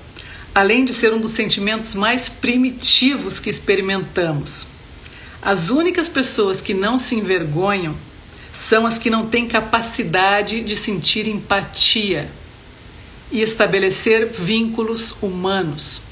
além 0.56 0.84
de 0.84 0.96
ser 0.96 1.14
um 1.14 1.20
dos 1.20 1.32
sentimentos 1.32 1.94
mais 1.94 2.28
primitivos 2.28 3.40
que 3.40 3.52
experimentamos. 3.52 4.81
As 5.42 5.70
únicas 5.70 6.08
pessoas 6.08 6.62
que 6.62 6.74
não 6.74 7.00
se 7.00 7.16
envergonham 7.16 7.96
são 8.54 8.86
as 8.86 8.98
que 8.98 9.10
não 9.10 9.28
têm 9.28 9.48
capacidade 9.48 10.62
de 10.62 10.76
sentir 10.76 11.28
empatia 11.28 12.30
e 13.32 13.42
estabelecer 13.42 14.28
vínculos 14.28 15.16
humanos. 15.22 16.04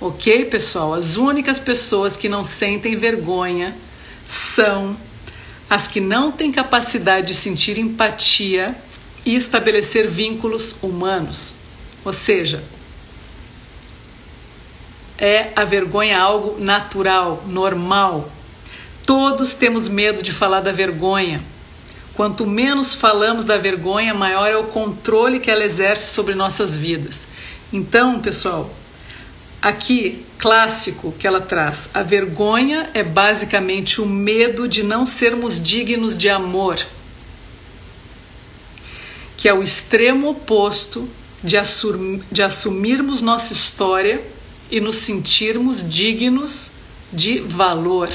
Ok, 0.00 0.46
pessoal? 0.46 0.94
As 0.94 1.16
únicas 1.16 1.58
pessoas 1.58 2.16
que 2.16 2.28
não 2.28 2.42
sentem 2.42 2.96
vergonha 2.96 3.76
são 4.26 4.96
as 5.70 5.86
que 5.86 6.00
não 6.00 6.32
têm 6.32 6.50
capacidade 6.50 7.28
de 7.28 7.34
sentir 7.34 7.78
empatia 7.78 8.74
e 9.24 9.36
estabelecer 9.36 10.08
vínculos 10.08 10.76
humanos. 10.82 11.54
Ou 12.04 12.12
seja, 12.12 12.62
é 15.18 15.52
a 15.54 15.64
vergonha 15.64 16.20
algo 16.20 16.60
natural, 16.60 17.44
normal. 17.46 18.30
Todos 19.06 19.54
temos 19.54 19.88
medo 19.88 20.22
de 20.22 20.32
falar 20.32 20.60
da 20.60 20.72
vergonha 20.72 21.42
Quanto 22.14 22.46
menos 22.46 22.94
falamos 22.94 23.44
da 23.44 23.58
vergonha, 23.58 24.14
maior 24.14 24.46
é 24.46 24.56
o 24.56 24.64
controle 24.64 25.40
que 25.40 25.50
ela 25.50 25.64
exerce 25.64 26.14
sobre 26.14 26.34
nossas 26.34 26.76
vidas. 26.76 27.26
Então, 27.72 28.20
pessoal, 28.20 28.72
aqui, 29.60 30.24
clássico 30.38 31.12
que 31.18 31.26
ela 31.26 31.40
traz: 31.40 31.90
a 31.92 32.02
vergonha 32.02 32.88
é 32.94 33.02
basicamente 33.02 34.00
o 34.00 34.06
medo 34.06 34.68
de 34.68 34.84
não 34.84 35.04
sermos 35.04 35.60
dignos 35.60 36.16
de 36.16 36.28
amor, 36.28 36.78
que 39.36 39.48
é 39.48 39.52
o 39.52 39.62
extremo 39.62 40.30
oposto 40.30 41.08
de, 41.42 41.56
assum 41.56 42.20
de 42.30 42.42
assumirmos 42.42 43.22
nossa 43.22 43.52
história 43.52 44.22
e 44.70 44.80
nos 44.80 44.96
sentirmos 44.96 45.88
dignos 45.88 46.72
de 47.12 47.38
valor. 47.40 48.10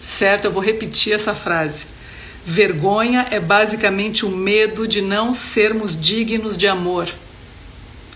Certo? 0.00 0.46
Eu 0.46 0.52
vou 0.52 0.62
repetir 0.62 1.12
essa 1.12 1.34
frase. 1.34 1.86
Vergonha 2.44 3.26
é 3.30 3.40
basicamente 3.40 4.26
o 4.26 4.30
medo 4.30 4.86
de 4.86 5.00
não 5.00 5.32
sermos 5.32 5.98
dignos 5.98 6.56
de 6.56 6.66
amor. 6.66 7.08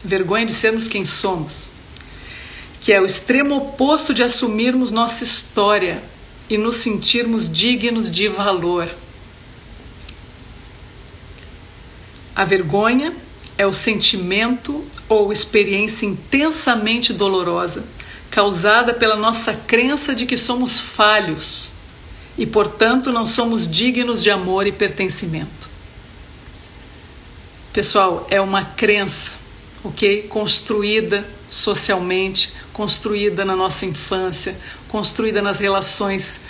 Vergonha 0.05 0.45
de 0.45 0.53
sermos 0.53 0.87
quem 0.87 1.05
somos. 1.05 1.71
Que 2.81 2.93
é 2.93 3.01
o 3.01 3.07
extremo 3.07 3.57
oposto 3.57 4.13
de 4.13 4.23
assumirmos 4.23 4.91
nossa 4.91 5.25
história 5.25 6.03
e 6.49 6.57
nos 6.57 6.77
sentirmos 6.77 7.51
dignos 7.51 8.11
de 8.11 8.29
valor. 8.29 8.89
A 12.35 12.45
vergonha 12.45 13.15
é 13.59 13.67
o 13.67 13.75
sentimento 13.75 14.85
ou 15.09 15.33
experiência 15.33 16.07
intensamente 16.07 17.13
dolorosa 17.13 17.85
causada 18.31 18.95
pela 18.95 19.17
nossa 19.17 19.53
crença 19.53 20.15
de 20.15 20.25
que 20.25 20.39
somos 20.39 20.79
falhos 20.79 21.73
e, 22.37 22.47
portanto, 22.47 23.13
não 23.13 23.27
somos 23.27 23.69
dignos 23.69 24.23
de 24.23 24.31
amor 24.31 24.67
e 24.67 24.73
pertencimento. 24.73 25.69
Pessoal, 27.73 28.27
é 28.31 28.41
uma 28.41 28.65
crença, 28.65 29.33
ok? 29.83 30.23
Construída 30.29 31.27
socialmente, 31.51 32.53
construída 32.73 33.45
na 33.45 33.57
nossa 33.57 33.87
infância, 33.87 34.57
construída 34.87 35.43
nas 35.43 35.59
relações 35.59 36.41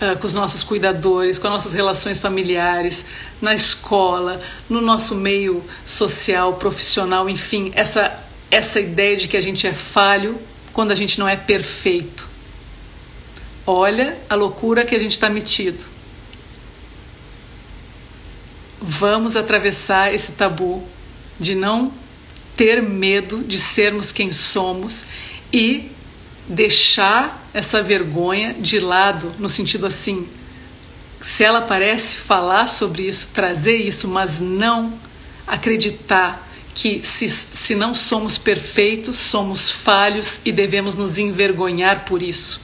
uh, 0.00 0.18
com 0.18 0.26
os 0.26 0.34
nossos 0.34 0.62
cuidadores, 0.62 1.38
com 1.38 1.46
as 1.48 1.52
nossas 1.52 1.72
relações 1.72 2.18
familiares, 2.18 3.06
na 3.40 3.54
escola, 3.54 4.40
no 4.68 4.80
nosso 4.80 5.14
meio 5.14 5.64
social, 5.84 6.54
profissional, 6.54 7.28
enfim, 7.28 7.70
essa, 7.74 8.22
essa 8.50 8.80
ideia 8.80 9.16
de 9.16 9.28
que 9.28 9.36
a 9.36 9.40
gente 9.40 9.66
é 9.66 9.72
falho 9.72 10.38
quando 10.72 10.92
a 10.92 10.94
gente 10.94 11.18
não 11.18 11.28
é 11.28 11.36
perfeito. 11.36 12.28
Olha 13.66 14.16
a 14.30 14.34
loucura 14.34 14.84
que 14.84 14.94
a 14.94 14.98
gente 14.98 15.12
está 15.12 15.28
metido. 15.28 15.84
Vamos 18.80 19.36
atravessar 19.36 20.14
esse 20.14 20.32
tabu 20.32 20.82
de 21.38 21.54
não 21.54 21.92
ter 22.56 22.82
medo 22.82 23.44
de 23.44 23.58
sermos 23.58 24.10
quem 24.10 24.32
somos 24.32 25.06
e 25.52 25.90
deixar 26.48 27.48
essa 27.52 27.82
vergonha 27.82 28.54
de 28.54 28.80
lado, 28.80 29.32
no 29.38 29.48
sentido 29.48 29.86
assim, 29.86 30.26
se 31.20 31.44
ela 31.44 31.60
parece 31.60 32.16
falar 32.16 32.68
sobre 32.68 33.02
isso, 33.02 33.30
trazer 33.34 33.76
isso, 33.76 34.08
mas 34.08 34.40
não 34.40 34.94
acreditar 35.46 36.48
que 36.74 37.00
se, 37.04 37.28
se 37.28 37.74
não 37.74 37.92
somos 37.92 38.38
perfeitos, 38.38 39.18
somos 39.18 39.68
falhos 39.68 40.40
e 40.44 40.52
devemos 40.52 40.94
nos 40.94 41.18
envergonhar 41.18 42.04
por 42.04 42.22
isso. 42.22 42.60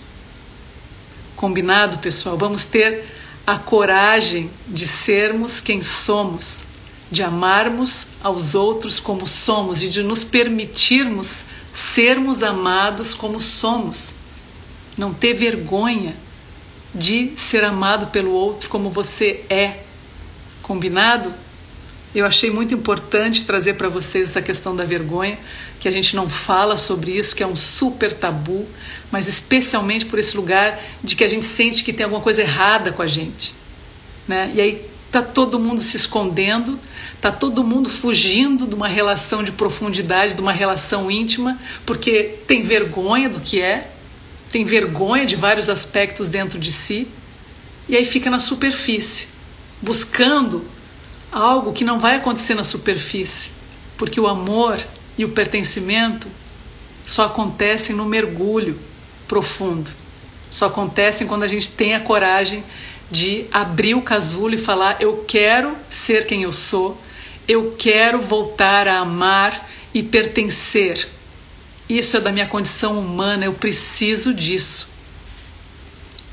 Combinado, 1.34 1.98
pessoal? 1.98 2.38
Vamos 2.38 2.64
ter 2.64 3.04
a 3.46 3.58
coragem 3.58 4.50
de 4.68 4.86
sermos 4.86 5.60
quem 5.60 5.82
somos, 5.82 6.64
de 7.10 7.22
amarmos 7.22 8.08
aos 8.22 8.54
outros 8.54 9.00
como 9.00 9.26
somos 9.26 9.82
e 9.82 9.88
de 9.88 10.02
nos 10.02 10.22
permitirmos 10.22 11.46
sermos 11.74 12.44
amados 12.44 13.12
como 13.12 13.40
somos. 13.40 14.14
Não 14.96 15.12
ter 15.12 15.34
vergonha 15.34 16.14
de 16.94 17.32
ser 17.36 17.64
amado 17.64 18.06
pelo 18.06 18.30
outro 18.30 18.68
como 18.68 18.88
você 18.88 19.44
é. 19.50 19.80
Combinado? 20.62 21.34
Eu 22.14 22.24
achei 22.24 22.48
muito 22.48 22.72
importante 22.72 23.44
trazer 23.44 23.74
para 23.74 23.88
vocês 23.88 24.30
essa 24.30 24.40
questão 24.40 24.76
da 24.76 24.84
vergonha, 24.84 25.36
que 25.80 25.88
a 25.88 25.90
gente 25.90 26.14
não 26.14 26.30
fala 26.30 26.78
sobre 26.78 27.10
isso, 27.10 27.34
que 27.34 27.42
é 27.42 27.46
um 27.46 27.56
super 27.56 28.12
tabu, 28.12 28.64
mas 29.10 29.26
especialmente 29.26 30.06
por 30.06 30.20
esse 30.20 30.36
lugar 30.36 30.80
de 31.02 31.16
que 31.16 31.24
a 31.24 31.28
gente 31.28 31.44
sente 31.44 31.82
que 31.82 31.92
tem 31.92 32.04
alguma 32.04 32.22
coisa 32.22 32.40
errada 32.40 32.92
com 32.92 33.02
a 33.02 33.06
gente, 33.08 33.52
né? 34.28 34.52
E 34.54 34.60
aí 34.60 34.86
tá 35.14 35.22
todo 35.22 35.60
mundo 35.60 35.80
se 35.80 35.96
escondendo, 35.96 36.76
tá 37.20 37.30
todo 37.30 37.62
mundo 37.62 37.88
fugindo 37.88 38.66
de 38.66 38.74
uma 38.74 38.88
relação 38.88 39.44
de 39.44 39.52
profundidade, 39.52 40.34
de 40.34 40.40
uma 40.40 40.50
relação 40.50 41.08
íntima, 41.08 41.56
porque 41.86 42.40
tem 42.48 42.64
vergonha 42.64 43.28
do 43.28 43.38
que 43.38 43.62
é, 43.62 43.92
tem 44.50 44.64
vergonha 44.64 45.24
de 45.24 45.36
vários 45.36 45.68
aspectos 45.68 46.28
dentro 46.28 46.58
de 46.58 46.72
si, 46.72 47.06
e 47.88 47.96
aí 47.96 48.04
fica 48.04 48.28
na 48.28 48.40
superfície, 48.40 49.28
buscando 49.80 50.64
algo 51.30 51.72
que 51.72 51.84
não 51.84 52.00
vai 52.00 52.16
acontecer 52.16 52.56
na 52.56 52.64
superfície, 52.64 53.50
porque 53.96 54.18
o 54.18 54.26
amor 54.26 54.84
e 55.16 55.24
o 55.24 55.28
pertencimento 55.28 56.26
só 57.06 57.26
acontecem 57.26 57.94
no 57.94 58.04
mergulho 58.04 58.80
profundo. 59.28 59.92
Só 60.50 60.66
acontecem 60.66 61.24
quando 61.24 61.44
a 61.44 61.48
gente 61.48 61.70
tem 61.70 61.94
a 61.94 62.00
coragem 62.00 62.64
de 63.14 63.46
abrir 63.52 63.94
o 63.94 64.02
casulo 64.02 64.54
e 64.54 64.58
falar: 64.58 64.96
eu 65.00 65.24
quero 65.26 65.76
ser 65.88 66.26
quem 66.26 66.42
eu 66.42 66.52
sou, 66.52 67.00
eu 67.46 67.76
quero 67.78 68.20
voltar 68.20 68.88
a 68.88 68.98
amar 68.98 69.70
e 69.94 70.02
pertencer. 70.02 71.08
Isso 71.88 72.16
é 72.16 72.20
da 72.20 72.32
minha 72.32 72.46
condição 72.46 72.98
humana, 72.98 73.44
eu 73.44 73.52
preciso 73.52 74.34
disso. 74.34 74.88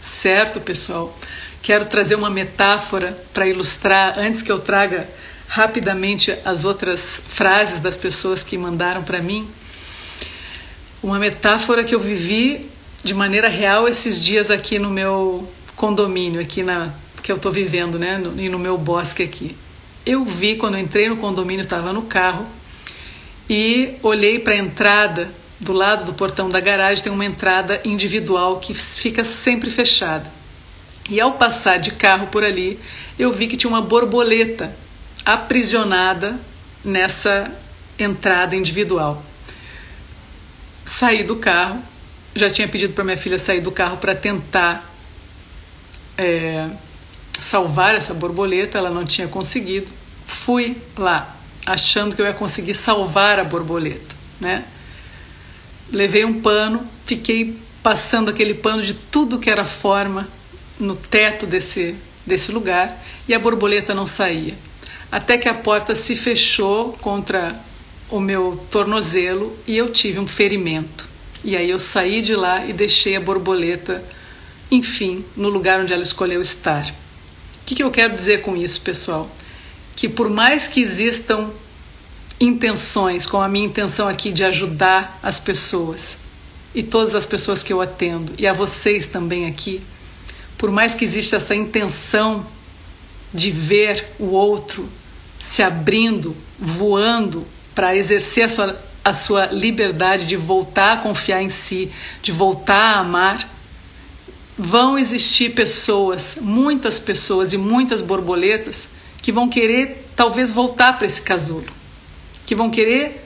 Certo, 0.02 0.60
pessoal? 0.60 1.16
Quero 1.62 1.86
trazer 1.86 2.16
uma 2.16 2.30
metáfora 2.30 3.16
para 3.32 3.46
ilustrar, 3.48 4.18
antes 4.18 4.42
que 4.42 4.52
eu 4.52 4.60
traga 4.60 5.08
rapidamente 5.48 6.36
as 6.44 6.66
outras 6.66 7.22
frases 7.28 7.80
das 7.80 7.98
pessoas 7.98 8.44
que 8.44 8.58
mandaram 8.58 9.04
para 9.04 9.22
mim. 9.22 9.48
Uma 11.04 11.20
metáfora 11.20 11.84
que 11.84 11.94
eu 11.94 12.00
vivi 12.00 12.72
de 13.04 13.14
maneira 13.14 13.50
real 13.50 13.88
esses 13.88 14.24
dias 14.24 14.50
aqui 14.50 14.80
no 14.80 14.90
meu 14.90 15.48
condomínio, 15.82 16.40
aqui 16.40 16.62
na 16.62 16.94
que 17.24 17.32
eu 17.32 17.38
estou 17.38 17.52
vivendo, 17.52 17.98
né, 17.98 18.16
no, 18.20 18.40
e 18.40 18.48
no 18.48 18.60
meu 18.60 18.78
bosque 18.78 19.24
aqui. 19.24 19.58
Eu 20.06 20.24
vi 20.24 20.56
quando 20.56 20.76
eu 20.76 20.80
entrei 20.80 21.10
no 21.10 21.18
condomínio, 21.18 21.64
estava 21.64 21.92
no 21.92 22.04
carro 22.04 22.46
e 23.50 23.96
olhei 24.04 24.38
para 24.38 24.54
a 24.54 24.58
entrada 24.58 25.32
do 25.60 25.74
lado 25.74 26.06
do 26.06 26.14
portão 26.14 26.52
da 26.52 26.60
garagem 26.60 27.04
tem 27.04 27.12
uma 27.12 27.26
entrada 27.26 27.82
individual 27.84 28.60
que 28.60 28.76
fica 28.76 29.24
sempre 29.24 29.72
fechada. 29.72 30.32
E 31.10 31.20
ao 31.20 31.34
passar 31.34 31.78
de 31.78 31.90
carro 31.90 32.28
por 32.28 32.44
ali, 32.44 32.80
eu 33.18 33.34
vi 33.34 33.48
que 33.48 33.58
tinha 33.58 33.70
uma 33.70 33.82
borboleta 33.82 34.76
aprisionada 35.26 36.40
nessa 36.86 37.52
entrada 37.98 38.56
individual. 38.56 39.24
saí 40.86 41.24
do 41.24 41.38
carro, 41.38 41.82
já 42.36 42.52
tinha 42.52 42.68
pedido 42.68 42.94
para 42.94 43.04
minha 43.04 43.18
filha 43.18 43.40
sair 43.40 43.62
do 43.62 43.72
carro 43.72 43.98
para 43.98 44.14
tentar 44.14 44.91
é, 46.18 46.70
salvar 47.34 47.96
essa 47.96 48.14
borboleta, 48.14 48.78
ela 48.78 48.90
não 48.90 49.06
tinha 49.06 49.28
conseguido. 49.28 49.88
Fui 50.26 50.78
lá, 50.98 51.36
achando 51.66 52.16
que 52.16 52.22
eu 52.22 52.26
ia 52.26 52.34
conseguir 52.34 52.74
salvar 52.74 53.40
a 53.40 53.44
borboleta, 53.44 54.16
né? 54.40 54.66
Levei 55.92 56.24
um 56.24 56.42
pano, 56.42 56.88
fiquei 57.06 57.60
passando 57.84 58.30
aquele 58.30 58.54
pano 58.54 58.82
de 58.82 58.94
tudo 58.94 59.40
que 59.40 59.50
era 59.50 59.66
forma 59.66 60.28
no 60.80 60.96
teto 60.96 61.46
desse, 61.46 61.96
desse 62.26 62.52
lugar 62.52 63.04
e 63.28 63.34
a 63.34 63.40
borboleta 63.40 63.94
não 63.94 64.08
saía. 64.08 64.56
Até 65.12 65.38
que 65.38 65.50
a 65.50 65.54
porta 65.54 65.94
se 65.94 66.16
fechou 66.16 66.94
contra 66.94 67.60
o 68.10 68.20
meu 68.20 68.66
tornozelo 68.70 69.58
e 69.68 69.76
eu 69.76 69.92
tive 69.92 70.20
um 70.20 70.28
ferimento. 70.28 71.08
E 71.44 71.58
aí 71.58 71.70
eu 71.70 71.80
saí 71.80 72.22
de 72.22 72.36
lá 72.36 72.66
e 72.66 72.72
deixei 72.72 73.16
a 73.16 73.20
borboleta, 73.20 74.04
enfim, 74.72 75.26
no 75.36 75.50
lugar 75.50 75.82
onde 75.82 75.92
ela 75.92 76.02
escolheu 76.02 76.42
estar. 76.42 76.88
O 76.88 77.66
que, 77.66 77.76
que 77.76 77.84
eu 77.84 77.92
quero 77.92 78.16
dizer 78.16 78.42
com 78.42 78.56
isso, 78.56 78.82
pessoal? 78.82 79.30
Que 79.96 80.08
por 80.08 80.30
mais 80.30 80.68
que 80.68 80.82
existam 80.82 81.52
intenções, 82.40 83.26
como 83.26 83.44
a 83.44 83.50
minha 83.50 83.66
intenção 83.66 84.08
aqui 84.08 84.32
de 84.32 84.44
ajudar 84.44 85.20
as 85.22 85.40
pessoas 85.40 86.20
e 86.74 86.82
todas 86.82 87.14
as 87.14 87.26
pessoas 87.26 87.62
que 87.62 87.72
eu 87.72 87.82
atendo, 87.82 88.34
e 88.38 88.48
a 88.48 88.54
vocês 88.54 89.06
também 89.06 89.46
aqui, 89.46 89.82
por 90.58 90.72
mais 90.72 90.96
que 90.96 91.04
exista 91.04 91.36
essa 91.36 91.54
intenção 91.54 92.46
de 93.34 93.52
ver 93.52 94.08
o 94.18 94.28
outro 94.28 94.88
se 95.40 95.62
abrindo, 95.62 96.36
voando 96.58 97.46
para 97.76 97.96
exercer 97.96 98.46
a 98.46 98.50
sua, 98.50 98.82
a 99.04 99.14
sua 99.14 99.46
liberdade 99.48 100.26
de 100.26 100.38
voltar 100.38 100.94
a 100.94 100.98
confiar 100.98 101.42
em 101.42 101.50
si, 101.50 101.92
de 102.22 102.32
voltar 102.32 102.96
a 102.96 103.00
amar, 103.00 103.51
vão 104.58 104.98
existir 104.98 105.54
pessoas, 105.54 106.38
muitas 106.42 107.00
pessoas 107.00 107.54
e 107.54 107.58
muitas 107.58 108.02
borboletas 108.02 108.90
que 109.22 109.32
vão 109.32 109.50
querer 109.50 110.10
talvez 110.16 110.52
voltar 110.52 110.98
para 110.98 111.06
esse 111.06 111.22
casulo, 111.22 111.72
que 112.46 112.56
vão 112.56 112.70
querer 112.70 113.26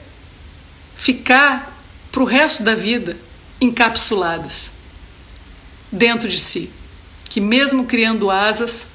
ficar 0.94 1.76
para 2.10 2.22
o 2.22 2.26
resto 2.26 2.62
da 2.62 2.74
vida 2.74 3.16
encapsuladas 3.60 4.72
dentro 5.90 6.28
de 6.28 6.38
si, 6.38 6.70
que 7.28 7.40
mesmo 7.40 7.86
criando 7.86 8.30
asas 8.30 8.88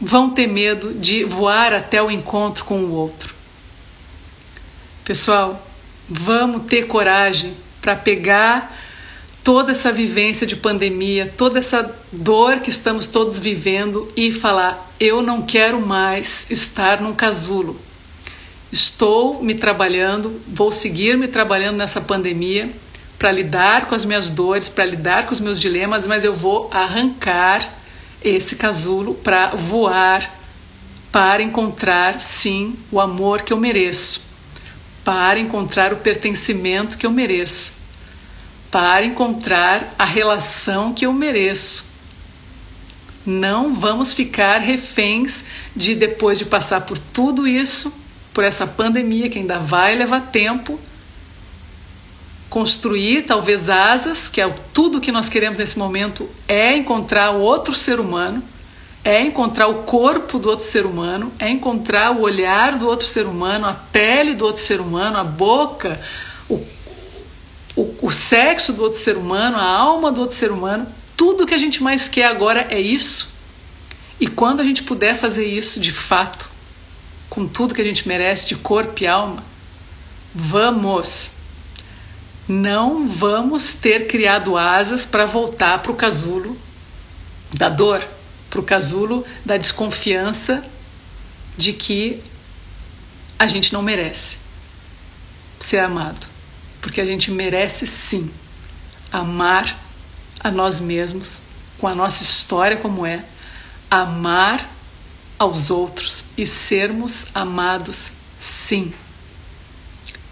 vão 0.00 0.30
ter 0.30 0.46
medo 0.46 0.94
de 0.94 1.24
voar 1.24 1.72
até 1.72 2.02
o 2.02 2.10
encontro 2.10 2.64
com 2.64 2.80
o 2.84 2.92
outro. 2.92 3.34
Pessoal, 5.04 5.66
vamos 6.08 6.66
ter 6.66 6.86
coragem 6.86 7.56
para 7.80 7.96
pegar 7.96 8.81
toda 9.42 9.72
essa 9.72 9.92
vivência 9.92 10.46
de 10.46 10.56
pandemia, 10.56 11.32
toda 11.36 11.58
essa 11.58 11.94
dor 12.10 12.60
que 12.60 12.70
estamos 12.70 13.06
todos 13.06 13.38
vivendo 13.38 14.08
e 14.16 14.30
falar: 14.32 14.92
eu 14.98 15.22
não 15.22 15.42
quero 15.42 15.80
mais 15.80 16.50
estar 16.50 17.00
num 17.00 17.14
casulo. 17.14 17.78
Estou 18.70 19.42
me 19.42 19.54
trabalhando, 19.54 20.40
vou 20.48 20.72
seguir 20.72 21.18
me 21.18 21.28
trabalhando 21.28 21.76
nessa 21.76 22.00
pandemia 22.00 22.70
para 23.18 23.30
lidar 23.30 23.86
com 23.86 23.94
as 23.94 24.04
minhas 24.04 24.30
dores, 24.30 24.68
para 24.68 24.84
lidar 24.84 25.26
com 25.26 25.32
os 25.32 25.40
meus 25.40 25.60
dilemas, 25.60 26.06
mas 26.06 26.24
eu 26.24 26.34
vou 26.34 26.70
arrancar 26.72 27.78
esse 28.24 28.56
casulo 28.56 29.14
para 29.14 29.50
voar, 29.50 30.38
para 31.12 31.42
encontrar 31.42 32.20
sim 32.20 32.74
o 32.90 32.98
amor 33.00 33.42
que 33.42 33.52
eu 33.52 33.56
mereço, 33.58 34.22
para 35.04 35.38
encontrar 35.38 35.92
o 35.92 35.98
pertencimento 35.98 36.96
que 36.96 37.04
eu 37.04 37.10
mereço, 37.10 37.74
para 38.72 39.04
encontrar 39.04 39.94
a 39.98 40.04
relação 40.06 40.94
que 40.94 41.04
eu 41.04 41.12
mereço. 41.12 41.84
Não 43.24 43.74
vamos 43.74 44.14
ficar 44.14 44.58
reféns 44.58 45.44
de 45.76 45.94
depois 45.94 46.38
de 46.38 46.46
passar 46.46 46.80
por 46.80 46.98
tudo 46.98 47.46
isso, 47.46 47.94
por 48.32 48.42
essa 48.42 48.66
pandemia 48.66 49.28
que 49.28 49.38
ainda 49.38 49.58
vai 49.58 49.94
levar 49.94 50.32
tempo, 50.32 50.80
construir 52.48 53.22
talvez 53.22 53.68
asas, 53.68 54.30
que 54.30 54.40
é 54.40 54.48
tudo 54.72 55.02
que 55.02 55.12
nós 55.12 55.28
queremos 55.28 55.58
nesse 55.58 55.78
momento, 55.78 56.28
é 56.48 56.74
encontrar 56.74 57.32
o 57.32 57.40
outro 57.40 57.74
ser 57.74 58.00
humano, 58.00 58.42
é 59.04 59.20
encontrar 59.20 59.68
o 59.68 59.82
corpo 59.82 60.38
do 60.38 60.48
outro 60.48 60.64
ser 60.64 60.86
humano, 60.86 61.30
é 61.38 61.50
encontrar 61.50 62.12
o 62.12 62.22
olhar 62.22 62.78
do 62.78 62.88
outro 62.88 63.06
ser 63.06 63.26
humano, 63.26 63.66
a 63.66 63.74
pele 63.74 64.34
do 64.34 64.46
outro 64.46 64.62
ser 64.62 64.80
humano, 64.80 65.18
a 65.18 65.24
boca, 65.24 66.00
o, 67.76 67.94
o 68.02 68.10
sexo 68.10 68.72
do 68.72 68.82
outro 68.82 68.98
ser 68.98 69.16
humano, 69.16 69.56
a 69.56 69.64
alma 69.64 70.10
do 70.12 70.20
outro 70.20 70.36
ser 70.36 70.50
humano. 70.50 70.86
Tudo 71.16 71.46
que 71.46 71.54
a 71.54 71.58
gente 71.58 71.82
mais 71.82 72.08
quer 72.08 72.26
agora 72.26 72.66
é 72.70 72.80
isso. 72.80 73.32
E 74.20 74.26
quando 74.26 74.60
a 74.60 74.64
gente 74.64 74.82
puder 74.82 75.16
fazer 75.16 75.46
isso 75.46 75.80
de 75.80 75.92
fato, 75.92 76.50
com 77.28 77.46
tudo 77.46 77.74
que 77.74 77.80
a 77.80 77.84
gente 77.84 78.06
merece 78.06 78.48
de 78.48 78.56
corpo 78.56 79.02
e 79.02 79.06
alma, 79.06 79.42
vamos! 80.34 81.32
não 82.48 83.06
vamos 83.06 83.74
ter 83.74 84.06
criado 84.06 84.56
asas 84.56 85.04
para 85.04 85.24
voltar 85.24 85.80
para 85.80 85.92
o 85.92 85.96
casulo 85.96 86.58
da 87.54 87.68
dor, 87.68 88.06
para 88.50 88.60
o 88.60 88.62
casulo 88.62 89.24
da 89.44 89.56
desconfiança 89.56 90.64
de 91.56 91.72
que 91.72 92.22
a 93.38 93.46
gente 93.46 93.72
não 93.72 93.82
merece 93.82 94.36
ser 95.58 95.78
amado. 95.78 96.31
Porque 96.82 97.00
a 97.00 97.06
gente 97.06 97.30
merece 97.30 97.86
sim 97.86 98.30
amar 99.10 99.78
a 100.38 100.50
nós 100.50 100.80
mesmos, 100.80 101.42
com 101.78 101.88
a 101.88 101.94
nossa 101.94 102.22
história 102.22 102.76
como 102.76 103.06
é, 103.06 103.24
amar 103.90 104.70
aos 105.38 105.70
outros 105.70 106.26
e 106.36 106.46
sermos 106.46 107.28
amados 107.34 108.12
sim 108.38 108.92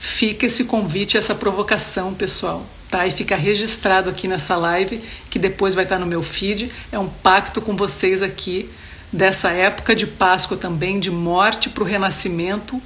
fica 0.01 0.47
esse 0.47 0.65
convite, 0.65 1.19
essa 1.19 1.35
provocação, 1.35 2.15
pessoal. 2.15 2.67
Tá? 2.89 3.07
E 3.07 3.11
fica 3.11 3.37
registrado 3.37 4.09
aqui 4.09 4.27
nessa 4.27 4.57
live, 4.57 5.01
que 5.29 5.39
depois 5.39 5.75
vai 5.75 5.85
estar 5.85 5.99
no 5.99 6.07
meu 6.07 6.23
feed. 6.23 6.73
É 6.91 6.99
um 6.99 7.09
pacto 7.09 7.61
com 7.61 7.77
vocês 7.77 8.23
aqui 8.23 8.69
dessa 9.13 9.51
época 9.51 9.95
de 9.95 10.07
Páscoa 10.07 10.57
também, 10.57 10.99
de 10.99 11.11
morte 11.11 11.69
para 11.69 11.85
o 11.85 11.87
renascimento. 11.87 12.81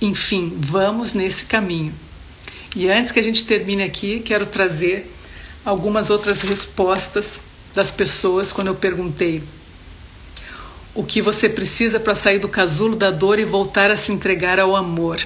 Enfim, 0.00 0.56
vamos 0.60 1.14
nesse 1.14 1.46
caminho. 1.46 1.94
E 2.76 2.88
antes 2.88 3.10
que 3.10 3.18
a 3.18 3.22
gente 3.22 3.44
termine 3.44 3.82
aqui, 3.82 4.20
quero 4.20 4.46
trazer 4.46 5.12
algumas 5.64 6.10
outras 6.10 6.42
respostas 6.42 7.40
das 7.74 7.90
pessoas 7.90 8.52
quando 8.52 8.68
eu 8.68 8.76
perguntei 8.76 9.42
o 10.94 11.02
que 11.02 11.20
você 11.20 11.48
precisa 11.48 11.98
para 11.98 12.14
sair 12.14 12.38
do 12.38 12.48
casulo 12.48 12.94
da 12.94 13.10
dor 13.10 13.40
e 13.40 13.44
voltar 13.44 13.90
a 13.90 13.96
se 13.96 14.12
entregar 14.12 14.60
ao 14.60 14.76
amor 14.76 15.20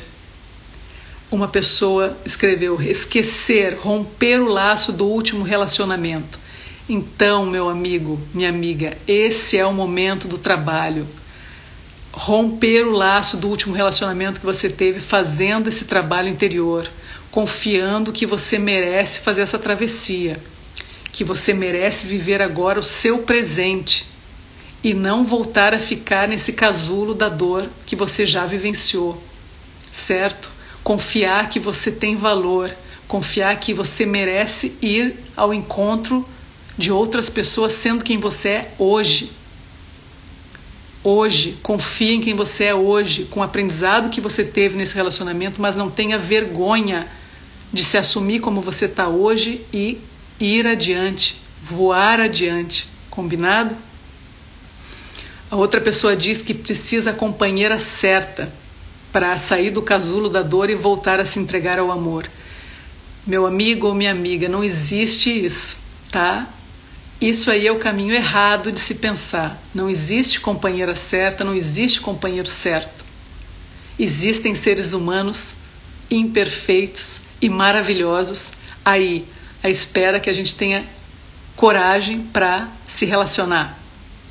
uma 1.31 1.47
pessoa 1.47 2.17
escreveu 2.25 2.83
esquecer, 2.83 3.75
romper 3.75 4.41
o 4.41 4.49
laço 4.49 4.93
do 4.93 5.07
último 5.07 5.45
relacionamento. 5.45 6.39
Então, 6.89 7.47
meu 7.47 7.69
amigo, 7.69 8.21
minha 8.35 8.49
amiga, 8.49 8.99
esse 9.07 9.57
é 9.57 9.65
o 9.65 9.73
momento 9.73 10.27
do 10.27 10.39
trabalho. 10.39 11.07
Romper 12.11 12.89
o 12.89 12.91
laço 12.91 13.37
do 13.37 13.49
último 13.49 13.77
relacionamento 13.77 14.41
que 14.41 14.47
você 14.47 14.69
teve 14.69 14.99
fazendo 14.99 15.69
esse 15.69 15.85
trabalho 15.85 16.29
interior, 16.29 16.91
confiando 17.31 18.13
que 18.13 18.27
você 18.27 18.59
merece 18.59 19.21
fazer 19.21 19.43
essa 19.43 19.59
travessia, 19.59 20.41
que 21.13 21.25
você 21.25 21.53
merece 21.53 22.07
viver 22.07 22.41
agora 22.43 22.81
o 22.81 22.85
seu 22.85 23.19
presente 23.19 24.07
e 24.83 24.95
não 24.95 25.25
voltar 25.25 25.75
a 25.75 25.79
ficar 25.79 26.29
nesse 26.29 26.53
casulo 26.53 27.15
da 27.15 27.29
dor 27.29 27.69
que 27.87 27.95
você 27.95 28.25
já 28.25 28.47
vivenciou, 28.47 29.23
certo? 29.93 30.61
confiar 30.83 31.49
que 31.49 31.61
você 31.61 31.91
tem 31.91 32.17
valor, 32.17 32.75
confiar 33.07 33.59
que 33.59 33.75
você 33.75 34.07
merece 34.07 34.77
ir 34.81 35.17
ao 35.37 35.53
encontro 35.53 36.27
de 36.77 36.91
outras 36.91 37.29
pessoas 37.29 37.73
sendo 37.75 38.05
quem 38.05 38.19
você 38.19 38.49
é 38.49 38.75
hoje. 38.79 39.33
Hoje, 41.03 41.59
confie 41.63 42.15
em 42.15 42.21
quem 42.21 42.35
você 42.35 42.65
é 42.65 42.75
hoje, 42.75 43.25
com 43.31 43.41
o 43.41 43.43
aprendizado 43.43 44.11
que 44.11 44.21
você 44.21 44.45
teve 44.45 44.77
nesse 44.77 44.95
relacionamento, 44.95 45.61
mas 45.61 45.75
não 45.75 45.91
tenha 45.91 46.19
vergonha 46.19 47.09
de 47.73 47.85
se 47.85 47.97
assumir 47.97 48.41
como 48.41 48.61
você 48.61 48.87
está 48.87 49.09
hoje 49.09 49.65
e 49.73 49.99
ir 50.39 50.67
adiante, 50.67 51.41
voar 51.63 52.21
adiante. 52.21 52.89
Combinado? 53.09 53.77
A 55.51 55.57
outra 55.57 55.81
pessoa 55.81 56.17
diz 56.17 56.43
que 56.43 56.55
precisa 56.55 57.11
a 57.11 57.15
companheira 57.15 57.79
certa 57.79 58.53
para 59.13 59.37
sair 59.37 59.71
do 59.71 59.83
casulo 59.83 60.29
da 60.29 60.43
dor 60.43 60.71
e 60.71 60.75
voltar 60.75 61.19
a 61.19 61.25
se 61.25 61.39
entregar 61.39 61.79
ao 61.79 61.91
amor. 61.91 62.29
Meu 63.27 63.47
amigo 63.47 63.87
ou 63.87 63.95
minha 63.95 64.13
amiga, 64.13 64.49
não 64.49 64.63
existe 64.63 65.31
isso, 65.31 65.79
tá? 66.11 66.49
Isso 67.21 67.51
aí 67.51 67.67
é 67.67 67.73
o 67.73 67.79
caminho 67.79 68.15
errado 68.15 68.73
de 68.73 68.81
se 68.81 68.95
pensar. 68.95 69.61
Não 69.75 69.91
existe 69.91 70.41
companheira 70.41 70.95
certa, 70.95 71.45
não 71.45 71.55
existe 71.55 72.01
companheiro 72.01 72.49
certo. 72.49 73.05
Existem 73.99 74.55
seres 74.55 74.95
humanos 74.95 75.57
imperfeitos 76.11 77.23
e 77.41 77.49
maravilhosos 77.49 78.53
aí 78.85 79.25
à 79.63 79.69
espera 79.69 80.19
que 80.19 80.29
a 80.29 80.33
gente 80.33 80.55
tenha 80.55 80.85
coragem 81.55 82.21
para 82.21 82.69
se 82.89 83.05
relacionar, 83.05 83.79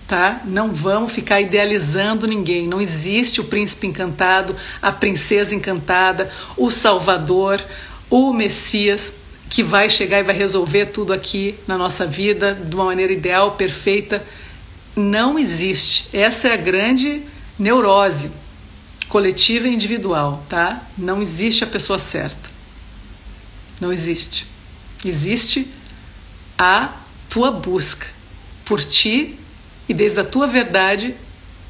tá? 0.07 0.41
Não 0.45 0.73
vamos 0.73 1.11
ficar 1.11 1.39
idealizando 1.39 2.27
ninguém. 2.27 2.67
Não 2.67 2.81
existe 2.81 3.39
o 3.39 3.43
príncipe 3.43 3.87
encantado, 3.87 4.55
a 4.81 4.91
princesa 4.91 5.53
encantada, 5.53 6.31
o 6.57 6.71
salvador, 6.71 7.63
o 8.09 8.33
Messias 8.33 9.15
que 9.49 9.63
vai 9.63 9.89
chegar 9.89 10.19
e 10.19 10.23
vai 10.23 10.35
resolver 10.35 10.87
tudo 10.87 11.13
aqui 11.13 11.55
na 11.67 11.77
nossa 11.77 12.05
vida 12.05 12.53
de 12.53 12.75
uma 12.75 12.85
maneira 12.85 13.13
ideal, 13.13 13.51
perfeita. 13.51 14.23
Não 14.95 15.39
existe. 15.39 16.07
Essa 16.13 16.49
é 16.49 16.53
a 16.53 16.57
grande 16.57 17.23
neurose 17.57 18.31
coletiva 19.09 19.67
e 19.67 19.73
individual, 19.73 20.45
tá? 20.47 20.87
Não 20.97 21.21
existe 21.21 21.63
a 21.63 21.67
pessoa 21.67 21.99
certa. 21.99 22.49
Não 23.81 23.91
existe. 23.91 24.45
Existe 25.03 25.67
a 26.57 26.93
tua 27.29 27.51
busca 27.51 28.07
por 28.63 28.79
ti 28.81 29.37
e 29.87 29.93
desde 29.93 30.19
a 30.19 30.23
tua 30.23 30.45
verdade, 30.45 31.15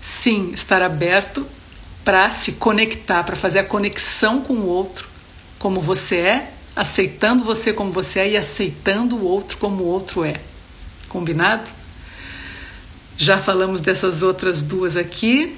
sim, 0.01 0.51
estar 0.53 0.81
aberto 0.81 1.47
para 2.03 2.31
se 2.31 2.53
conectar, 2.53 3.23
para 3.23 3.35
fazer 3.35 3.59
a 3.59 3.63
conexão 3.63 4.41
com 4.41 4.55
o 4.55 4.65
outro, 4.67 5.07
como 5.57 5.79
você 5.79 6.17
é, 6.17 6.53
aceitando 6.75 7.43
você 7.43 7.73
como 7.73 7.91
você 7.91 8.19
é 8.19 8.29
e 8.31 8.37
aceitando 8.37 9.17
o 9.17 9.23
outro 9.23 9.57
como 9.57 9.83
o 9.83 9.87
outro 9.87 10.23
é. 10.23 10.39
Combinado? 11.07 11.69
Já 13.17 13.37
falamos 13.37 13.81
dessas 13.81 14.23
outras 14.23 14.61
duas 14.61 14.95
aqui. 14.95 15.57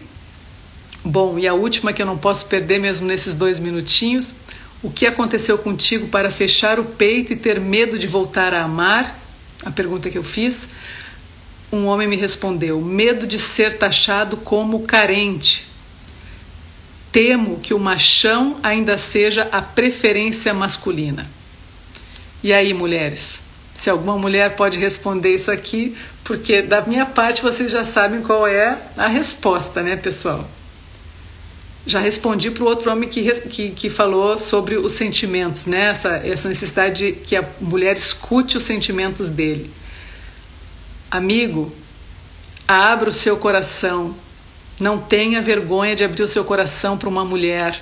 Bom, 1.03 1.39
e 1.39 1.47
a 1.47 1.53
última 1.53 1.91
que 1.91 2.01
eu 2.01 2.05
não 2.05 2.17
posso 2.17 2.45
perder 2.45 2.79
mesmo 2.79 3.07
nesses 3.07 3.33
dois 3.33 3.57
minutinhos. 3.57 4.35
O 4.83 4.89
que 4.89 5.05
aconteceu 5.07 5.57
contigo 5.57 6.07
para 6.07 6.31
fechar 6.31 6.79
o 6.79 6.85
peito 6.85 7.33
e 7.33 7.35
ter 7.35 7.59
medo 7.59 7.97
de 7.97 8.07
voltar 8.07 8.53
a 8.53 8.63
amar? 8.63 9.19
A 9.65 9.71
pergunta 9.71 10.09
que 10.09 10.17
eu 10.17 10.23
fiz. 10.23 10.69
Um 11.71 11.85
homem 11.85 12.07
me 12.07 12.15
respondeu: 12.15 12.79
medo 12.81 13.25
de 13.25 13.39
ser 13.39 13.77
taxado 13.77 14.37
como 14.37 14.81
carente. 14.81 15.67
Temo 17.11 17.59
que 17.59 17.73
o 17.73 17.79
machão 17.79 18.59
ainda 18.61 18.97
seja 18.97 19.47
a 19.51 19.61
preferência 19.61 20.53
masculina. 20.53 21.29
E 22.43 22.53
aí, 22.53 22.73
mulheres? 22.73 23.41
Se 23.73 23.89
alguma 23.89 24.17
mulher 24.17 24.55
pode 24.55 24.77
responder 24.77 25.35
isso 25.35 25.51
aqui, 25.51 25.95
porque 26.23 26.61
da 26.61 26.81
minha 26.81 27.05
parte 27.05 27.41
vocês 27.41 27.71
já 27.71 27.85
sabem 27.85 28.21
qual 28.21 28.47
é 28.47 28.77
a 28.97 29.07
resposta, 29.07 29.81
né, 29.81 29.95
pessoal? 29.95 30.47
Já 31.85 31.99
respondi 31.99 32.51
para 32.51 32.63
o 32.63 32.67
outro 32.67 32.91
homem 32.91 33.09
que, 33.09 33.31
que, 33.49 33.71
que, 33.71 33.89
falou 33.89 34.37
sobre 34.37 34.77
os 34.77 34.93
sentimentos, 34.93 35.65
né? 35.65 35.87
essa, 35.87 36.09
essa 36.17 36.47
necessidade 36.47 37.05
de 37.05 37.11
que 37.13 37.35
a 37.35 37.47
mulher 37.59 37.95
escute 37.95 38.55
os 38.57 38.63
sentimentos 38.63 39.29
dele. 39.29 39.71
Amigo, 41.09 41.71
abra 42.67 43.09
o 43.09 43.13
seu 43.13 43.35
coração 43.37 44.15
não 44.81 44.97
tenha 44.97 45.39
vergonha 45.41 45.95
de 45.95 46.03
abrir 46.03 46.23
o 46.23 46.27
seu 46.27 46.43
coração 46.43 46.97
para 46.97 47.07
uma 47.07 47.23
mulher, 47.23 47.79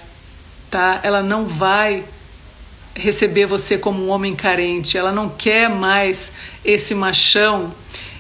tá? 0.70 1.00
Ela 1.02 1.24
não 1.24 1.48
vai 1.48 2.04
receber 2.94 3.46
você 3.46 3.78
como 3.78 4.04
um 4.04 4.10
homem 4.10 4.36
carente. 4.36 4.98
Ela 4.98 5.14
não 5.14 5.30
quer 5.30 5.70
mais 5.70 6.34
esse 6.64 6.94
machão, 6.94 7.74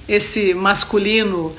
esse 0.07 0.53
masculino 0.53 1.51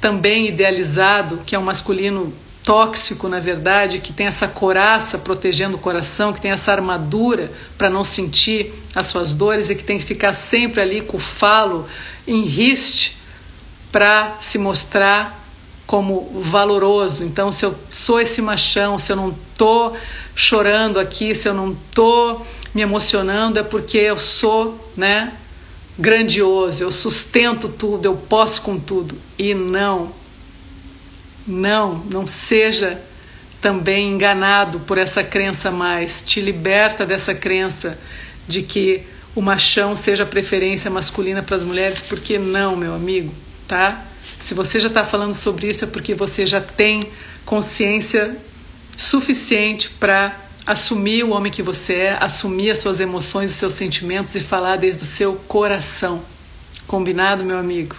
também 0.00 0.46
idealizado, 0.46 1.38
que 1.44 1.56
é 1.56 1.58
um 1.58 1.64
masculino 1.64 2.32
tóxico, 2.64 3.28
na 3.28 3.40
verdade, 3.40 3.98
que 3.98 4.12
tem 4.12 4.26
essa 4.26 4.46
coraça 4.46 5.18
protegendo 5.18 5.76
o 5.76 5.80
coração, 5.80 6.32
que 6.32 6.40
tem 6.40 6.50
essa 6.50 6.72
armadura 6.72 7.52
para 7.76 7.90
não 7.90 8.04
sentir 8.04 8.72
as 8.94 9.06
suas 9.06 9.32
dores 9.32 9.68
e 9.68 9.74
que 9.74 9.84
tem 9.84 9.98
que 9.98 10.04
ficar 10.04 10.32
sempre 10.32 10.80
ali 10.80 11.00
com 11.00 11.16
o 11.16 11.20
falo 11.20 11.86
em 12.26 12.42
riste 12.42 13.18
para 13.90 14.38
se 14.40 14.58
mostrar 14.58 15.42
como 15.86 16.40
valoroso. 16.40 17.24
Então, 17.24 17.52
se 17.52 17.66
eu 17.66 17.74
sou 17.90 18.20
esse 18.20 18.40
machão, 18.40 18.98
se 18.98 19.12
eu 19.12 19.16
não 19.16 19.36
tô 19.56 19.92
chorando 20.34 20.98
aqui, 20.98 21.34
se 21.34 21.48
eu 21.48 21.54
não 21.54 21.76
tô 21.92 22.40
me 22.74 22.80
emocionando, 22.80 23.58
é 23.58 23.62
porque 23.62 23.98
eu 23.98 24.18
sou, 24.18 24.90
né, 24.96 25.34
grandioso, 25.98 26.82
eu 26.82 26.90
sustento 26.90 27.68
tudo, 27.68 28.06
eu 28.06 28.16
posso 28.16 28.62
com 28.62 28.78
tudo. 28.78 29.18
E 29.38 29.54
não, 29.54 30.12
não, 31.46 31.96
não 32.10 32.26
seja 32.26 33.00
também 33.60 34.10
enganado 34.10 34.80
por 34.80 34.98
essa 34.98 35.22
crença 35.22 35.70
mais. 35.70 36.22
Te 36.22 36.40
liberta 36.40 37.06
dessa 37.06 37.34
crença 37.34 37.98
de 38.46 38.62
que 38.62 39.02
o 39.34 39.40
machão 39.40 39.96
seja 39.96 40.24
a 40.24 40.26
preferência 40.26 40.90
masculina 40.90 41.42
para 41.42 41.56
as 41.56 41.62
mulheres, 41.62 42.02
porque 42.02 42.38
não, 42.38 42.76
meu 42.76 42.94
amigo, 42.94 43.32
tá? 43.66 44.04
Se 44.40 44.52
você 44.54 44.78
já 44.78 44.88
está 44.88 45.04
falando 45.04 45.34
sobre 45.34 45.68
isso, 45.68 45.84
é 45.84 45.86
porque 45.86 46.14
você 46.14 46.44
já 46.44 46.60
tem 46.60 47.04
consciência 47.44 48.36
suficiente 48.96 49.90
para 49.90 50.36
assumir 50.66 51.24
o 51.24 51.30
homem 51.30 51.50
que 51.50 51.62
você 51.62 51.94
é, 51.94 52.18
assumir 52.20 52.70
as 52.70 52.78
suas 52.78 53.00
emoções, 53.00 53.50
os 53.50 53.56
seus 53.56 53.74
sentimentos 53.74 54.34
e 54.34 54.40
falar 54.40 54.76
desde 54.76 55.02
o 55.02 55.06
seu 55.06 55.34
coração. 55.34 56.22
Combinado, 56.86 57.42
meu 57.42 57.58
amigo? 57.58 57.96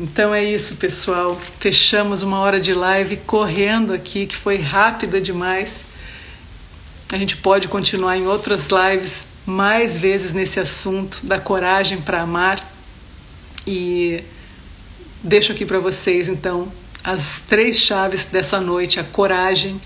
Então 0.00 0.34
é 0.34 0.42
isso, 0.42 0.76
pessoal. 0.76 1.38
Fechamos 1.60 2.22
uma 2.22 2.38
hora 2.38 2.58
de 2.58 2.72
live 2.72 3.18
correndo 3.18 3.92
aqui, 3.92 4.26
que 4.26 4.34
foi 4.34 4.56
rápida 4.56 5.20
demais. 5.20 5.84
A 7.12 7.18
gente 7.18 7.36
pode 7.36 7.68
continuar 7.68 8.16
em 8.16 8.26
outras 8.26 8.68
lives 8.68 9.28
mais 9.44 9.98
vezes 9.98 10.32
nesse 10.32 10.58
assunto 10.58 11.20
da 11.22 11.38
coragem 11.38 12.00
para 12.00 12.22
amar. 12.22 12.66
E 13.66 14.24
Deixo 15.22 15.52
aqui 15.52 15.66
para 15.66 15.78
vocês 15.78 16.30
então 16.30 16.72
as 17.04 17.42
três 17.46 17.78
chaves 17.78 18.24
dessa 18.24 18.58
noite: 18.58 18.98
a 18.98 19.04
coragem, 19.04 19.78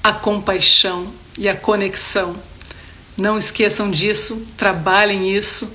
a 0.00 0.12
compaixão 0.12 1.12
e 1.36 1.48
a 1.48 1.56
conexão. 1.56 2.36
Não 3.16 3.36
esqueçam 3.36 3.90
disso, 3.90 4.46
trabalhem 4.56 5.34
isso. 5.36 5.74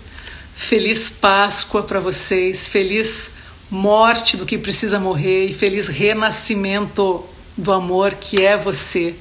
Feliz 0.55 1.09
Páscoa 1.09 1.83
para 1.83 1.99
vocês, 1.99 2.69
feliz 2.69 3.31
morte 3.69 4.35
do 4.35 4.45
que 4.45 4.57
precisa 4.57 4.99
morrer 4.99 5.45
e 5.45 5.53
feliz 5.53 5.87
renascimento 5.87 7.25
do 7.55 7.71
amor 7.71 8.15
que 8.15 8.41
é 8.41 8.57
você, 8.57 9.15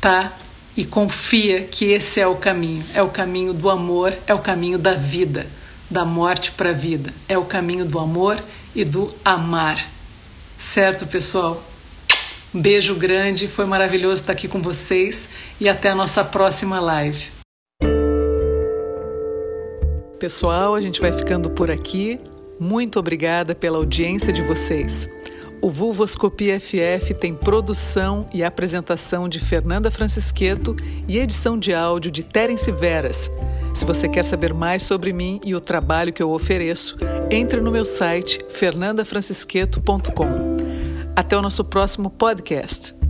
tá? 0.00 0.32
E 0.76 0.84
confia 0.84 1.62
que 1.62 1.86
esse 1.86 2.20
é 2.20 2.26
o 2.26 2.36
caminho, 2.36 2.84
é 2.94 3.02
o 3.02 3.08
caminho 3.08 3.52
do 3.52 3.70
amor, 3.70 4.12
é 4.26 4.34
o 4.34 4.40
caminho 4.40 4.78
da 4.78 4.94
vida 4.94 5.46
da 5.90 6.04
morte 6.04 6.50
para 6.50 6.70
a 6.70 6.72
vida. 6.72 7.12
É 7.28 7.36
o 7.38 7.44
caminho 7.44 7.84
do 7.84 7.98
amor 7.98 8.42
e 8.74 8.84
do 8.84 9.14
amar. 9.24 9.88
Certo, 10.58 11.06
pessoal? 11.06 11.62
Um 12.52 12.60
beijo 12.60 12.94
grande, 12.94 13.48
foi 13.48 13.64
maravilhoso 13.64 14.22
estar 14.22 14.32
aqui 14.32 14.48
com 14.48 14.60
vocês 14.60 15.28
e 15.60 15.68
até 15.68 15.90
a 15.90 15.94
nossa 15.94 16.24
próxima 16.24 16.80
live. 16.80 17.28
Pessoal, 20.18 20.74
a 20.74 20.80
gente 20.80 21.00
vai 21.00 21.12
ficando 21.12 21.50
por 21.50 21.70
aqui. 21.70 22.18
Muito 22.58 22.98
obrigada 22.98 23.54
pela 23.54 23.78
audiência 23.78 24.32
de 24.32 24.42
vocês. 24.42 25.08
O 25.60 25.70
Vulvoscopia 25.70 26.60
FF 26.60 27.14
tem 27.14 27.34
produção 27.34 28.28
e 28.34 28.44
apresentação 28.44 29.28
de 29.28 29.38
Fernanda 29.38 29.90
Francisqueto 29.90 30.76
e 31.08 31.18
edição 31.18 31.58
de 31.58 31.72
áudio 31.72 32.10
de 32.10 32.22
Terence 32.22 32.70
Veras. 32.70 33.30
Se 33.74 33.84
você 33.84 34.08
quer 34.08 34.24
saber 34.24 34.52
mais 34.52 34.82
sobre 34.82 35.12
mim 35.12 35.40
e 35.44 35.54
o 35.54 35.60
trabalho 35.60 36.12
que 36.12 36.22
eu 36.22 36.30
ofereço, 36.30 36.96
entre 37.30 37.60
no 37.60 37.70
meu 37.70 37.84
site 37.84 38.40
fernandafrancisqueto.com. 38.48 40.56
Até 41.16 41.36
o 41.36 41.42
nosso 41.42 41.64
próximo 41.64 42.10
podcast. 42.10 43.03